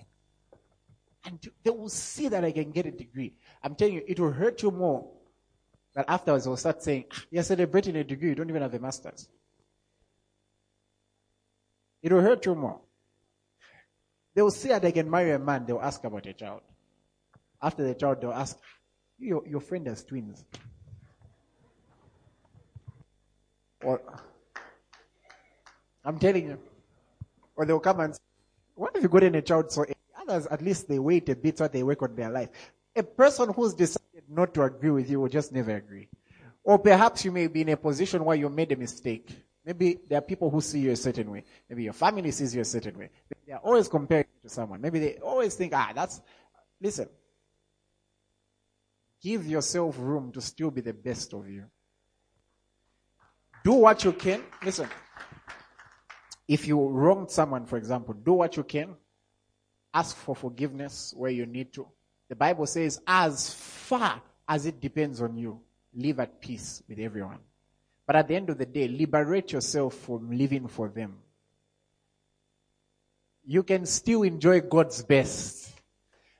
And 1.25 1.39
they 1.63 1.71
will 1.71 1.89
see 1.89 2.27
that 2.27 2.43
I 2.43 2.51
can 2.51 2.71
get 2.71 2.85
a 2.85 2.91
degree. 2.91 3.33
I'm 3.63 3.75
telling 3.75 3.95
you, 3.95 4.03
it 4.07 4.19
will 4.19 4.31
hurt 4.31 4.61
you 4.61 4.71
more 4.71 5.07
that 5.95 6.05
afterwards 6.07 6.45
they'll 6.45 6.57
start 6.57 6.83
saying, 6.83 7.05
ah, 7.11 7.23
You're 7.31 7.43
celebrating 7.43 7.95
a 7.95 8.03
degree, 8.03 8.29
you 8.29 8.35
don't 8.35 8.49
even 8.49 8.61
have 8.61 8.73
a 8.73 8.79
master's. 8.79 9.27
It 12.03 12.11
will 12.13 12.21
hurt 12.21 12.45
you 12.45 12.53
more. 12.53 12.81
They 14.35 14.41
will 14.41 14.51
see 14.51 14.67
that 14.67 14.75
ah, 14.75 14.79
they 14.79 14.91
can 14.91 15.09
marry 15.09 15.31
a 15.31 15.39
man, 15.39 15.65
they'll 15.65 15.79
ask 15.79 16.03
about 16.03 16.25
a 16.25 16.33
child. 16.33 16.61
After 17.61 17.83
the 17.87 17.95
child, 17.95 18.21
they'll 18.21 18.33
ask, 18.33 18.59
Your, 19.17 19.47
your 19.47 19.61
friend 19.61 19.87
has 19.87 20.03
twins. 20.03 20.43
Or, 23.81 24.01
I'm 26.03 26.19
telling 26.19 26.47
you. 26.47 26.59
Or 27.55 27.65
they'll 27.65 27.79
come 27.79 28.01
and 28.01 28.13
say, 28.13 28.21
What 28.75 28.95
if 28.95 29.03
you 29.03 29.09
got 29.09 29.23
in 29.23 29.35
a 29.35 29.41
child 29.41 29.71
so 29.71 29.85
Others, 30.27 30.47
at 30.47 30.61
least 30.61 30.89
they 30.89 30.99
wait 30.99 31.29
a 31.29 31.35
bit 31.35 31.57
so 31.57 31.67
they 31.67 31.83
work 31.83 32.01
on 32.01 32.15
their 32.15 32.29
life. 32.29 32.49
A 32.95 33.03
person 33.03 33.53
who's 33.53 33.73
decided 33.73 34.23
not 34.27 34.53
to 34.55 34.63
agree 34.63 34.89
with 34.89 35.09
you 35.09 35.21
will 35.21 35.29
just 35.29 35.51
never 35.51 35.75
agree. 35.75 36.09
Or 36.63 36.79
perhaps 36.79 37.23
you 37.23 37.31
may 37.31 37.47
be 37.47 37.61
in 37.61 37.69
a 37.69 37.77
position 37.77 38.25
where 38.25 38.35
you 38.35 38.49
made 38.49 38.71
a 38.71 38.75
mistake. 38.75 39.29
Maybe 39.65 39.99
there 40.07 40.19
are 40.19 40.21
people 40.21 40.49
who 40.49 40.61
see 40.61 40.79
you 40.79 40.91
a 40.91 40.95
certain 40.95 41.31
way. 41.31 41.43
Maybe 41.69 41.83
your 41.83 41.93
family 41.93 42.31
sees 42.31 42.53
you 42.53 42.61
a 42.61 42.65
certain 42.65 42.97
way. 42.97 43.09
They 43.47 43.53
are 43.53 43.59
always 43.59 43.87
comparing 43.87 44.27
you 44.35 44.49
to 44.49 44.53
someone. 44.53 44.79
Maybe 44.79 44.99
they 44.99 45.17
always 45.17 45.55
think, 45.55 45.73
ah, 45.73 45.91
that's, 45.95 46.21
listen. 46.79 47.09
Give 49.21 49.47
yourself 49.47 49.95
room 49.97 50.31
to 50.33 50.41
still 50.41 50.69
be 50.69 50.81
the 50.81 50.93
best 50.93 51.33
of 51.33 51.49
you. 51.49 51.65
Do 53.63 53.73
what 53.73 54.03
you 54.03 54.11
can. 54.13 54.43
Listen. 54.63 54.87
If 56.47 56.67
you 56.67 56.79
wronged 56.87 57.31
someone, 57.31 57.65
for 57.65 57.77
example, 57.77 58.13
do 58.13 58.33
what 58.33 58.55
you 58.55 58.63
can 58.63 58.95
Ask 59.95 60.17
for 60.17 60.35
forgiveness 60.35 61.13
where 61.15 61.31
you 61.31 61.45
need 61.45 61.71
to. 61.71 61.87
The 62.27 62.35
Bible 62.35 62.65
says, 62.65 62.99
as 63.07 63.53
far 63.53 64.21
as 64.45 64.65
it 64.65 64.81
depends 64.81 65.21
on 65.21 65.37
you, 65.37 65.61
live 65.93 66.19
at 66.19 66.41
peace 66.41 66.83
with 66.89 66.99
everyone. 66.99 67.39
But 68.05 68.15
at 68.15 68.27
the 68.27 68.35
end 68.35 68.49
of 68.49 68.57
the 68.57 68.65
day, 68.65 68.87
liberate 68.87 69.51
yourself 69.51 69.95
from 69.95 70.37
living 70.37 70.67
for 70.67 70.89
them. 70.89 71.17
You 73.45 73.63
can 73.63 73.85
still 73.85 74.23
enjoy 74.23 74.61
God's 74.61 75.03
best. 75.03 75.71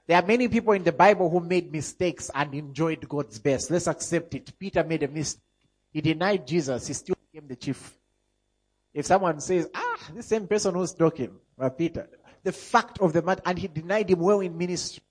There 0.07 0.17
are 0.17 0.25
many 0.25 0.47
people 0.47 0.73
in 0.73 0.83
the 0.83 0.91
Bible 0.91 1.29
who 1.29 1.39
made 1.39 1.71
mistakes 1.71 2.29
and 2.33 2.53
enjoyed 2.53 3.07
God's 3.07 3.39
best. 3.39 3.71
Let's 3.71 3.87
accept 3.87 4.35
it. 4.35 4.57
Peter 4.59 4.83
made 4.83 5.03
a 5.03 5.07
mistake. 5.07 5.41
He 5.91 6.01
denied 6.01 6.45
Jesus. 6.45 6.87
He 6.87 6.93
still 6.93 7.15
became 7.31 7.47
the 7.47 7.55
chief. 7.55 7.97
If 8.93 9.05
someone 9.05 9.39
says, 9.39 9.67
ah, 9.73 9.97
the 10.13 10.23
same 10.23 10.47
person 10.47 10.75
who's 10.75 10.93
talking, 10.93 11.35
well, 11.57 11.69
Peter, 11.69 12.07
the 12.43 12.51
fact 12.51 12.99
of 12.99 13.13
the 13.13 13.21
matter, 13.21 13.41
and 13.45 13.57
he 13.57 13.67
denied 13.67 14.09
him 14.09 14.19
well 14.19 14.39
in 14.39 14.57
ministry. 14.57 15.01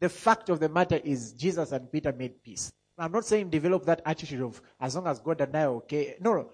The 0.00 0.08
fact 0.08 0.48
of 0.48 0.60
the 0.60 0.68
matter 0.68 1.00
is 1.02 1.32
Jesus 1.32 1.72
and 1.72 1.90
Peter 1.90 2.12
made 2.12 2.42
peace. 2.42 2.72
I'm 2.98 3.12
not 3.12 3.26
saying 3.26 3.50
develop 3.50 3.84
that 3.86 4.00
attitude 4.06 4.40
of 4.40 4.60
as 4.80 4.94
long 4.96 5.06
as 5.06 5.18
God 5.20 5.40
and 5.40 5.54
I 5.54 5.62
are 5.62 5.74
okay. 5.76 6.16
No, 6.20 6.34
no. 6.34 6.50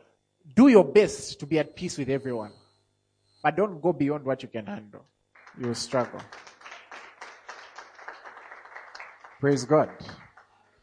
Do 0.57 0.68
your 0.68 0.84
best 0.84 1.38
to 1.40 1.47
be 1.47 1.59
at 1.59 1.76
peace 1.76 1.97
with 1.97 2.09
everyone. 2.09 2.53
But 3.43 3.57
don't 3.57 3.80
go 3.80 3.93
beyond 3.93 4.24
what 4.24 4.43
you 4.43 4.49
can 4.49 4.66
handle. 4.66 5.05
You 5.59 5.68
will 5.68 5.74
struggle. 5.74 6.20
Praise 9.40 9.64
God. 9.64 9.90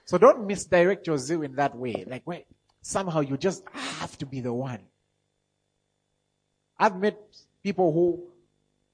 So 0.06 0.18
don't 0.18 0.48
misdirect 0.48 1.08
your 1.08 1.18
zeal 1.18 1.44
in 1.44 1.56
that 1.56 1.76
way. 1.76 2.06
Like, 2.08 2.26
wait, 2.26 2.46
somehow 2.82 3.20
you 3.20 3.38
just 3.38 3.64
have 3.74 4.18
to 4.20 4.26
be 4.26 4.40
the 4.42 4.54
one. 4.54 4.80
I've 6.78 6.96
met 6.96 7.20
people 7.62 7.92
who 7.92 8.24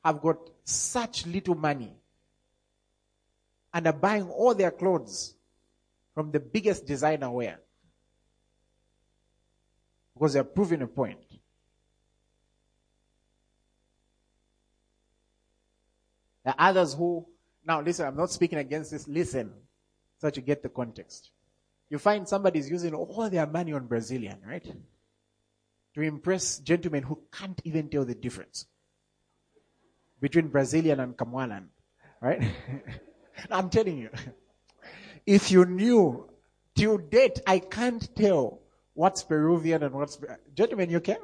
have 0.03 0.22
got 0.22 0.38
such 0.63 1.26
little 1.28 1.55
money 1.55 1.93
and 3.74 3.86
are 3.86 3.93
buying 3.93 4.30
all 4.30 4.55
their 4.55 4.72
clothes 4.72 5.35
from 6.16 6.32
the 6.32 6.39
biggest 6.39 6.88
designer 6.88 7.30
wear 7.30 7.59
because 10.13 10.34
they're 10.34 10.45
proving 10.45 10.82
a 10.82 10.88
point. 10.88 11.20
There 16.45 16.53
are 16.57 16.70
others 16.70 16.93
who, 16.93 17.28
now 17.66 17.82
listen, 17.82 18.07
I'm 18.07 18.16
not 18.16 18.32
speaking 18.32 18.59
against 18.59 18.91
this, 18.91 19.07
listen, 19.07 19.51
so 20.20 20.28
that 20.28 20.38
you 20.38 20.41
get 20.41 20.63
the 20.63 20.70
context. 20.70 21.32
You 21.89 21.99
find 21.99 22.28
somebody's 22.28 22.70
using 22.70 22.93
all 22.93 23.30
their 23.30 23.45
money 23.45 23.74
on 23.74 23.88
Brazilian, 23.88 24.39
right? 24.47 24.66
To 25.95 26.01
impress 26.01 26.59
gentlemen 26.59 27.03
who 27.03 27.20
can't 27.32 27.59
even 27.66 27.89
tell 27.89 28.05
the 28.05 28.16
difference 28.16 28.68
between 30.22 30.47
Brazilian 30.47 31.01
and 31.01 31.18
Kamwalan, 31.18 31.66
right? 32.22 32.41
I'm 33.51 33.70
telling 33.70 33.97
you, 33.97 34.09
if 35.26 35.52
you 35.52 35.66
knew 35.66 36.30
till 36.76 36.98
date, 36.98 37.40
I 37.48 37.60
can't 37.60 38.16
tell 38.16 38.60
what's 38.94 39.24
Peruvian 39.24 39.84
and 39.84 39.94
what's 39.94 40.20
gentlemen. 40.54 40.90
You 40.90 41.00
can. 41.00 41.18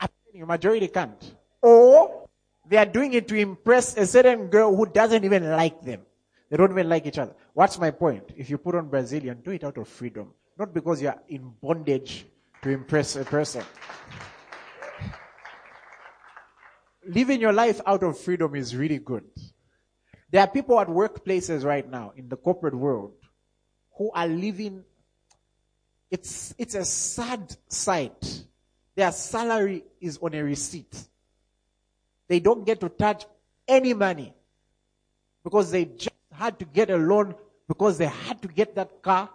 I'm 0.00 0.08
telling 0.08 0.40
you, 0.40 0.46
majority 0.46 0.88
can't. 0.88 1.34
Or 1.62 2.28
they 2.68 2.76
are 2.76 2.86
doing 2.86 3.14
it 3.14 3.28
to 3.28 3.36
impress 3.36 3.96
a 3.96 4.06
certain 4.06 4.48
girl 4.48 4.74
who 4.74 4.86
doesn't 4.86 5.24
even 5.24 5.50
like 5.50 5.82
them. 5.82 6.02
They 6.50 6.56
don't 6.56 6.70
even 6.70 6.88
like 6.88 7.06
each 7.06 7.18
other. 7.18 7.34
What's 7.54 7.78
my 7.78 7.90
point? 7.90 8.32
If 8.36 8.50
you 8.50 8.58
put 8.58 8.74
on 8.74 8.88
Brazilian, 8.88 9.40
do 9.42 9.50
it 9.50 9.64
out 9.64 9.78
of 9.78 9.88
freedom, 9.88 10.32
not 10.58 10.72
because 10.72 11.02
you 11.02 11.08
are 11.08 11.20
in 11.28 11.52
bondage 11.60 12.26
to 12.62 12.70
impress 12.70 13.16
a 13.16 13.24
person. 13.24 13.64
Living 17.08 17.40
your 17.40 17.52
life 17.52 17.80
out 17.86 18.02
of 18.02 18.18
freedom 18.18 18.54
is 18.54 18.74
really 18.74 18.98
good. 18.98 19.24
There 20.30 20.40
are 20.40 20.48
people 20.48 20.80
at 20.80 20.88
workplaces 20.88 21.64
right 21.64 21.88
now 21.88 22.12
in 22.16 22.28
the 22.28 22.36
corporate 22.36 22.74
world 22.74 23.14
who 23.96 24.10
are 24.12 24.26
living 24.26 24.84
it's 26.10 26.54
it's 26.58 26.74
a 26.74 26.84
sad 26.84 27.56
sight. 27.68 28.44
Their 28.94 29.12
salary 29.12 29.84
is 30.00 30.18
on 30.22 30.34
a 30.34 30.42
receipt. 30.42 30.96
They 32.28 32.40
don't 32.40 32.64
get 32.64 32.80
to 32.80 32.88
touch 32.88 33.26
any 33.68 33.92
money 33.92 34.32
because 35.44 35.70
they 35.70 35.84
just 35.84 36.16
had 36.32 36.58
to 36.58 36.64
get 36.64 36.90
a 36.90 36.96
loan 36.96 37.34
because 37.68 37.98
they 37.98 38.06
had 38.06 38.40
to 38.42 38.48
get 38.48 38.74
that 38.76 39.02
car. 39.02 39.30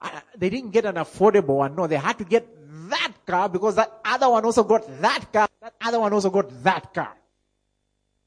Uh, 0.00 0.20
they 0.36 0.50
didn't 0.50 0.70
get 0.70 0.84
an 0.84 0.96
affordable 0.96 1.58
one. 1.58 1.74
No, 1.76 1.86
they 1.86 1.96
had 1.96 2.18
to 2.18 2.24
get 2.24 2.46
that 2.88 3.12
car 3.26 3.48
because 3.48 3.74
that 3.76 4.00
other 4.04 4.28
one 4.30 4.44
also 4.44 4.64
got 4.64 4.86
that 5.00 5.32
car. 5.32 5.48
That 5.60 5.74
other 5.80 6.00
one 6.00 6.12
also 6.12 6.30
got 6.30 6.62
that 6.62 6.94
car. 6.94 7.14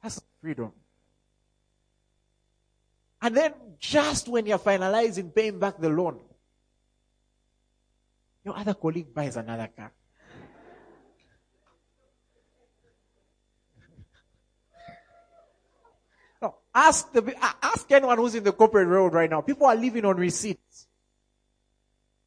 That's 0.02 0.22
freedom. 0.42 0.72
And 3.22 3.36
then 3.36 3.54
just 3.80 4.28
when 4.28 4.46
you're 4.46 4.60
finalizing 4.60 5.34
paying 5.34 5.58
back 5.60 5.80
the 5.80 5.88
loan, 5.90 6.20
your 8.44 8.58
other 8.58 8.74
colleague 8.74 9.14
buys 9.14 9.38
another 9.38 9.70
car. 9.76 9.92
no, 16.42 16.56
ask 16.74 17.12
the 17.12 17.36
ask 17.64 17.92
anyone 17.92 18.18
who's 18.18 18.36
in 18.36 18.44
the 18.44 18.52
corporate 18.52 18.88
world 18.88 19.14
right 19.14 19.30
now. 19.30 19.42
People 19.42 19.68
are 19.68 19.76
living 19.76 20.06
on 20.06 20.18
receipts. 20.18 20.88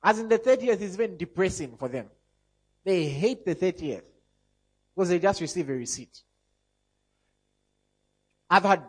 As 0.03 0.18
in 0.18 0.28
the 0.28 0.39
30th 0.39 0.80
is 0.80 0.95
even 0.95 1.16
depressing 1.16 1.76
for 1.76 1.89
them. 1.89 2.07
They 2.84 3.07
hate 3.07 3.45
the 3.45 3.55
30th 3.55 4.03
because 4.95 5.11
they 5.11 5.18
just 5.18 5.41
receive 5.41 5.68
a 5.68 5.72
receipt. 5.72 6.22
I've 8.51 8.64
had 8.64 8.82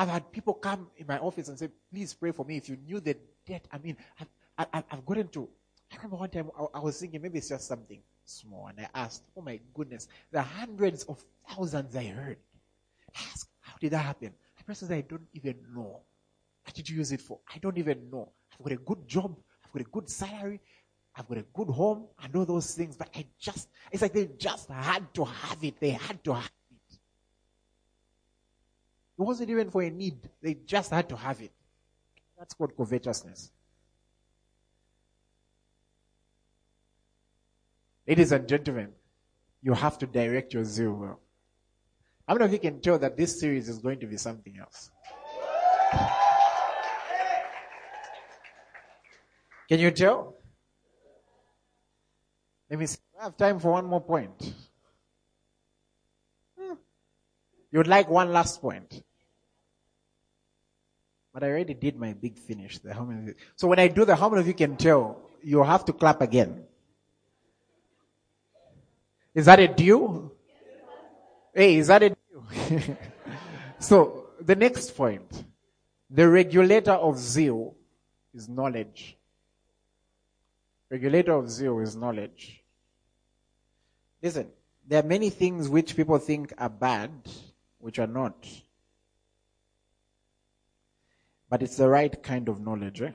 I've 0.00 0.08
had 0.08 0.32
people 0.32 0.54
come 0.54 0.88
in 0.96 1.06
my 1.06 1.18
office 1.18 1.48
and 1.48 1.58
say, 1.58 1.68
please 1.92 2.14
pray 2.14 2.32
for 2.32 2.46
me 2.46 2.56
if 2.56 2.70
you 2.70 2.78
knew 2.86 3.00
the 3.00 3.18
debt. 3.46 3.68
I 3.70 3.76
mean, 3.76 3.98
I've, 4.18 4.28
I've, 4.72 4.84
I've 4.90 5.04
gotten 5.04 5.28
to, 5.28 5.46
I 5.92 5.96
remember 5.96 6.16
one 6.16 6.30
time 6.30 6.50
I, 6.58 6.78
I, 6.78 6.80
was 6.80 6.98
thinking 6.98 7.20
maybe 7.20 7.36
it's 7.36 7.50
just 7.50 7.68
something 7.68 8.00
small 8.24 8.68
and 8.68 8.80
I 8.80 8.88
asked, 8.94 9.24
oh 9.36 9.42
my 9.42 9.60
goodness, 9.74 10.08
the 10.32 10.40
hundreds 10.40 11.02
of 11.04 11.22
thousands 11.46 11.94
I 11.94 12.04
heard. 12.04 12.38
I 13.14 13.20
asked, 13.30 13.50
how 13.60 13.74
did 13.78 13.90
that 13.90 13.98
happen? 13.98 14.32
The 14.56 14.64
person 14.64 14.88
said, 14.88 14.96
I 14.96 15.00
don't 15.02 15.28
even 15.34 15.56
know. 15.74 16.00
What 16.64 16.74
did 16.74 16.88
you 16.88 16.96
use 16.96 17.12
it 17.12 17.20
for? 17.20 17.40
I 17.54 17.58
don't 17.58 17.76
even 17.76 18.08
know. 18.10 18.30
I've 18.54 18.64
got 18.64 18.72
a 18.72 18.76
good 18.76 19.06
job. 19.06 19.36
I've 19.66 19.72
got 19.72 19.82
a 19.82 19.90
good 19.90 20.08
salary. 20.08 20.62
I've 21.14 21.28
got 21.28 21.36
a 21.36 21.44
good 21.52 21.68
home 21.68 22.06
and 22.24 22.34
all 22.36 22.46
those 22.46 22.74
things, 22.74 22.96
but 22.96 23.10
I 23.14 23.26
just, 23.38 23.68
it's 23.92 24.00
like 24.00 24.14
they 24.14 24.30
just 24.38 24.70
had 24.70 25.12
to 25.12 25.26
have 25.26 25.62
it. 25.62 25.78
They 25.78 25.90
had 25.90 26.24
to 26.24 26.32
have 26.32 26.50
it 29.20 29.22
wasn't 29.22 29.50
even 29.50 29.70
for 29.70 29.82
a 29.82 29.90
need. 29.90 30.16
They 30.40 30.54
just 30.64 30.90
had 30.90 31.10
to 31.10 31.16
have 31.16 31.42
it. 31.42 31.52
That's 32.38 32.54
called 32.54 32.74
covetousness. 32.74 33.52
Ladies 38.08 38.32
and 38.32 38.48
gentlemen, 38.48 38.88
you 39.62 39.74
have 39.74 39.98
to 39.98 40.06
direct 40.06 40.54
your 40.54 40.64
zeal 40.64 41.18
don't 42.32 42.38
know 42.38 42.46
if 42.46 42.52
you 42.52 42.58
can 42.58 42.80
tell 42.80 42.98
that 42.98 43.18
this 43.18 43.38
series 43.38 43.68
is 43.68 43.78
going 43.78 44.00
to 44.00 44.06
be 44.06 44.16
something 44.16 44.56
else? 44.58 44.90
Can 49.68 49.80
you 49.80 49.90
tell? 49.90 50.36
Let 52.70 52.78
me 52.78 52.86
see. 52.86 52.98
I 53.20 53.24
have 53.24 53.36
time 53.36 53.58
for 53.58 53.72
one 53.72 53.84
more 53.84 54.00
point. 54.00 54.54
Hmm. 56.58 56.74
You'd 57.70 57.86
like 57.86 58.08
one 58.08 58.32
last 58.32 58.62
point. 58.62 59.02
But 61.32 61.44
I 61.44 61.48
already 61.48 61.74
did 61.74 61.96
my 61.96 62.12
big 62.12 62.38
finish. 62.38 62.80
How 62.92 63.04
many? 63.04 63.34
So 63.56 63.68
when 63.68 63.78
I 63.78 63.88
do 63.88 64.04
the 64.04 64.16
how 64.16 64.28
many 64.28 64.40
of 64.40 64.48
you 64.48 64.54
can 64.54 64.76
tell, 64.76 65.30
you 65.42 65.62
have 65.62 65.84
to 65.84 65.92
clap 65.92 66.20
again. 66.20 66.64
Is 69.34 69.46
that 69.46 69.60
a 69.60 69.68
deal? 69.68 70.32
Hey, 71.54 71.76
is 71.76 71.86
that 71.86 72.02
a 72.02 72.08
deal? 72.10 72.96
so 73.78 74.26
the 74.40 74.56
next 74.56 74.96
point, 74.96 75.44
the 76.08 76.28
regulator 76.28 76.92
of 76.92 77.18
zeal 77.18 77.74
is 78.34 78.48
knowledge. 78.48 79.16
Regulator 80.90 81.32
of 81.32 81.48
zeal 81.48 81.78
is 81.78 81.94
knowledge. 81.94 82.64
Listen, 84.20 84.48
there 84.86 85.00
are 85.00 85.06
many 85.06 85.30
things 85.30 85.68
which 85.68 85.94
people 85.94 86.18
think 86.18 86.52
are 86.58 86.68
bad, 86.68 87.10
which 87.78 88.00
are 88.00 88.08
not. 88.08 88.44
But 91.50 91.64
it's 91.64 91.76
the 91.76 91.88
right 91.88 92.22
kind 92.22 92.48
of 92.48 92.60
knowledge, 92.60 93.00
right? 93.00 93.14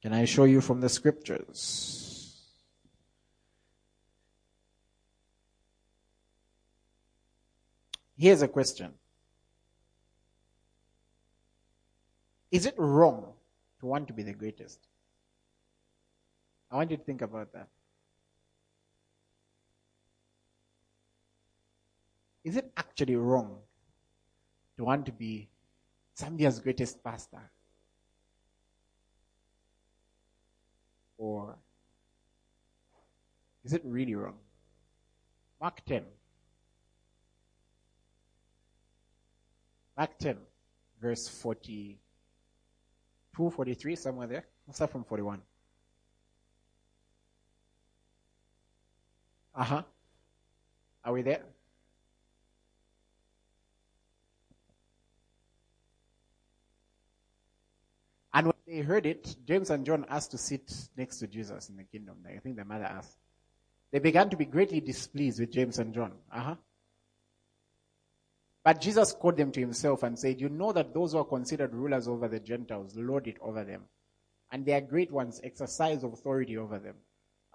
Can 0.00 0.14
I 0.14 0.24
show 0.24 0.44
you 0.44 0.60
from 0.60 0.80
the 0.80 0.88
scriptures? 0.88 2.00
Here's 8.16 8.40
a 8.40 8.48
question. 8.48 8.94
Is 12.50 12.66
it 12.66 12.74
wrong 12.78 13.32
to 13.80 13.86
want 13.86 14.08
to 14.08 14.14
be 14.14 14.22
the 14.22 14.32
greatest? 14.32 14.78
I 16.70 16.76
want 16.76 16.90
you 16.90 16.96
to 16.96 17.02
think 17.02 17.22
about 17.22 17.52
that. 17.52 17.68
Is 22.44 22.56
it 22.56 22.72
actually 22.76 23.16
wrong 23.16 23.56
to 24.76 24.84
want 24.84 25.06
to 25.06 25.12
be 25.12 25.48
Zambia's 26.18 26.58
greatest 26.58 27.02
pastor? 27.04 27.40
Or 31.18 31.54
is 33.62 33.74
it 33.74 33.82
really 33.84 34.14
wrong? 34.14 34.38
Mark 35.60 35.84
10. 35.84 36.02
Mark 39.98 40.18
10, 40.18 40.38
verse 41.02 41.28
42, 41.28 41.98
43, 43.50 43.96
somewhere 43.96 44.26
there. 44.26 44.44
Let's 44.66 44.78
start 44.78 44.92
from 44.92 45.04
41. 45.04 45.42
Uh 49.54 49.64
huh. 49.64 49.82
Are 51.04 51.12
we 51.12 51.20
there? 51.20 51.42
And 58.32 58.46
when 58.46 58.54
they 58.66 58.80
heard 58.80 59.06
it, 59.06 59.36
James 59.46 59.70
and 59.70 59.84
John 59.84 60.06
asked 60.08 60.30
to 60.32 60.38
sit 60.38 60.72
next 60.96 61.18
to 61.18 61.26
Jesus 61.26 61.68
in 61.68 61.76
the 61.76 61.84
kingdom. 61.84 62.16
I 62.28 62.38
think 62.38 62.56
the 62.56 62.64
mother 62.64 62.84
asked. 62.84 63.18
They 63.90 63.98
began 63.98 64.30
to 64.30 64.36
be 64.36 64.44
greatly 64.44 64.80
displeased 64.80 65.40
with 65.40 65.50
James 65.50 65.78
and 65.78 65.92
John. 65.92 66.12
Uh 66.32 66.40
huh. 66.40 66.54
But 68.62 68.80
Jesus 68.80 69.12
called 69.12 69.36
them 69.36 69.50
to 69.52 69.60
himself 69.60 70.02
and 70.02 70.18
said, 70.18 70.40
You 70.40 70.48
know 70.48 70.72
that 70.72 70.94
those 70.94 71.12
who 71.12 71.18
are 71.18 71.24
considered 71.24 71.74
rulers 71.74 72.06
over 72.06 72.28
the 72.28 72.38
Gentiles 72.38 72.94
lord 72.94 73.26
it 73.26 73.36
over 73.40 73.64
them, 73.64 73.82
and 74.52 74.64
their 74.64 74.80
great 74.80 75.10
ones 75.10 75.40
exercise 75.42 76.04
authority 76.04 76.56
over 76.56 76.78
them. 76.78 76.94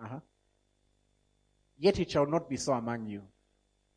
Uh-huh. 0.04 0.20
Yet 1.78 2.00
it 2.00 2.12
shall 2.12 2.26
not 2.26 2.50
be 2.50 2.58
so 2.58 2.74
among 2.74 3.06
you. 3.08 3.22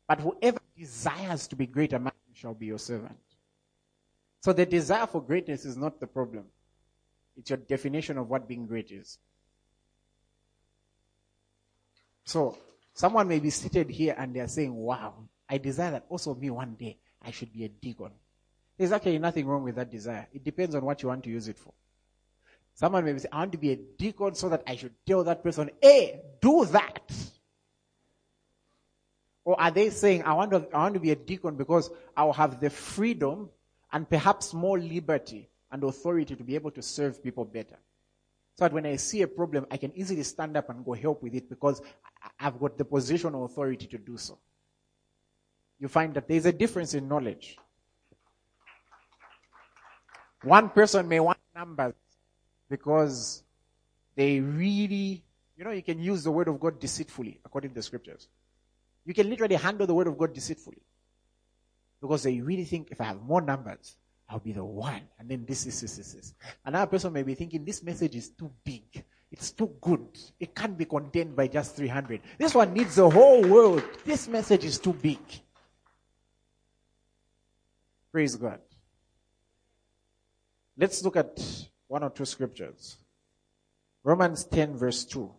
But 0.07 0.21
whoever 0.21 0.59
desires 0.77 1.47
to 1.47 1.55
be 1.55 1.67
great 1.67 1.93
among 1.93 2.13
you 2.27 2.35
shall 2.35 2.53
be 2.53 2.67
your 2.67 2.79
servant. 2.79 3.17
So 4.41 4.53
the 4.53 4.65
desire 4.65 5.07
for 5.07 5.21
greatness 5.21 5.65
is 5.65 5.77
not 5.77 5.99
the 5.99 6.07
problem. 6.07 6.45
It's 7.39 7.49
your 7.49 7.57
definition 7.57 8.17
of 8.17 8.29
what 8.29 8.47
being 8.47 8.67
great 8.67 8.91
is. 8.91 9.17
So 12.25 12.57
someone 12.93 13.29
may 13.29 13.39
be 13.39 13.49
seated 13.49 13.89
here 13.89 14.13
and 14.17 14.35
they're 14.35 14.47
saying, 14.47 14.75
wow, 14.75 15.13
I 15.49 15.57
desire 15.57 15.91
that 15.91 16.05
also 16.09 16.35
me 16.35 16.49
one 16.49 16.75
day 16.75 16.97
I 17.21 17.31
should 17.31 17.53
be 17.53 17.63
a 17.63 17.69
deacon. 17.69 18.11
There's 18.77 18.91
actually 18.91 19.19
nothing 19.19 19.47
wrong 19.47 19.63
with 19.63 19.75
that 19.75 19.89
desire. 19.89 20.27
It 20.33 20.43
depends 20.43 20.75
on 20.75 20.83
what 20.83 21.01
you 21.01 21.09
want 21.09 21.23
to 21.23 21.29
use 21.29 21.47
it 21.47 21.57
for. 21.57 21.73
Someone 22.75 23.05
may 23.05 23.17
say, 23.17 23.29
I 23.31 23.39
want 23.39 23.53
to 23.53 23.57
be 23.57 23.71
a 23.71 23.75
deacon 23.77 24.35
so 24.35 24.49
that 24.49 24.63
I 24.67 24.75
should 24.75 24.93
tell 25.05 25.23
that 25.23 25.41
person, 25.41 25.69
hey, 25.81 26.21
do 26.41 26.65
that. 26.65 27.11
Or 29.45 29.59
are 29.59 29.71
they 29.71 29.89
saying, 29.89 30.23
I 30.23 30.33
want, 30.33 30.51
to, 30.51 30.67
I 30.73 30.79
want 30.79 30.93
to 30.93 30.99
be 30.99 31.11
a 31.11 31.15
deacon 31.15 31.55
because 31.55 31.89
I'll 32.15 32.33
have 32.33 32.59
the 32.59 32.69
freedom 32.69 33.49
and 33.91 34.09
perhaps 34.09 34.53
more 34.53 34.77
liberty 34.77 35.49
and 35.71 35.83
authority 35.83 36.35
to 36.35 36.43
be 36.43 36.55
able 36.55 36.71
to 36.71 36.81
serve 36.81 37.23
people 37.23 37.45
better? 37.45 37.77
So 38.55 38.65
that 38.65 38.73
when 38.73 38.85
I 38.85 38.97
see 38.97 39.21
a 39.21 39.27
problem, 39.27 39.65
I 39.71 39.77
can 39.77 39.91
easily 39.95 40.23
stand 40.23 40.57
up 40.57 40.69
and 40.69 40.83
go 40.83 40.93
help 40.93 41.23
with 41.23 41.33
it 41.33 41.49
because 41.49 41.81
I've 42.39 42.59
got 42.59 42.77
the 42.77 42.85
position 42.85 43.33
of 43.33 43.41
authority 43.41 43.87
to 43.87 43.97
do 43.97 44.17
so. 44.17 44.37
You 45.79 45.87
find 45.87 46.13
that 46.15 46.27
there's 46.27 46.45
a 46.45 46.51
difference 46.51 46.93
in 46.93 47.07
knowledge. 47.07 47.57
One 50.43 50.69
person 50.69 51.07
may 51.07 51.19
want 51.19 51.37
numbers 51.55 51.93
because 52.69 53.43
they 54.15 54.39
really, 54.39 55.23
you 55.57 55.63
know, 55.63 55.71
you 55.71 55.83
can 55.83 55.99
use 55.99 56.23
the 56.23 56.31
word 56.31 56.47
of 56.49 56.59
God 56.59 56.79
deceitfully 56.79 57.39
according 57.45 57.71
to 57.71 57.75
the 57.75 57.83
scriptures. 57.83 58.27
You 59.05 59.13
can 59.13 59.29
literally 59.29 59.55
handle 59.55 59.87
the 59.87 59.93
word 59.93 60.07
of 60.07 60.17
God 60.17 60.33
deceitfully. 60.33 60.81
Because 62.01 62.23
they 62.23 62.39
really 62.39 62.63
think 62.63 62.89
if 62.91 63.01
I 63.01 63.05
have 63.05 63.21
more 63.21 63.41
numbers, 63.41 63.95
I'll 64.29 64.39
be 64.39 64.51
the 64.51 64.63
one. 64.63 65.01
And 65.17 65.27
then 65.27 65.45
this, 65.47 65.65
is, 65.65 65.81
this, 65.81 65.97
this, 65.97 66.13
this, 66.13 66.13
this. 66.13 66.33
Another 66.63 66.89
person 66.89 67.11
may 67.11 67.23
be 67.23 67.33
thinking 67.33 67.65
this 67.65 67.81
message 67.81 68.15
is 68.15 68.29
too 68.29 68.51
big. 68.63 69.03
It's 69.31 69.51
too 69.51 69.75
good. 69.81 70.07
It 70.39 70.55
can't 70.55 70.77
be 70.77 70.85
contained 70.85 71.35
by 71.35 71.47
just 71.47 71.75
300. 71.75 72.21
This 72.37 72.53
one 72.53 72.73
needs 72.73 72.95
the 72.95 73.09
whole 73.09 73.41
world. 73.47 73.83
This 74.05 74.27
message 74.27 74.65
is 74.65 74.77
too 74.79 74.93
big. 74.93 75.19
Praise 78.11 78.35
God. 78.35 78.59
Let's 80.77 81.03
look 81.03 81.15
at 81.15 81.39
one 81.87 82.03
or 82.03 82.09
two 82.09 82.25
scriptures. 82.25 82.97
Romans 84.03 84.45
10 84.45 84.77
verse 84.77 85.05
2. 85.05 85.29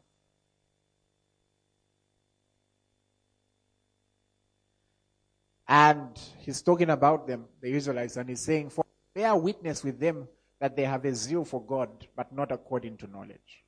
And 5.71 6.19
he's 6.41 6.63
talking 6.63 6.91
about 6.91 7.29
them, 7.29 7.45
the 7.61 7.73
Israelites, 7.73 8.17
and 8.17 8.29
he's 8.29 8.41
saying, 8.41 8.71
For 8.71 8.85
bear 9.15 9.37
witness 9.37 9.85
with 9.85 10.01
them 10.01 10.27
that 10.59 10.75
they 10.75 10.83
have 10.83 11.05
a 11.05 11.15
zeal 11.15 11.45
for 11.45 11.63
God, 11.63 12.09
but 12.17 12.33
not 12.33 12.51
according 12.51 12.97
to 12.99 13.07
knowledge. 13.07 13.65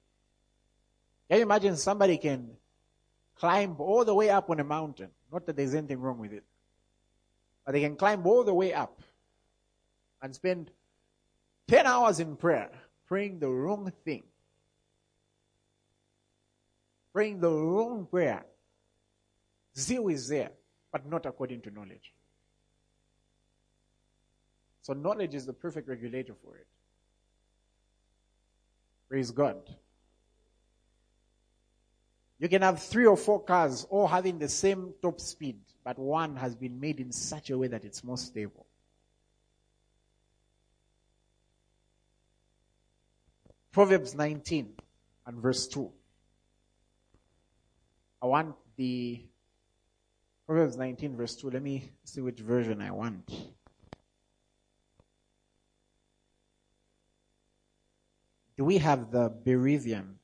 Can 1.31 1.39
you 1.39 1.45
imagine 1.45 1.77
somebody 1.77 2.19
can 2.19 2.51
climb 3.37 3.77
all 3.79 4.05
the 4.05 4.17
way 4.17 4.31
up 4.31 4.51
on 4.51 4.59
a 4.59 4.65
mountain? 4.65 5.11
Not 5.33 5.47
that 5.47 5.57
there's 5.57 5.77
anything 5.77 6.01
wrong 6.01 6.19
with 6.19 6.33
it. 6.33 6.43
But 7.65 7.71
they 7.71 7.81
can 7.81 7.95
climb 7.95 8.27
all 8.27 8.43
the 8.43 8.53
way 8.53 8.75
up 8.75 9.01
and 10.21 10.35
spend 10.35 10.73
10 11.69 11.87
hours 11.87 12.19
in 12.19 12.35
prayer, 12.35 12.71
praying 13.07 13.39
the 13.39 13.49
wrong 13.49 13.93
thing. 14.05 14.25
Praying 17.13 17.39
the 17.39 17.51
wrong 17.53 18.09
prayer. 18.11 18.45
Zeal 19.77 20.09
is 20.09 20.27
there 20.27 20.51
but 20.93 21.07
not 21.07 21.27
according 21.27 21.63
to 21.63 21.71
knowledge. 21.71 22.13
So 24.83 24.93
knowledge 24.93 25.35
is 25.35 25.47
the 25.47 25.53
perfect 25.53 25.89
regulator 25.89 26.35
for 26.45 26.57
it. 26.57 26.67
Praise 29.09 29.31
God. 29.31 29.57
You 32.39 32.49
can 32.49 32.63
have 32.63 32.83
three 32.83 33.07
or 33.07 33.17
four 33.17 33.41
cars 33.43 33.87
all 33.89 34.09
having 34.09 34.39
the 34.39 34.49
same 34.49 34.95
top 35.01 35.21
speed, 35.21 35.61
but 35.85 35.99
one 35.99 36.37
has 36.37 36.57
been 36.57 36.81
made 36.81 36.99
in 36.99 37.13
such 37.13 37.51
a 37.51 37.57
way 37.57 37.69
that 37.69 37.85
it's 37.85 38.03
more 38.03 38.19
stable. 38.19 38.67
Proverbs 43.71 44.15
19 44.15 44.75
and 45.27 45.39
verse 45.39 45.67
2. 45.69 45.91
I 48.21 48.27
want 48.27 48.55
the 48.77 49.23
Proverbs 50.47 50.77
19, 50.77 51.17
verse 51.17 51.37
2. 51.37 51.51
Let 51.51 51.63
me 51.63 51.91
see 52.05 52.21
which 52.21 52.41
version 52.41 52.81
I 52.83 52.91
want. 52.91 53.31
Do 58.57 58.65
we 58.65 58.79
have 58.79 59.11
the 59.11 59.31
Berean 59.31 60.15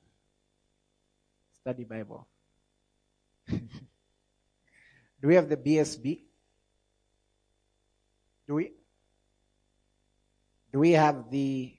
Study 1.60 1.84
Bible? 1.84 2.26
Do 3.48 3.58
we 5.22 5.34
have 5.34 5.48
the 5.48 5.56
BSB? 5.56 6.20
Do 8.46 8.54
we? 8.54 8.72
Do 10.72 10.78
we 10.78 10.92
have 10.92 11.30
the. 11.30 11.74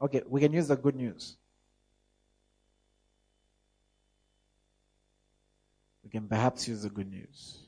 Okay, 0.00 0.22
we 0.28 0.40
can 0.40 0.52
use 0.52 0.68
the 0.68 0.76
good 0.76 0.94
news. 0.94 1.36
Can 6.16 6.28
perhaps 6.28 6.66
use 6.66 6.82
the 6.82 6.88
good 6.88 7.10
news. 7.10 7.58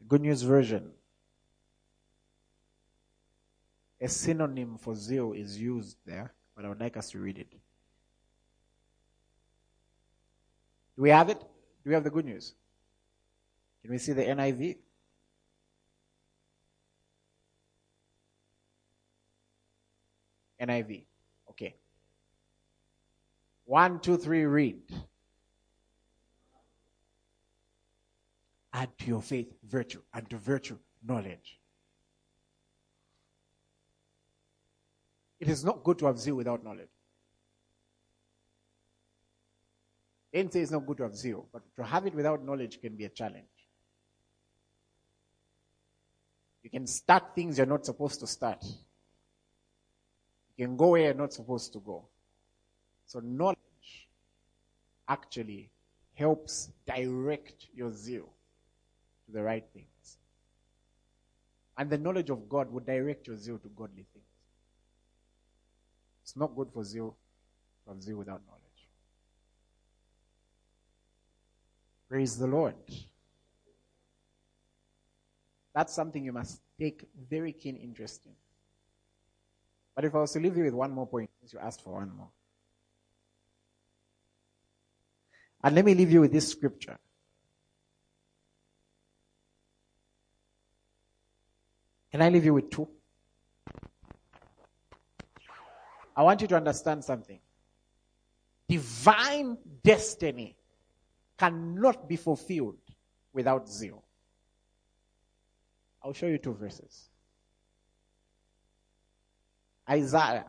The 0.00 0.06
good 0.08 0.20
news 0.20 0.42
version. 0.42 0.90
A 4.00 4.08
synonym 4.08 4.78
for 4.78 4.96
zeal 4.96 5.32
is 5.32 5.56
used 5.56 5.96
there, 6.04 6.34
but 6.56 6.64
I 6.64 6.68
would 6.68 6.80
like 6.80 6.96
us 6.96 7.10
to 7.10 7.20
read 7.20 7.38
it. 7.38 7.50
Do 10.96 11.02
we 11.02 11.10
have 11.10 11.28
it? 11.28 11.38
Do 11.38 11.90
we 11.90 11.94
have 11.94 12.02
the 12.02 12.10
good 12.10 12.24
news? 12.24 12.54
Can 13.82 13.92
we 13.92 13.98
see 13.98 14.12
the 14.12 14.24
NIV? 14.24 14.78
NIV. 20.60 21.04
One, 23.66 24.00
two, 24.00 24.16
three, 24.16 24.44
read. 24.44 24.80
Add 28.72 28.96
to 28.98 29.06
your 29.06 29.22
faith 29.22 29.52
virtue, 29.68 30.02
and 30.14 30.28
to 30.30 30.36
virtue 30.36 30.78
knowledge. 31.06 31.58
It 35.40 35.48
is 35.48 35.64
not 35.64 35.84
good 35.84 35.98
to 35.98 36.06
have 36.06 36.18
zeal 36.18 36.36
without 36.36 36.64
knowledge. 36.64 36.88
didn't 40.36 40.52
say 40.52 40.60
it's 40.60 40.70
not 40.70 40.86
good 40.86 40.98
to 40.98 41.02
have 41.04 41.16
zeal, 41.16 41.46
but 41.52 41.62
to 41.76 41.82
have 41.82 42.06
it 42.06 42.14
without 42.14 42.44
knowledge 42.44 42.80
can 42.80 42.94
be 42.94 43.04
a 43.04 43.08
challenge. 43.08 43.46
You 46.62 46.70
can 46.70 46.86
start 46.86 47.34
things 47.34 47.58
you're 47.58 47.66
not 47.66 47.86
supposed 47.86 48.20
to 48.20 48.26
start. 48.26 48.62
You 50.56 50.66
can 50.66 50.76
go 50.76 50.88
where 50.88 51.02
you're 51.02 51.14
not 51.14 51.32
supposed 51.32 51.72
to 51.72 51.80
go. 51.80 52.04
So 53.06 53.20
knowledge 53.20 53.56
actually 55.08 55.70
helps 56.14 56.70
direct 56.86 57.66
your 57.74 57.92
zeal 57.92 58.28
to 59.26 59.32
the 59.32 59.42
right 59.42 59.64
things. 59.72 60.18
And 61.78 61.90
the 61.90 61.98
knowledge 61.98 62.30
of 62.30 62.48
God 62.48 62.72
will 62.72 62.80
direct 62.80 63.26
your 63.26 63.36
zeal 63.36 63.58
to 63.58 63.68
godly 63.68 64.06
things. 64.12 64.24
It's 66.22 66.36
not 66.36 66.56
good 66.56 66.68
for 66.72 66.82
zeal 66.82 67.14
to 67.84 67.92
have 67.92 68.02
zeal 68.02 68.16
without 68.16 68.40
knowledge. 68.46 68.62
Praise 72.08 72.36
the 72.36 72.46
Lord. 72.46 72.74
That's 75.74 75.92
something 75.92 76.24
you 76.24 76.32
must 76.32 76.60
take 76.80 77.04
very 77.28 77.52
keen 77.52 77.76
interest 77.76 78.22
in. 78.24 78.32
But 79.94 80.04
if 80.04 80.14
I 80.14 80.18
was 80.18 80.32
to 80.32 80.40
leave 80.40 80.56
you 80.56 80.64
with 80.64 80.74
one 80.74 80.92
more 80.92 81.06
point, 81.06 81.30
since 81.40 81.52
you 81.52 81.58
asked 81.58 81.82
for 81.82 81.94
one 81.94 82.10
more, 82.16 82.30
And 85.62 85.74
let 85.74 85.84
me 85.84 85.94
leave 85.94 86.12
you 86.12 86.20
with 86.20 86.32
this 86.32 86.48
scripture. 86.48 86.98
Can 92.10 92.22
I 92.22 92.28
leave 92.28 92.44
you 92.44 92.54
with 92.54 92.70
two? 92.70 92.88
I 96.16 96.22
want 96.22 96.40
you 96.40 96.46
to 96.48 96.56
understand 96.56 97.04
something. 97.04 97.40
divine 98.68 99.58
destiny 99.82 100.56
cannot 101.38 102.08
be 102.08 102.16
fulfilled 102.16 102.78
without 103.32 103.68
zeal. 103.68 104.02
I'll 106.02 106.12
show 106.12 106.26
you 106.26 106.38
two 106.38 106.54
verses. 106.54 107.10
Isaiah 109.88 110.46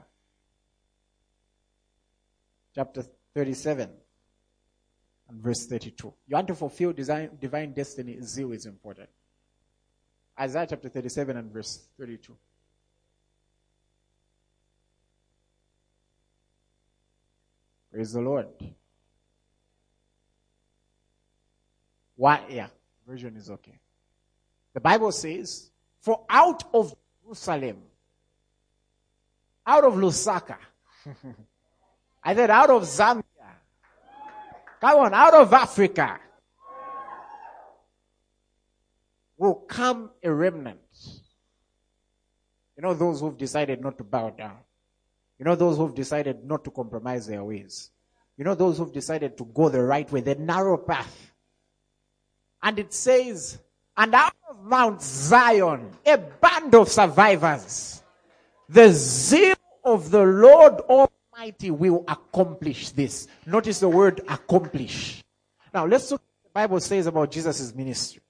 chapter 2.73 3.03
37 3.33 3.89
and 5.29 5.41
verse 5.41 5.65
32. 5.65 6.13
You 6.27 6.35
want 6.35 6.47
to 6.47 6.55
fulfill 6.55 6.93
design, 6.93 7.29
divine 7.39 7.73
destiny, 7.73 8.17
zeal 8.21 8.51
is 8.51 8.65
important. 8.65 9.09
Isaiah 10.39 10.67
chapter 10.69 10.89
37 10.89 11.37
and 11.37 11.51
verse 11.51 11.87
32. 11.97 12.35
Praise 17.91 18.13
the 18.13 18.21
Lord. 18.21 18.47
Why? 22.15 22.41
Yeah, 22.49 22.67
version 23.07 23.35
is 23.35 23.49
okay. 23.49 23.79
The 24.73 24.81
Bible 24.81 25.11
says, 25.11 25.71
For 26.01 26.23
out 26.29 26.63
of 26.73 26.93
Jerusalem, 27.23 27.77
out 29.65 29.83
of 29.83 29.93
Lusaka, 29.93 30.57
I 32.23 32.35
said 32.35 32.49
out 32.49 32.69
of 32.69 32.83
Zambia, 32.83 33.23
come 34.79 34.99
on, 34.99 35.13
out 35.13 35.33
of 35.33 35.53
Africa, 35.53 36.19
will 39.37 39.55
come 39.55 40.09
a 40.23 40.31
remnant. 40.31 40.79
You 42.75 42.83
know, 42.83 42.93
those 42.93 43.21
who've 43.21 43.37
decided 43.37 43.81
not 43.81 43.97
to 43.97 44.03
bow 44.03 44.29
down. 44.31 44.57
You 45.39 45.45
know, 45.45 45.55
those 45.55 45.77
who've 45.77 45.93
decided 45.93 46.43
not 46.43 46.63
to 46.63 46.71
compromise 46.71 47.27
their 47.27 47.43
ways. 47.43 47.91
You 48.37 48.43
know, 48.43 48.55
those 48.55 48.77
who've 48.77 48.93
decided 48.93 49.37
to 49.37 49.45
go 49.45 49.69
the 49.69 49.81
right 49.81 50.11
way, 50.11 50.21
the 50.21 50.35
narrow 50.35 50.77
path. 50.77 51.31
And 52.61 52.77
it 52.79 52.93
says, 52.93 53.59
and 53.95 54.13
out 54.13 54.33
of 54.49 54.63
Mount 54.63 55.01
Zion, 55.01 55.91
a 56.05 56.17
band 56.17 56.75
of 56.75 56.89
survivors, 56.89 58.03
the 58.69 58.91
zeal 58.91 59.55
of 59.83 60.11
the 60.11 60.23
Lord 60.23 60.73
Almighty 60.81 61.13
will 61.71 62.03
accomplish 62.07 62.91
this. 62.91 63.27
Notice 63.45 63.79
the 63.79 63.89
word 63.89 64.21
accomplish. 64.27 65.23
Now 65.73 65.85
let's 65.85 66.11
look 66.11 66.21
what 66.21 66.43
the 66.43 66.49
Bible 66.53 66.79
says 66.79 67.07
about 67.07 67.31
Jesus' 67.31 67.73
ministry. 67.75 68.21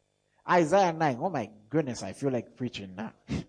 Isaiah 0.49 0.93
9. 0.93 1.17
Oh 1.21 1.29
my 1.29 1.49
goodness, 1.69 2.01
I 2.03 2.13
feel 2.13 2.31
like 2.31 2.55
preaching 2.55 2.95
now. 2.95 3.11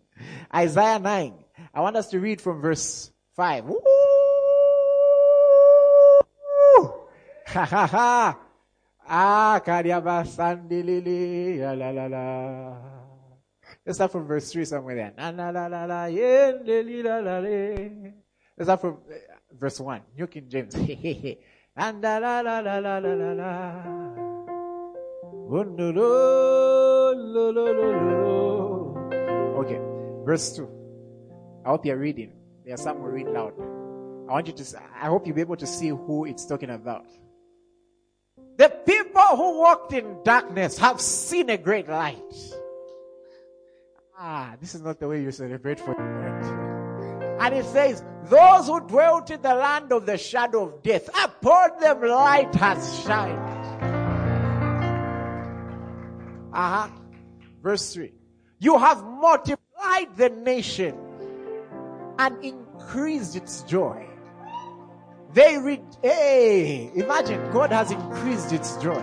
Isaiah 0.54 0.98
9. 0.98 1.34
I 1.74 1.80
want 1.80 1.96
us 1.96 2.08
to 2.10 2.20
read 2.20 2.40
from 2.40 2.60
verse 2.60 3.10
5. 3.36 3.64
Woo! 3.64 3.80
Ha 7.48 7.64
ha 7.64 7.86
ha. 7.86 8.38
Ah. 9.08 9.62
La 9.64 9.80
la 11.72 12.06
la. 12.06 12.76
Let's 13.86 13.96
start 13.96 14.12
from 14.12 14.26
verse 14.26 14.52
3 14.52 14.66
somewhere 14.66 14.94
there. 14.94 15.14
Na 15.16 15.30
la 15.30 15.48
la 15.48 15.66
la 15.66 15.86
la. 15.86 16.04
La 16.04 17.20
la 17.20 17.40
is 18.58 18.66
that 18.66 18.80
from 18.80 18.98
verse 19.58 19.78
1? 19.78 20.00
New 20.16 20.26
King 20.26 20.48
James. 20.48 20.74
and 21.76 22.02
da 22.02 22.18
la 22.18 22.40
la 22.40 22.58
la 22.58 22.78
la 22.78 22.98
la 22.98 23.12
la 23.14 23.32
la. 23.32 23.72
Okay, 29.60 29.80
verse 30.24 30.56
2. 30.56 30.68
I 31.64 31.68
hope 31.70 31.86
you're 31.86 31.96
reading. 31.96 32.32
There 32.64 32.74
are 32.74 32.76
some 32.76 32.98
who 32.98 33.08
read 33.08 33.28
loud. 33.28 33.54
I 34.28 34.32
want 34.32 34.46
you 34.48 34.52
to, 34.52 34.80
I 35.00 35.06
hope 35.06 35.26
you'll 35.26 35.36
be 35.36 35.40
able 35.40 35.56
to 35.56 35.66
see 35.66 35.88
who 35.88 36.26
it's 36.26 36.44
talking 36.44 36.70
about. 36.70 37.06
The 38.56 38.68
people 38.68 39.36
who 39.36 39.60
walked 39.60 39.92
in 39.92 40.18
darkness 40.24 40.76
have 40.78 41.00
seen 41.00 41.48
a 41.48 41.56
great 41.56 41.88
light. 41.88 42.34
Ah, 44.18 44.56
this 44.60 44.74
is 44.74 44.82
not 44.82 44.98
the 44.98 45.06
way 45.06 45.22
you 45.22 45.30
celebrate 45.30 45.78
for 45.78 45.94
the 45.94 46.02
Lord. 46.02 46.67
And 47.40 47.54
it 47.54 47.64
says, 47.66 48.02
those 48.24 48.66
who 48.66 48.80
dwelt 48.80 49.30
in 49.30 49.40
the 49.40 49.54
land 49.54 49.92
of 49.92 50.06
the 50.06 50.18
shadow 50.18 50.64
of 50.64 50.82
death, 50.82 51.08
upon 51.08 51.80
them 51.80 52.02
light 52.02 52.54
has 52.56 53.02
shined. 53.04 53.38
Uh 56.52 56.86
huh. 56.86 56.88
Verse 57.62 57.94
3. 57.94 58.12
You 58.58 58.78
have 58.78 59.04
multiplied 59.04 60.16
the 60.16 60.30
nation 60.30 60.98
and 62.18 62.44
increased 62.44 63.36
its 63.36 63.62
joy. 63.62 64.04
They 65.32 65.58
read, 65.58 65.84
hey, 66.02 66.90
imagine 66.94 67.50
God 67.52 67.70
has 67.70 67.92
increased 67.92 68.52
its 68.52 68.76
joy. 68.78 69.00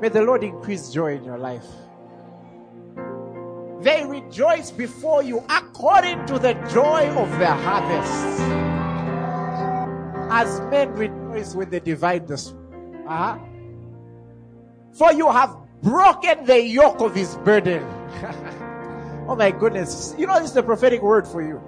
May 0.00 0.08
the 0.08 0.22
Lord 0.22 0.42
increase 0.42 0.90
joy 0.90 1.16
in 1.16 1.24
your 1.24 1.38
life. 1.38 1.66
They 3.82 4.04
rejoice 4.04 4.70
before 4.70 5.22
you 5.22 5.42
according 5.48 6.26
to 6.26 6.38
the 6.38 6.52
joy 6.72 7.08
of 7.16 7.30
their 7.38 7.54
harvest. 7.54 8.40
As 10.30 10.60
men 10.70 10.92
rejoice 10.92 11.54
when 11.54 11.70
they 11.70 11.80
divide 11.80 12.28
the 12.28 12.34
uh-huh. 13.08 13.38
For 14.92 15.12
you 15.12 15.30
have 15.30 15.56
broken 15.82 16.44
the 16.44 16.62
yoke 16.62 17.00
of 17.00 17.14
his 17.14 17.36
burden. 17.36 17.82
oh 19.26 19.34
my 19.34 19.50
goodness. 19.50 20.14
You 20.18 20.26
know, 20.26 20.38
this 20.38 20.50
is 20.50 20.54
the 20.54 20.62
prophetic 20.62 21.02
word 21.02 21.26
for 21.26 21.42
you. 21.42 21.60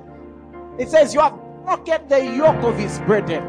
It 0.78 0.88
says, 0.88 1.14
You 1.14 1.20
have 1.20 1.36
broken 1.64 2.06
the 2.08 2.24
yoke 2.24 2.62
of 2.62 2.78
his 2.78 2.98
burden. 3.00 3.42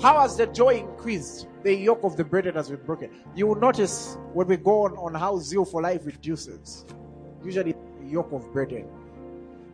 How 0.00 0.20
has 0.20 0.36
the 0.36 0.46
joy 0.46 0.76
increased? 0.76 1.48
The 1.64 1.74
yoke 1.74 2.02
of 2.02 2.16
the 2.16 2.24
burden 2.24 2.54
has 2.54 2.70
been 2.70 2.84
broken. 2.84 3.10
You 3.34 3.46
will 3.48 3.56
notice 3.56 4.16
when 4.32 4.46
we 4.46 4.56
go 4.56 4.84
on, 4.84 4.92
on 4.96 5.14
how 5.14 5.38
zeal 5.38 5.64
for 5.64 5.82
life 5.82 6.06
reduces. 6.06 6.86
Usually, 7.44 7.74
yoke 8.04 8.32
of 8.32 8.52
burden. 8.52 8.86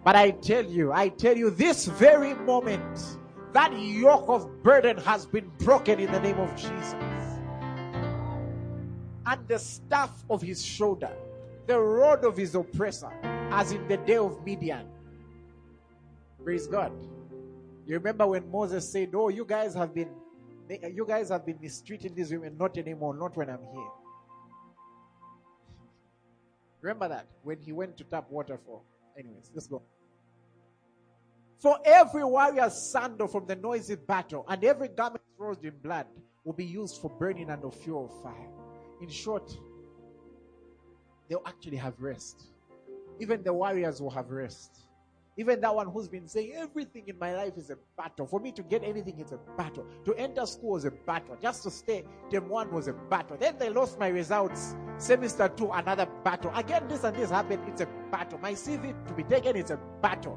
But 0.04 0.16
I 0.16 0.30
tell 0.30 0.64
you, 0.64 0.92
I 0.92 1.08
tell 1.08 1.36
you, 1.36 1.50
this 1.50 1.86
very 1.86 2.34
moment, 2.34 3.18
that 3.52 3.78
yoke 3.78 4.28
of 4.28 4.62
burden 4.62 4.96
has 4.98 5.26
been 5.26 5.50
broken 5.58 5.98
in 5.98 6.10
the 6.12 6.20
name 6.20 6.38
of 6.38 6.54
Jesus. 6.56 6.94
And 9.26 9.46
the 9.46 9.58
staff 9.58 10.24
of 10.30 10.40
his 10.40 10.64
shoulder, 10.64 11.10
the 11.66 11.78
rod 11.78 12.24
of 12.24 12.36
his 12.36 12.54
oppressor, 12.54 13.10
as 13.50 13.72
in 13.72 13.86
the 13.88 13.98
day 13.98 14.16
of 14.16 14.42
Midian. 14.44 14.86
Praise 16.42 16.66
God. 16.66 16.92
You 17.86 17.94
remember 17.94 18.26
when 18.26 18.50
Moses 18.50 18.88
said, 18.90 19.10
Oh, 19.14 19.28
you 19.28 19.44
guys 19.44 19.74
have 19.74 19.94
been 19.94 20.08
you 20.94 21.06
guys 21.06 21.30
have 21.30 21.46
been 21.46 21.58
mistreating 21.60 22.14
these 22.14 22.30
women, 22.30 22.56
not 22.58 22.76
anymore, 22.76 23.14
not 23.14 23.36
when 23.36 23.48
I'm 23.48 23.64
here. 23.72 23.90
Remember 26.80 27.08
that 27.08 27.26
when 27.42 27.58
he 27.58 27.72
went 27.72 27.96
to 27.98 28.04
tap 28.04 28.30
water 28.30 28.58
for. 28.64 28.80
Anyways, 29.18 29.50
let's 29.54 29.66
go. 29.66 29.82
For 31.58 31.76
every 31.84 32.24
warrior's 32.24 32.74
sandal 32.74 33.26
from 33.26 33.46
the 33.46 33.56
noisy 33.56 33.96
battle 33.96 34.44
and 34.48 34.62
every 34.62 34.88
garment 34.88 35.22
rolled 35.36 35.64
in 35.64 35.74
blood 35.82 36.06
will 36.44 36.52
be 36.52 36.64
used 36.64 37.00
for 37.00 37.10
burning 37.10 37.50
and 37.50 37.62
the 37.62 37.70
fuel 37.70 38.04
of 38.04 38.22
fire. 38.22 38.48
In 39.02 39.08
short, 39.08 39.56
they'll 41.28 41.42
actually 41.46 41.76
have 41.76 42.00
rest. 42.00 42.44
Even 43.18 43.42
the 43.42 43.52
warriors 43.52 44.00
will 44.00 44.10
have 44.10 44.30
rest. 44.30 44.87
Even 45.38 45.60
that 45.60 45.72
one 45.72 45.86
who's 45.88 46.08
been 46.08 46.26
saying 46.26 46.52
everything 46.56 47.04
in 47.06 47.16
my 47.16 47.32
life 47.32 47.52
is 47.56 47.70
a 47.70 47.76
battle. 47.96 48.26
For 48.26 48.40
me 48.40 48.50
to 48.52 48.62
get 48.64 48.82
anything 48.82 49.20
it's 49.20 49.30
a 49.30 49.38
battle. 49.56 49.86
To 50.04 50.14
enter 50.16 50.44
school 50.44 50.70
was 50.70 50.84
a 50.84 50.90
battle. 50.90 51.36
Just 51.40 51.62
to 51.62 51.70
stay 51.70 52.04
term 52.28 52.48
one 52.48 52.72
was 52.72 52.88
a 52.88 52.92
battle. 52.92 53.36
Then 53.38 53.56
they 53.56 53.70
lost 53.70 54.00
my 54.00 54.08
results. 54.08 54.74
Semester 54.98 55.48
two, 55.48 55.70
another 55.70 56.08
battle. 56.24 56.50
Again, 56.56 56.88
this 56.88 57.04
and 57.04 57.16
this 57.16 57.30
happened. 57.30 57.62
It's 57.68 57.80
a 57.80 57.88
battle. 58.10 58.38
My 58.40 58.52
CV 58.52 58.92
to 59.06 59.14
be 59.14 59.22
taken 59.22 59.54
is 59.54 59.70
a 59.70 59.78
battle. 60.02 60.36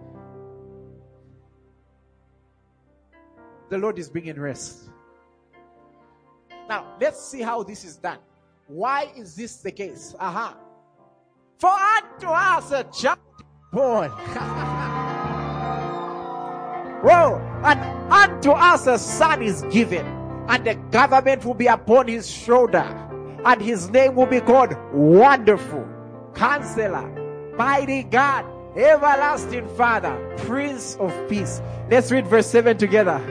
The 3.70 3.80
Lord 3.80 3.98
is 3.98 4.08
bringing 4.08 4.40
rest. 4.40 4.92
Now, 6.70 6.96
let's 7.02 7.20
see 7.26 7.42
how 7.42 7.64
this 7.64 7.84
is 7.84 7.98
done. 7.98 8.20
Why 8.68 9.12
is 9.18 9.36
this 9.36 9.56
the 9.58 9.72
case? 9.72 10.14
Aha. 10.20 10.50
Uh-huh. 10.50 10.58
For 11.58 11.70
unto 11.70 12.28
us 12.28 12.72
a 12.72 12.84
child 12.84 13.18
born. 13.72 14.12
Whoa! 17.04 17.40
And 17.64 17.80
unto 18.12 18.52
us 18.52 18.88
a 18.88 18.98
son 18.98 19.42
is 19.42 19.64
given, 19.72 20.06
and 20.48 20.66
the 20.66 20.76
government 20.92 21.46
will 21.46 21.54
be 21.54 21.68
upon 21.68 22.08
his 22.08 22.30
shoulder, 22.30 22.86
and 23.46 23.62
his 23.62 23.90
name 23.90 24.16
will 24.16 24.28
be 24.28 24.42
called 24.42 24.76
Wonderful, 24.94 25.88
Counselor, 26.36 27.08
Mighty 27.56 28.04
God, 28.04 28.46
Everlasting 28.78 29.68
Father, 29.76 30.16
Prince 30.38 30.96
of 30.96 31.12
Peace. 31.28 31.62
Let's 31.90 32.12
read 32.12 32.28
verse 32.28 32.48
7 32.48 32.78
together. 32.78 33.22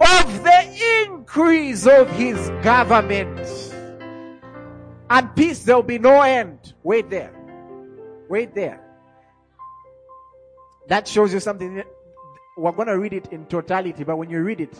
Of 0.00 0.42
the 0.42 1.04
increase 1.06 1.86
of 1.86 2.10
his 2.10 2.50
government 2.62 3.38
and 5.10 5.36
peace, 5.36 5.62
there 5.62 5.76
will 5.76 5.82
be 5.82 5.98
no 5.98 6.22
end. 6.22 6.74
Wait 6.82 7.10
there. 7.10 7.32
Wait 8.28 8.54
there. 8.54 8.80
That 10.88 11.06
shows 11.06 11.32
you 11.32 11.40
something 11.40 11.82
we're 12.56 12.72
going 12.72 12.88
to 12.88 12.98
read 12.98 13.12
it 13.12 13.28
in 13.32 13.46
totality, 13.46 14.04
but 14.04 14.16
when 14.16 14.30
you 14.30 14.40
read 14.42 14.60
it, 14.60 14.76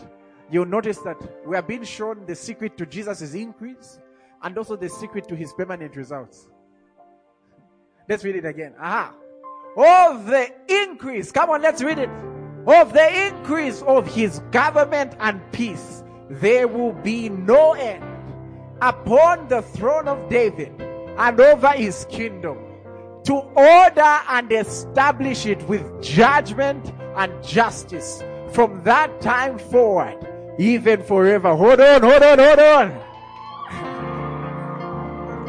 you'll 0.51 0.67
notice 0.67 0.99
that 0.99 1.17
we 1.47 1.57
are 1.57 1.63
being 1.63 1.85
shown 1.85 2.25
the 2.27 2.35
secret 2.35 2.77
to 2.79 2.87
Jesus' 2.87 3.35
increase 3.35 3.99
and 4.43 4.57
also 4.57 4.77
the 4.77 4.89
secret 4.89 5.27
to 5.29 5.35
his 5.35 5.53
permanent 5.55 5.97
results. 5.97 6.49
Let's 8.09 8.23
read 8.25 8.37
it 8.37 8.45
again. 8.45 8.75
Aha. 8.79 9.15
Of 9.77 10.27
the 10.27 10.53
increase. 10.69 11.33
Come 11.33 11.51
on, 11.51 11.63
let's 11.63 11.83
read 11.83 11.99
it. 11.99 12.11
Of 12.67 12.93
the 12.93 13.27
increase 13.27 13.83
of 13.83 14.07
his 14.07 14.39
government 14.51 15.15
and 15.19 15.41
peace, 15.53 16.05
there 16.31 16.69
will 16.69 16.93
be 16.93 17.29
no 17.29 17.73
end 17.73 18.05
upon 18.81 19.49
the 19.49 19.63
throne 19.63 20.07
of 20.07 20.29
David 20.29 20.81
and 20.81 21.41
over 21.41 21.69
his 21.69 22.07
kingdom 22.09 22.59
to 23.25 23.35
order 23.35 24.19
and 24.29 24.53
establish 24.53 25.47
it 25.47 25.63
with 25.69 26.03
judgment 26.03 26.93
and 27.17 27.43
justice 27.43 28.23
from 28.53 28.83
that 28.85 29.21
time 29.21 29.59
forward, 29.59 30.19
even 30.59 31.03
forever. 31.03 31.55
Hold 31.55 31.81
on, 31.81 32.03
hold 32.03 32.23
on, 32.23 32.39
hold 32.39 32.59
on. 32.59 33.05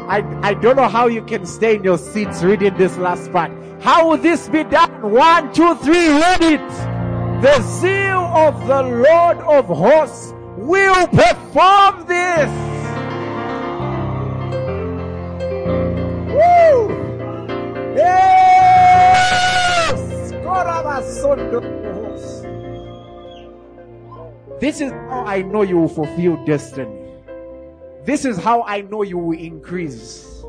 I, 0.08 0.22
I 0.42 0.54
don't 0.54 0.76
know 0.76 0.88
how 0.88 1.08
you 1.08 1.22
can 1.24 1.44
stay 1.46 1.76
in 1.76 1.84
your 1.84 1.98
seats 1.98 2.42
reading 2.42 2.76
this 2.76 2.96
last 2.96 3.32
part. 3.32 3.50
How 3.80 4.08
will 4.08 4.18
this 4.18 4.48
be 4.48 4.62
done? 4.64 5.10
One, 5.10 5.52
two, 5.52 5.74
three, 5.76 6.08
read 6.08 6.42
it. 6.42 6.68
The 7.42 7.60
zeal 7.62 8.20
of 8.20 8.66
the 8.66 8.82
Lord 8.82 9.38
of 9.38 9.66
hosts 9.66 10.32
will 10.56 11.06
perform 11.08 12.06
this. 12.06 12.50
Woo! 16.32 17.94
Yes! 17.96 18.35
This 24.60 24.80
is 24.80 24.90
how 24.90 25.24
I 25.26 25.42
know 25.42 25.62
you 25.62 25.78
will 25.78 25.88
fulfill 25.88 26.42
destiny. 26.44 27.02
This 28.04 28.24
is 28.24 28.38
how 28.38 28.62
I 28.62 28.80
know 28.80 29.02
you 29.02 29.18
will 29.18 29.38
increase. 29.38 30.42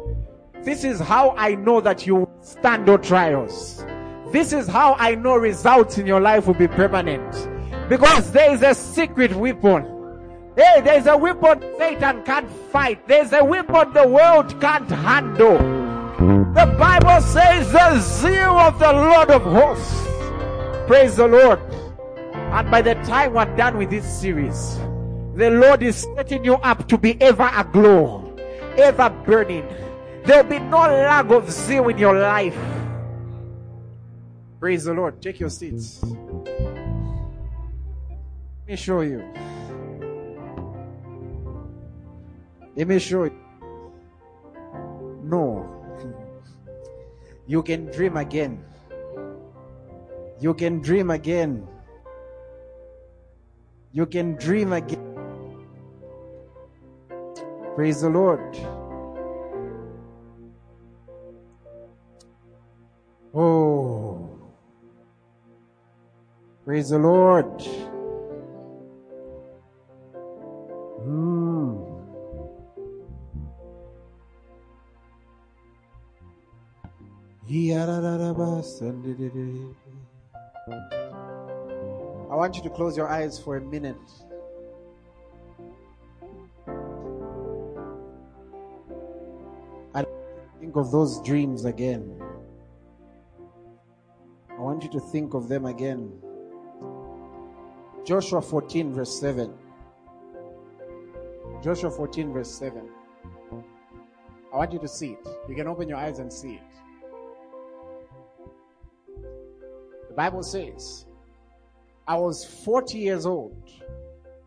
This 0.64 0.84
is 0.84 0.99
how 0.99 1.36
I 1.38 1.55
know 1.55 1.82
that 1.82 2.08
you 2.08 2.16
will 2.16 2.32
stand 2.41 2.88
all 2.88 2.97
trials. 2.97 3.84
This 4.32 4.53
is 4.53 4.68
how 4.68 4.95
I 4.97 5.16
know 5.16 5.36
results 5.36 5.97
in 5.97 6.08
your 6.08 6.22
life 6.22 6.47
will 6.47 6.53
be 6.53 6.68
permanent. 6.68 7.49
Because 7.89 8.32
there 8.32 8.53
is 8.53 8.62
a 8.62 8.74
secret 8.74 9.34
weapon. 9.36 9.86
Hey, 10.55 10.82
there's 10.82 11.05
a 11.05 11.16
weapon 11.18 11.64
Satan 11.78 12.24
can't 12.24 12.49
fight. 12.72 13.08
There's 13.08 13.34
a 13.34 13.43
weapon 13.43 13.93
the 13.93 14.08
world 14.08 14.60
can't 14.60 14.89
handle. 14.89 15.76
The 16.54 16.66
Bible 16.78 17.22
says 17.22 17.72
the 17.72 18.00
zeal 18.00 18.58
of 18.58 18.80
the 18.80 18.91
Lord 18.91 19.30
of 19.30 19.43
hosts. 19.43 20.08
Praise 20.88 21.16
the 21.18 21.28
Lord. 21.28 21.60
And 22.34 22.72
by 22.72 22.82
the 22.82 22.95
time 22.95 23.34
we're 23.34 23.56
done 23.56 23.78
with 23.78 23.89
this 23.89 24.06
series, 24.20 24.78
the 25.36 25.52
Lord 25.52 25.84
is 25.84 26.08
setting 26.16 26.43
you 26.45 26.56
up 26.56 26.88
to 26.88 26.98
be 26.98 27.22
ever 27.22 27.50
aglow, 27.54 28.36
ever 28.78 29.10
burning. 29.10 29.68
There'll 30.26 30.43
be 30.43 30.60
no 30.60 30.80
lack 30.80 31.30
of 31.30 31.52
zeal 31.52 31.89
in 31.89 31.98
your 31.98 32.18
life. 32.18 32.58
Praise 34.60 34.86
the 34.86 34.93
Lord. 34.93 35.22
Take 35.22 35.39
your 35.39 35.50
seats. 35.50 36.02
Let 36.04 36.18
me 38.68 38.76
show 38.76 39.02
you. 39.02 39.24
Let 42.76 42.88
me 42.88 43.00
show 43.00 43.26
you. 43.26 43.38
No. 45.24 45.76
You 47.48 47.64
can 47.64 47.86
dream 47.86 48.18
again. 48.18 48.64
You 50.39 50.54
can 50.54 50.82
dream 50.82 51.10
again. 51.12 51.66
You 53.93 54.06
can 54.06 54.36
dream 54.36 54.74
again. 54.74 55.00
Praise 57.74 58.02
the 58.02 58.10
Lord. 58.10 58.58
Oh. 63.34 64.30
Praise 66.66 66.89
the 66.89 67.00
Lord. 67.00 67.62
Hmm. 71.02 71.87
I 82.30 82.36
want 82.36 82.58
you 82.58 82.64
to 82.64 82.70
close 82.70 82.98
your 82.98 83.08
eyes 83.08 83.39
for 83.39 83.56
a 83.56 83.62
minute. 83.62 83.95
And 89.95 90.06
think 90.60 90.76
of 90.76 90.91
those 90.91 91.22
dreams 91.22 91.64
again. 91.64 92.22
I 94.50 94.60
want 94.60 94.84
you 94.84 94.89
to 94.89 95.00
think 95.00 95.34
of 95.34 95.48
them 95.48 95.68
again. 95.68 96.12
Joshua 98.06 98.41
14, 98.41 98.93
verse 98.93 99.18
7. 99.22 99.54
Joshua 101.64 101.91
14, 101.91 102.34
verse 102.34 102.52
7. 102.52 102.89
I 104.54 104.58
want 104.58 104.74
you 104.74 104.80
to 104.80 104.88
see 104.88 105.12
it. 105.14 105.26
You 105.48 105.56
can 105.56 105.68
open 105.68 105.88
your 105.88 105.98
eyes 105.98 106.20
and 106.20 106.32
see 106.32 106.56
it. 106.56 106.66
Bible 110.18 110.41
says, 110.41 111.05
I 112.07 112.18
was 112.18 112.43
40 112.43 112.97
years 112.97 113.28
old 113.28 113.70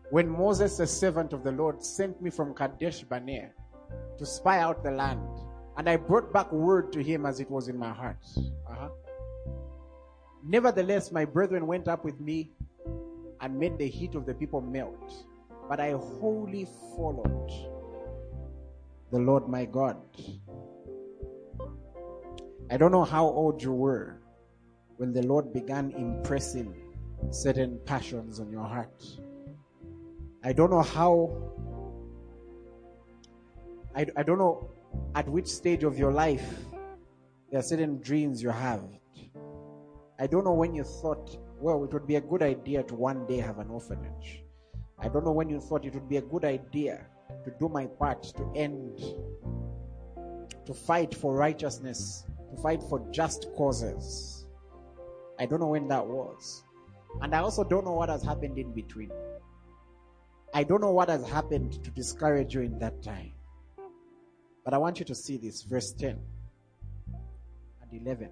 when 0.09 0.27
Moses, 0.27 0.75
the 0.75 0.85
servant 0.85 1.31
of 1.31 1.45
the 1.45 1.53
Lord, 1.53 1.81
sent 1.81 2.21
me 2.21 2.29
from 2.29 2.53
Kadesh 2.53 3.03
Barnea 3.03 3.51
to 4.17 4.25
spy 4.25 4.59
out 4.59 4.83
the 4.83 4.91
land. 4.91 5.25
And 5.77 5.89
I 5.89 5.95
brought 5.95 6.33
back 6.33 6.51
word 6.51 6.91
to 6.91 7.01
him 7.01 7.25
as 7.25 7.39
it 7.39 7.49
was 7.49 7.69
in 7.69 7.77
my 7.77 7.93
heart. 7.93 8.17
Uh-huh. 8.69 8.89
Nevertheless, 10.43 11.09
my 11.13 11.23
brethren 11.23 11.65
went 11.65 11.87
up 11.87 12.03
with 12.03 12.19
me 12.19 12.51
and 13.39 13.57
made 13.57 13.77
the 13.77 13.87
heat 13.87 14.13
of 14.15 14.25
the 14.25 14.33
people 14.33 14.59
melt. 14.59 15.25
But 15.69 15.79
I 15.79 15.91
wholly 15.91 16.67
followed 16.97 17.49
the 19.09 19.19
Lord 19.19 19.47
my 19.47 19.63
God. 19.63 19.95
I 22.69 22.75
don't 22.75 22.91
know 22.91 23.05
how 23.05 23.23
old 23.23 23.63
you 23.63 23.71
were 23.71 24.20
when 25.01 25.11
the 25.11 25.23
Lord 25.23 25.51
began 25.51 25.89
impressing 25.97 26.75
certain 27.31 27.79
passions 27.87 28.39
on 28.39 28.51
your 28.51 28.63
heart. 28.63 29.03
I 30.43 30.53
don't 30.53 30.69
know 30.69 30.83
how, 30.83 31.31
I, 33.95 34.05
I 34.15 34.21
don't 34.21 34.37
know 34.37 34.69
at 35.15 35.27
which 35.27 35.47
stage 35.47 35.83
of 35.83 35.97
your 35.97 36.11
life 36.11 36.47
there 37.49 37.59
are 37.59 37.63
certain 37.63 37.99
dreams 37.99 38.43
you 38.43 38.51
have. 38.51 38.83
I 40.19 40.27
don't 40.27 40.45
know 40.45 40.53
when 40.53 40.75
you 40.75 40.83
thought, 40.83 41.35
well, 41.59 41.83
it 41.83 41.91
would 41.93 42.05
be 42.05 42.17
a 42.17 42.21
good 42.21 42.43
idea 42.43 42.83
to 42.83 42.93
one 42.93 43.25
day 43.25 43.37
have 43.37 43.57
an 43.57 43.71
orphanage. 43.71 44.43
I 44.99 45.07
don't 45.07 45.25
know 45.25 45.31
when 45.31 45.49
you 45.49 45.59
thought 45.59 45.83
it 45.83 45.95
would 45.95 46.09
be 46.09 46.17
a 46.17 46.21
good 46.21 46.45
idea 46.45 47.07
to 47.43 47.51
do 47.59 47.69
my 47.69 47.87
part 47.87 48.21
to 48.37 48.47
end, 48.55 48.99
to 50.67 50.75
fight 50.75 51.15
for 51.15 51.33
righteousness, 51.33 52.23
to 52.51 52.61
fight 52.61 52.83
for 52.83 53.03
just 53.09 53.47
causes. 53.57 54.40
I 55.41 55.47
don't 55.47 55.59
know 55.59 55.69
when 55.69 55.87
that 55.87 56.05
was. 56.05 56.63
And 57.19 57.33
I 57.33 57.39
also 57.39 57.63
don't 57.63 57.83
know 57.83 57.93
what 57.93 58.09
has 58.09 58.21
happened 58.21 58.59
in 58.59 58.73
between. 58.73 59.09
I 60.53 60.63
don't 60.63 60.81
know 60.81 60.91
what 60.91 61.09
has 61.09 61.27
happened 61.27 61.83
to 61.83 61.89
discourage 61.89 62.53
you 62.53 62.61
in 62.61 62.77
that 62.77 63.01
time. 63.01 63.31
But 64.63 64.75
I 64.75 64.77
want 64.77 64.99
you 64.99 65.05
to 65.05 65.15
see 65.15 65.37
this, 65.37 65.63
verse 65.63 65.93
10 65.93 66.19
and 67.81 68.07
11. 68.07 68.29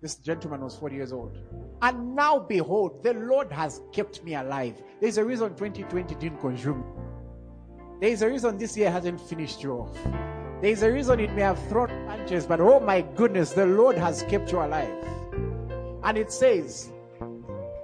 This 0.00 0.14
gentleman 0.14 0.60
was 0.60 0.76
40 0.76 0.94
years 0.94 1.12
old. 1.12 1.36
And 1.82 2.14
now 2.14 2.38
behold, 2.38 3.02
the 3.02 3.14
Lord 3.14 3.50
has 3.50 3.80
kept 3.92 4.22
me 4.22 4.36
alive. 4.36 4.80
There's 5.00 5.18
a 5.18 5.24
reason 5.24 5.48
2020 5.56 6.14
didn't 6.14 6.38
consume. 6.38 6.84
There's 8.00 8.22
a 8.22 8.28
reason 8.28 8.56
this 8.56 8.76
year 8.76 8.92
hasn't 8.92 9.20
finished 9.20 9.64
you 9.64 9.72
off. 9.72 9.98
There's 10.62 10.84
a 10.84 10.92
reason 10.92 11.18
it 11.18 11.32
may 11.32 11.42
have 11.42 11.58
thrown 11.68 11.88
punches, 12.06 12.46
but 12.46 12.60
oh 12.60 12.78
my 12.78 13.00
goodness, 13.00 13.50
the 13.50 13.66
Lord 13.66 13.98
has 13.98 14.22
kept 14.28 14.52
you 14.52 14.60
alive. 14.60 14.94
And 16.06 16.16
it 16.16 16.30
says, 16.30 16.92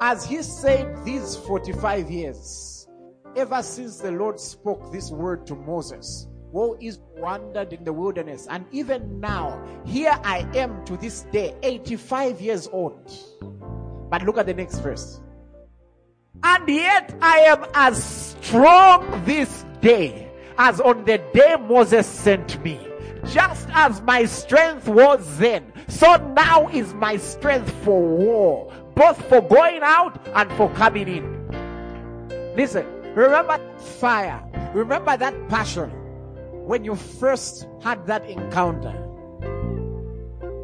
as 0.00 0.24
he 0.24 0.42
said 0.42 1.04
these 1.04 1.34
45 1.34 2.08
years, 2.08 2.86
ever 3.34 3.60
since 3.64 3.98
the 3.98 4.12
Lord 4.12 4.38
spoke 4.38 4.92
this 4.92 5.10
word 5.10 5.44
to 5.48 5.56
Moses, 5.56 6.28
woe 6.52 6.76
is 6.80 7.00
wandered 7.16 7.72
in 7.72 7.82
the 7.82 7.92
wilderness. 7.92 8.46
And 8.48 8.64
even 8.70 9.18
now, 9.18 9.60
here 9.84 10.16
I 10.22 10.46
am 10.54 10.84
to 10.84 10.96
this 10.98 11.22
day, 11.32 11.56
85 11.64 12.40
years 12.40 12.68
old. 12.70 13.12
But 14.08 14.22
look 14.22 14.38
at 14.38 14.46
the 14.46 14.54
next 14.54 14.78
verse. 14.78 15.20
And 16.44 16.68
yet 16.68 17.12
I 17.20 17.38
am 17.38 17.66
as 17.74 18.04
strong 18.40 19.24
this 19.24 19.64
day 19.80 20.30
as 20.58 20.80
on 20.80 21.04
the 21.06 21.18
day 21.34 21.56
Moses 21.60 22.06
sent 22.06 22.62
me. 22.62 22.91
Just 23.26 23.68
as 23.72 24.00
my 24.02 24.24
strength 24.24 24.88
was 24.88 25.38
then, 25.38 25.72
so 25.88 26.16
now 26.36 26.68
is 26.68 26.92
my 26.94 27.16
strength 27.16 27.70
for 27.84 28.00
war, 28.00 28.72
both 28.94 29.22
for 29.28 29.40
going 29.40 29.80
out 29.82 30.26
and 30.34 30.50
for 30.52 30.68
coming 30.70 31.08
in. 31.08 32.54
Listen, 32.56 32.86
Remember 33.14 33.60
fire. 33.78 34.42
Remember 34.72 35.14
that 35.18 35.34
passion 35.50 35.90
when 36.66 36.82
you 36.82 36.94
first 36.96 37.68
had 37.82 38.06
that 38.06 38.24
encounter. 38.24 38.92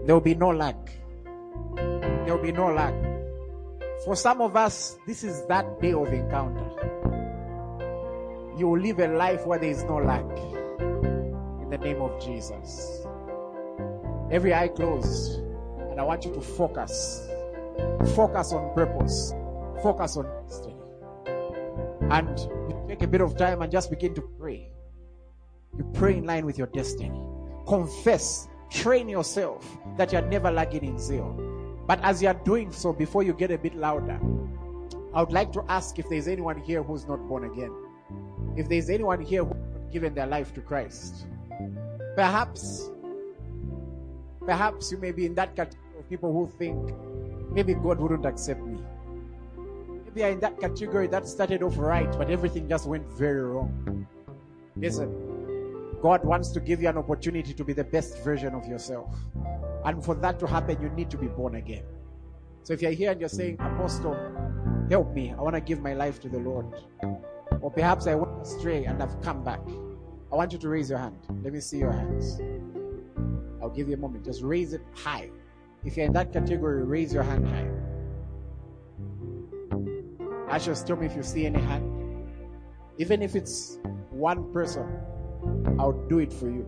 There 0.07 0.15
will 0.15 0.23
be 0.23 0.35
no 0.35 0.49
lack. 0.49 0.77
There 1.77 2.35
will 2.35 2.43
be 2.43 2.53
no 2.53 2.73
lack. 2.73 2.95
For 4.07 4.17
some 4.17 4.41
of 4.41 4.57
us, 4.57 4.97
this 5.07 5.25
is 5.25 5.45
that 5.49 5.83
day 5.83 5.93
of 5.93 6.09
encounter. 6.09 6.65
You 8.57 8.69
will 8.69 8.81
live 8.81 8.99
a 8.99 9.09
life 9.09 9.45
where 9.47 9.59
there 9.59 9.71
is 9.71 9.85
no 9.85 9.97
lack. 9.97 10.25
The 11.71 11.77
name 11.79 12.01
of 12.01 12.19
Jesus. 12.25 13.07
Every 14.31 14.55
eye 14.55 14.69
closed. 14.69 15.41
And 15.91 16.01
I 16.01 16.03
want 16.03 16.25
you 16.25 16.33
to 16.33 16.41
focus. 16.41 17.29
Focus 18.15 18.53
on 18.53 18.73
purpose. 18.75 19.35
Focus 19.83 20.17
on 20.17 20.27
destiny. 20.47 20.77
And 22.11 22.39
you 22.39 22.85
take 22.89 23.03
a 23.03 23.07
bit 23.07 23.21
of 23.21 23.37
time 23.37 23.61
and 23.61 23.71
just 23.71 23.91
begin 23.91 24.15
to 24.15 24.23
pray. 24.23 24.71
You 25.77 25.85
pray 25.93 26.17
in 26.17 26.25
line 26.25 26.47
with 26.47 26.57
your 26.57 26.69
destiny. 26.69 27.21
Confess. 27.67 28.49
Train 28.71 29.09
yourself 29.09 29.67
that 29.99 30.13
you're 30.13 30.23
never 30.23 30.51
lagging 30.51 30.85
in 30.85 30.99
zeal. 30.99 31.33
But 31.87 32.03
as 32.03 32.23
you're 32.23 32.35
doing 32.35 32.73
so, 32.73 32.95
before 32.95 33.23
you 33.23 33.35
get 33.35 33.51
a 33.51 33.59
bit 33.59 33.75
louder, 33.75 34.19
I 35.15 35.21
would 35.23 35.33
like 35.33 35.53
to 35.53 35.65
ask 35.69 35.99
if 35.99 36.09
there's 36.09 36.29
anyone 36.29 36.59
here 36.61 36.83
who's 36.83 37.07
not 37.07 37.27
born 37.29 37.45
again. 37.45 37.75
If 38.57 38.69
there's 38.69 38.89
anyone 38.89 39.21
here 39.21 39.45
who's 39.45 39.57
not 39.57 39.91
given 39.93 40.15
their 40.15 40.27
life 40.27 40.55
to 40.55 40.61
Christ. 40.61 41.27
Perhaps, 42.19 42.91
perhaps 44.45 44.91
you 44.91 44.99
may 44.99 45.13
be 45.13 45.25
in 45.25 45.37
that 45.37 45.55
category 45.55 46.01
of 46.01 46.09
people 46.09 46.33
who 46.33 46.51
think 46.59 46.93
maybe 47.53 47.75
God 47.75 48.01
wouldn't 48.01 48.27
accept 48.27 48.61
me. 48.61 48.83
Maybe 50.05 50.23
you're 50.23 50.31
in 50.31 50.41
that 50.41 50.59
category 50.59 51.07
that 51.07 51.29
started 51.29 51.63
off 51.63 51.79
right, 51.79 52.11
but 52.19 52.29
everything 52.29 52.69
just 52.69 52.89
went 52.89 53.07
very 53.13 53.43
wrong. 53.43 54.05
Listen, 54.75 55.15
God 56.03 56.25
wants 56.25 56.49
to 56.51 56.59
give 56.59 56.83
you 56.83 56.89
an 56.89 56.99
opportunity 56.99 57.55
to 57.55 57.65
be 57.65 57.73
the 57.73 57.85
best 57.85 58.19
version 58.25 58.53
of 58.53 58.67
yourself. 58.67 59.15
And 59.85 60.05
for 60.05 60.17
that 60.17 60.41
to 60.41 60.49
happen, 60.49 60.83
you 60.83 60.89
need 60.89 61.11
to 61.11 61.19
be 61.19 61.29
born 61.29 61.55
again. 61.55 61.85
So 62.65 62.73
if 62.73 62.83
you're 62.83 62.91
here 62.91 63.13
and 63.13 63.21
you're 63.21 63.29
saying, 63.29 63.59
Apostle, 63.61 64.17
help 64.91 65.15
me, 65.15 65.31
I 65.39 65.41
want 65.41 65.55
to 65.55 65.61
give 65.61 65.81
my 65.81 65.95
life 65.95 66.19
to 66.23 66.29
the 66.29 66.41
Lord. 66.41 66.67
Or 67.61 67.71
perhaps 67.71 68.09
I 68.09 68.17
went 68.17 68.43
astray 68.43 68.87
and 68.87 69.01
I've 69.01 69.23
come 69.23 69.45
back. 69.45 69.61
I 70.31 70.37
want 70.37 70.53
you 70.53 70.59
to 70.59 70.69
raise 70.69 70.91
your 70.91 70.99
hand. 70.99 71.17
Let 71.43 71.53
me 71.53 71.61
see 71.61 71.79
your 71.79 71.93
hands. 71.93 72.41
I'll 73.63 73.71
give 73.71 73.89
you 73.89 73.95
a 73.95 73.99
moment. 73.99 74.25
Just 74.25 74.43
raise 74.43 74.73
it 74.73 74.83
high. 74.95 75.31
If 75.85 75.97
you're 75.97 76.07
in 76.07 76.13
that 76.13 76.33
category, 76.33 76.85
raise 76.85 77.13
your 77.13 77.23
hand 77.23 77.47
high. 77.47 77.69
I 80.49 80.57
Ashes, 80.57 80.83
tell 80.83 80.97
me 80.97 81.07
if 81.07 81.15
you 81.17 81.23
see 81.23 81.47
any 81.47 81.61
hand. 81.61 82.29
Even 82.99 83.23
if 83.23 83.37
it's 83.37 83.79
one 84.11 84.53
person, 84.53 84.87
I'll 85.79 86.07
do 86.09 86.19
it 86.19 86.33
for 86.33 86.51
you. 86.51 86.67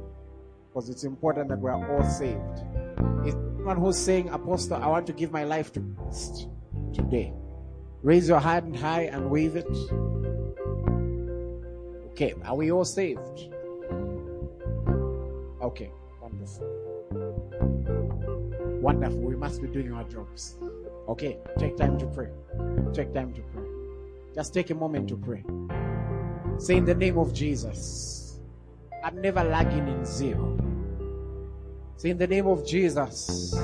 Because 0.69 0.89
it's 0.89 1.05
important 1.05 1.49
that 1.49 1.59
we're 1.59 1.73
all 1.73 2.05
saved. 2.05 2.65
Is 3.27 3.35
anyone 3.35 3.77
who's 3.77 3.99
saying, 3.99 4.29
Apostle, 4.29 4.77
I 4.77 4.87
want 4.87 5.07
to 5.09 5.13
give 5.13 5.33
my 5.33 5.45
life 5.45 5.73
to 5.73 5.81
Christ 5.81 6.49
today? 6.95 7.33
Raise 8.03 8.29
your 8.29 8.41
hand 8.41 8.77
high 8.77 9.03
and 9.03 9.29
wave 9.29 9.57
it. 9.57 9.69
Okay, 12.11 12.35
are 12.45 12.55
we 12.55 12.71
all 12.71 12.85
saved? 12.85 13.49
Okay, 15.63 15.91
wonderful. 16.21 16.67
Wonderful. 18.81 19.21
We 19.21 19.37
must 19.37 19.63
be 19.63 19.69
doing 19.69 19.93
our 19.93 20.05
jobs. 20.05 20.59
Okay, 21.09 21.39
take 21.59 21.77
time 21.77 21.99
to 21.99 22.07
pray. 22.07 22.29
Take 22.93 23.13
time 23.15 23.33
to 23.35 23.41
pray. 23.43 23.65
Just 24.35 24.55
take 24.55 24.71
a 24.71 24.75
moment 24.75 25.09
to 25.09 25.17
pray. 25.17 25.45
Say 26.59 26.77
in 26.77 26.85
the 26.85 26.95
name 26.95 27.19
of 27.19 27.33
Jesus, 27.33 28.39
I'm 29.03 29.21
never 29.21 29.43
lagging 29.43 29.89
in 29.89 30.05
zeal. 30.05 30.59
Say 31.97 32.11
in 32.11 32.19
the 32.19 32.27
name 32.27 32.47
of 32.47 32.67
Jesus, 32.67 33.55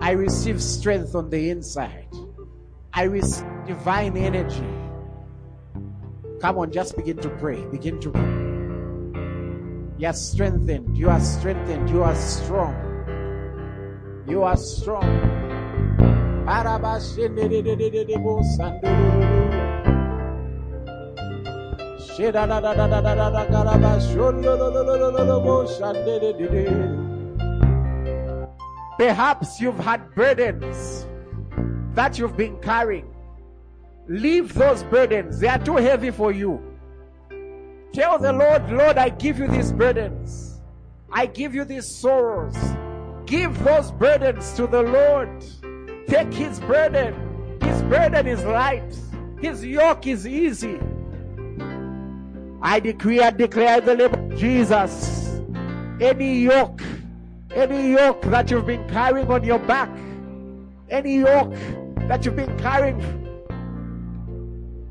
I 0.00 0.12
receive 0.12 0.62
strength 0.62 1.14
on 1.14 1.30
the 1.30 1.50
inside. 1.50 2.08
I 2.92 3.04
receive 3.04 3.46
divine 3.66 4.16
energy. 4.16 4.71
Come 6.42 6.58
on, 6.58 6.72
just 6.72 6.96
begin 6.96 7.18
to 7.18 7.28
pray. 7.38 7.64
Begin 7.66 8.00
to 8.00 8.10
pray. 8.10 8.32
You 9.96 10.08
are 10.08 10.12
strengthened. 10.12 10.98
You 10.98 11.08
are 11.08 11.20
strengthened. 11.20 11.88
You 11.88 12.02
are 12.02 12.16
strong. 12.16 12.74
You 14.26 14.42
are 14.42 14.56
strong. 14.56 15.06
Perhaps 28.98 29.60
you've 29.60 29.78
had 29.78 30.12
burdens 30.16 31.06
that 31.94 32.18
you've 32.18 32.36
been 32.36 32.58
carrying. 32.58 33.11
Leave 34.08 34.54
those 34.54 34.82
burdens, 34.84 35.38
they 35.38 35.48
are 35.48 35.58
too 35.58 35.76
heavy 35.76 36.10
for 36.10 36.32
you. 36.32 36.60
Tell 37.92 38.18
the 38.18 38.32
Lord, 38.32 38.70
Lord, 38.70 38.98
I 38.98 39.10
give 39.10 39.38
you 39.38 39.46
these 39.48 39.70
burdens. 39.72 40.60
I 41.12 41.26
give 41.26 41.54
you 41.54 41.64
these 41.64 41.86
sorrows. 41.86 42.56
Give 43.26 43.56
those 43.64 43.90
burdens 43.92 44.54
to 44.54 44.66
the 44.66 44.82
Lord. 44.82 45.44
Take 46.08 46.32
his 46.32 46.58
burden. 46.60 47.58
His 47.60 47.82
burden 47.82 48.26
is 48.26 48.42
light. 48.44 48.96
His 49.40 49.64
yoke 49.64 50.06
is 50.06 50.26
easy. 50.26 50.78
I 52.62 52.80
decree 52.80 53.20
and 53.20 53.36
declare 53.36 53.80
the 53.80 53.94
name 53.94 54.14
of 54.14 54.38
Jesus. 54.38 55.40
Any 56.00 56.40
yoke, 56.40 56.82
any 57.54 57.92
yoke 57.92 58.22
that 58.22 58.50
you've 58.50 58.66
been 58.66 58.88
carrying 58.88 59.30
on 59.30 59.44
your 59.44 59.58
back, 59.58 59.90
any 60.88 61.18
yoke 61.18 61.52
that 62.08 62.24
you've 62.24 62.36
been 62.36 62.56
carrying, 62.58 63.21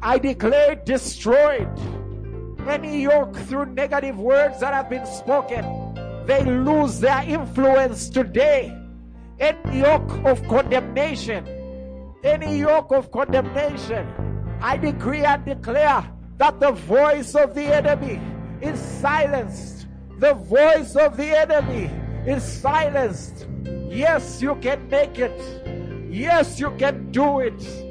I 0.04 0.18
declare 0.18 0.76
destroyed. 0.76 1.70
Any 2.68 3.04
yoke 3.04 3.36
through 3.36 3.68
negative 3.68 4.18
words 4.18 4.60
that 4.60 4.74
have 4.74 4.90
been 4.90 5.06
spoken, 5.06 5.64
they 6.26 6.44
lose 6.44 7.00
their 7.00 7.24
influence 7.24 8.10
today. 8.10 8.76
Any 9.40 9.80
yoke 9.80 10.12
of 10.26 10.42
condemnation, 10.48 11.46
any 12.24 12.60
yoke 12.60 12.92
of 12.92 13.12
condemnation, 13.12 14.08
I 14.60 14.78
decree 14.78 15.24
and 15.24 15.46
declare 15.46 16.12
that 16.38 16.60
the 16.60 16.72
voice 16.72 17.36
of 17.36 17.54
the 17.54 17.66
enemy 17.66 18.20
is 18.60 18.80
silenced. 18.80 19.86
The 20.18 20.34
voice 20.34 20.96
of 20.96 21.16
the 21.16 21.38
enemy 21.38 21.92
is 22.26 22.44
silenced. 22.44 23.48
Yes, 23.88 24.42
you 24.42 24.56
can 24.56 24.90
make 24.90 25.20
it. 25.20 26.10
Yes, 26.12 26.60
you 26.60 26.72
can 26.78 27.12
do 27.12 27.40
it. 27.40 27.91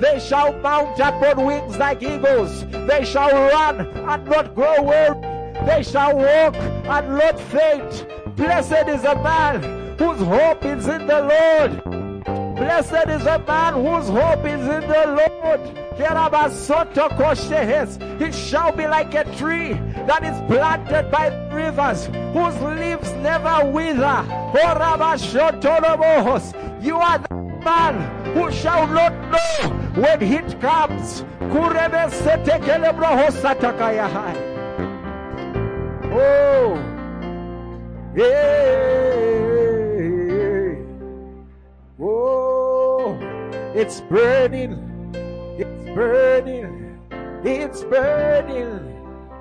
They 0.00 0.18
shall 0.18 0.52
mount 0.60 0.98
upon 0.98 1.44
wings 1.44 1.76
like 1.76 2.02
eagles. 2.02 2.64
They 2.70 3.04
shall 3.04 3.30
run 3.30 3.80
and 3.80 4.24
not 4.24 4.54
grow 4.54 4.82
weary. 4.82 5.20
They 5.66 5.82
shall 5.82 6.16
walk 6.16 6.56
and 6.56 7.18
not 7.18 7.38
faint. 7.38 8.06
Blessed 8.34 8.88
is 8.88 9.04
a 9.04 9.14
man 9.16 9.62
whose 9.98 10.20
hope 10.20 10.64
is 10.64 10.88
in 10.88 11.06
the 11.06 11.20
Lord. 11.20 11.84
Blessed 12.56 13.08
is 13.10 13.26
a 13.26 13.38
man 13.46 13.74
whose 13.74 14.08
hope 14.08 14.44
is 14.46 14.60
in 14.60 14.88
the 14.88 15.04
Lord. 15.42 15.60
It 18.22 18.34
shall 18.34 18.72
be 18.72 18.86
like 18.86 19.14
a 19.14 19.24
tree 19.36 19.74
that 20.06 20.24
is 20.24 20.40
planted 20.50 21.10
by 21.10 21.28
rivers, 21.52 22.06
whose 22.32 22.58
leaves 22.62 23.12
never 23.22 23.70
wither. 23.70 24.24
You 26.82 26.96
are 26.96 27.18
the 27.18 27.49
man 27.64 28.34
who 28.34 28.50
shall 28.50 28.86
not 28.86 29.12
know 29.30 29.70
when 30.00 30.20
heat 30.20 30.60
comes. 30.60 31.24
Oh, 36.12 36.76
yeah. 38.16 39.30
Oh, 42.00 43.18
it's 43.74 44.00
burning. 44.02 44.74
It's 45.58 45.84
burning. 45.94 46.98
It's 47.42 47.84
burning. 47.84 48.90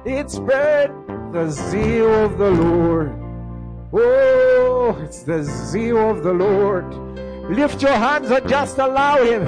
It's 0.05 0.39
burning. 0.39 1.31
the 1.31 1.49
zeal 1.49 2.25
of 2.25 2.37
the 2.37 2.49
Lord. 2.49 3.11
Oh, 3.93 4.97
it's 5.03 5.23
the 5.23 5.43
zeal 5.43 6.09
of 6.09 6.23
the 6.23 6.33
Lord. 6.33 6.85
Lift 7.49 7.81
your 7.81 7.93
hands 7.93 8.29
and 8.29 8.47
just 8.47 8.77
allow 8.77 9.23
Him. 9.23 9.41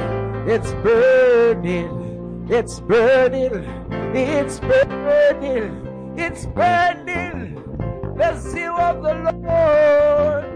It's 0.50 0.72
burning. 0.82 2.48
It's 2.50 2.80
burning. 2.80 3.64
It's 4.16 4.60
burning. 4.60 6.16
It's 6.18 6.48
burning. 6.48 7.56
The 8.18 8.36
zeal 8.40 8.74
of 8.74 9.04
the 9.04 9.14
Lord. 9.32 10.52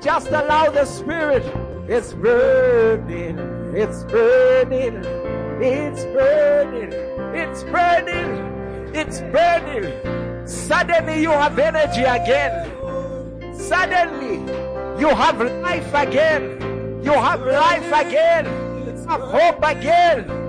Just 0.00 0.28
allow 0.28 0.70
the 0.70 0.84
Spirit. 0.84 1.44
It's 1.88 2.12
burning. 2.12 3.38
It's 3.74 4.04
burning. 4.04 5.04
It's 5.60 6.04
burning. 6.04 6.92
It's 7.34 7.64
burning. 7.64 8.94
It's 8.94 9.20
burning. 9.20 10.46
Suddenly 10.46 11.22
you 11.22 11.30
have 11.30 11.58
energy 11.58 12.02
again. 12.02 12.79
Suddenly 13.60 14.36
you 15.00 15.08
have 15.08 15.40
life 15.40 15.94
again. 15.94 17.02
You 17.02 17.12
have 17.12 17.40
life 17.42 17.92
again. 18.06 18.46
You 18.86 19.06
have 19.08 19.20
hope 19.20 19.62
again. 19.62 20.40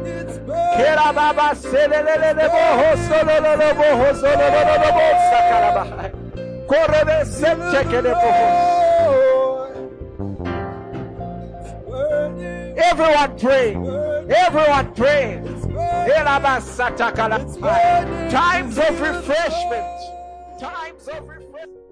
Everyone 12.77 13.37
pray. 13.37 13.75
Everyone 14.29 14.93
pray. 14.95 15.41
Times 18.29 18.77
of 18.77 19.01
refreshment. 19.01 19.85
Times 20.59 21.07
of 21.07 21.27
refreshment. 21.27 21.90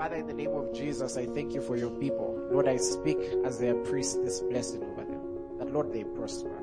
Father, 0.00 0.16
in 0.16 0.26
the 0.26 0.32
name 0.32 0.54
of 0.54 0.72
Jesus, 0.72 1.18
I 1.18 1.26
thank 1.26 1.52
you 1.52 1.60
for 1.60 1.76
your 1.76 1.90
people. 1.90 2.34
Lord, 2.50 2.66
I 2.66 2.78
speak 2.78 3.18
as 3.44 3.58
their 3.58 3.74
priest 3.74 4.24
this 4.24 4.40
blessing 4.40 4.82
over 4.82 5.04
them. 5.04 5.20
That 5.58 5.70
Lord, 5.74 5.92
they 5.92 6.04
prosper. 6.04 6.58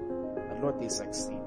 That 0.50 0.60
Lord, 0.60 0.80
they 0.80 0.90
succeed. 0.90 1.38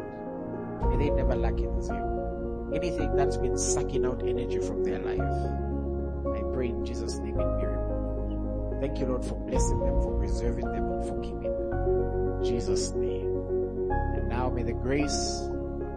May 0.88 0.96
they 0.98 1.10
never 1.10 1.34
lack 1.34 1.58
in 1.58 1.82
zeal. 1.82 2.70
Anything 2.72 3.16
that's 3.16 3.36
been 3.38 3.58
sucking 3.58 4.06
out 4.06 4.22
energy 4.22 4.60
from 4.60 4.84
their 4.84 5.00
life, 5.00 5.18
I 5.18 6.54
pray 6.54 6.68
in 6.68 6.86
Jesus' 6.86 7.18
name 7.18 7.40
it 7.40 7.58
be 7.58 7.66
removed. 7.66 8.80
Thank 8.80 9.00
you, 9.00 9.06
Lord, 9.06 9.24
for 9.24 9.34
blessing 9.34 9.80
them, 9.80 10.00
for 10.00 10.16
preserving 10.16 10.66
them, 10.66 10.92
and 10.92 11.04
for 11.08 11.20
keeping 11.22 11.42
them. 11.42 12.38
In 12.38 12.44
Jesus' 12.44 12.92
name. 12.92 13.90
And 14.14 14.28
now 14.28 14.48
may 14.48 14.62
the 14.62 14.74
grace, 14.74 15.40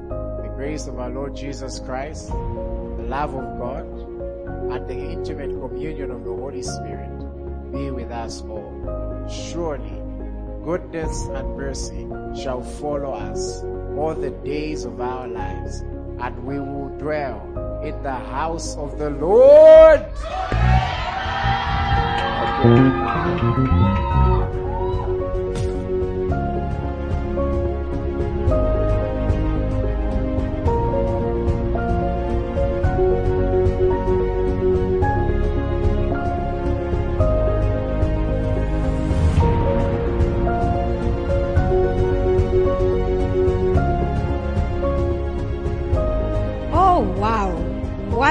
the 0.10 0.52
grace 0.56 0.88
of 0.88 0.98
our 0.98 1.12
Lord 1.12 1.36
Jesus 1.36 1.78
Christ, 1.78 2.30
the 2.30 3.06
love 3.08 3.36
of 3.36 3.60
God, 3.60 4.13
and 4.72 4.88
the 4.88 4.96
intimate 4.96 5.52
communion 5.60 6.12
of 6.12 6.24
the 6.24 6.30
Holy 6.32 6.64
Spirit 6.64 7.10
be 7.72 7.92
with 7.92 8.12
us 8.12 8.42
all. 8.42 9.28
Surely, 9.30 10.02
goodness 10.64 11.28
and 11.34 11.58
mercy 11.58 12.08
shall 12.42 12.62
follow 12.62 13.14
us 13.14 13.64
all 13.98 14.16
the 14.16 14.32
days 14.46 14.86
of 14.86 15.02
our 15.02 15.28
lives, 15.28 15.82
and 16.20 16.44
we 16.46 16.60
will 16.60 16.90
dwell 16.98 17.42
in 17.84 18.02
the 18.04 18.12
house 18.12 18.76
of 18.78 18.98
the 18.98 19.10
Lord. 19.10 20.06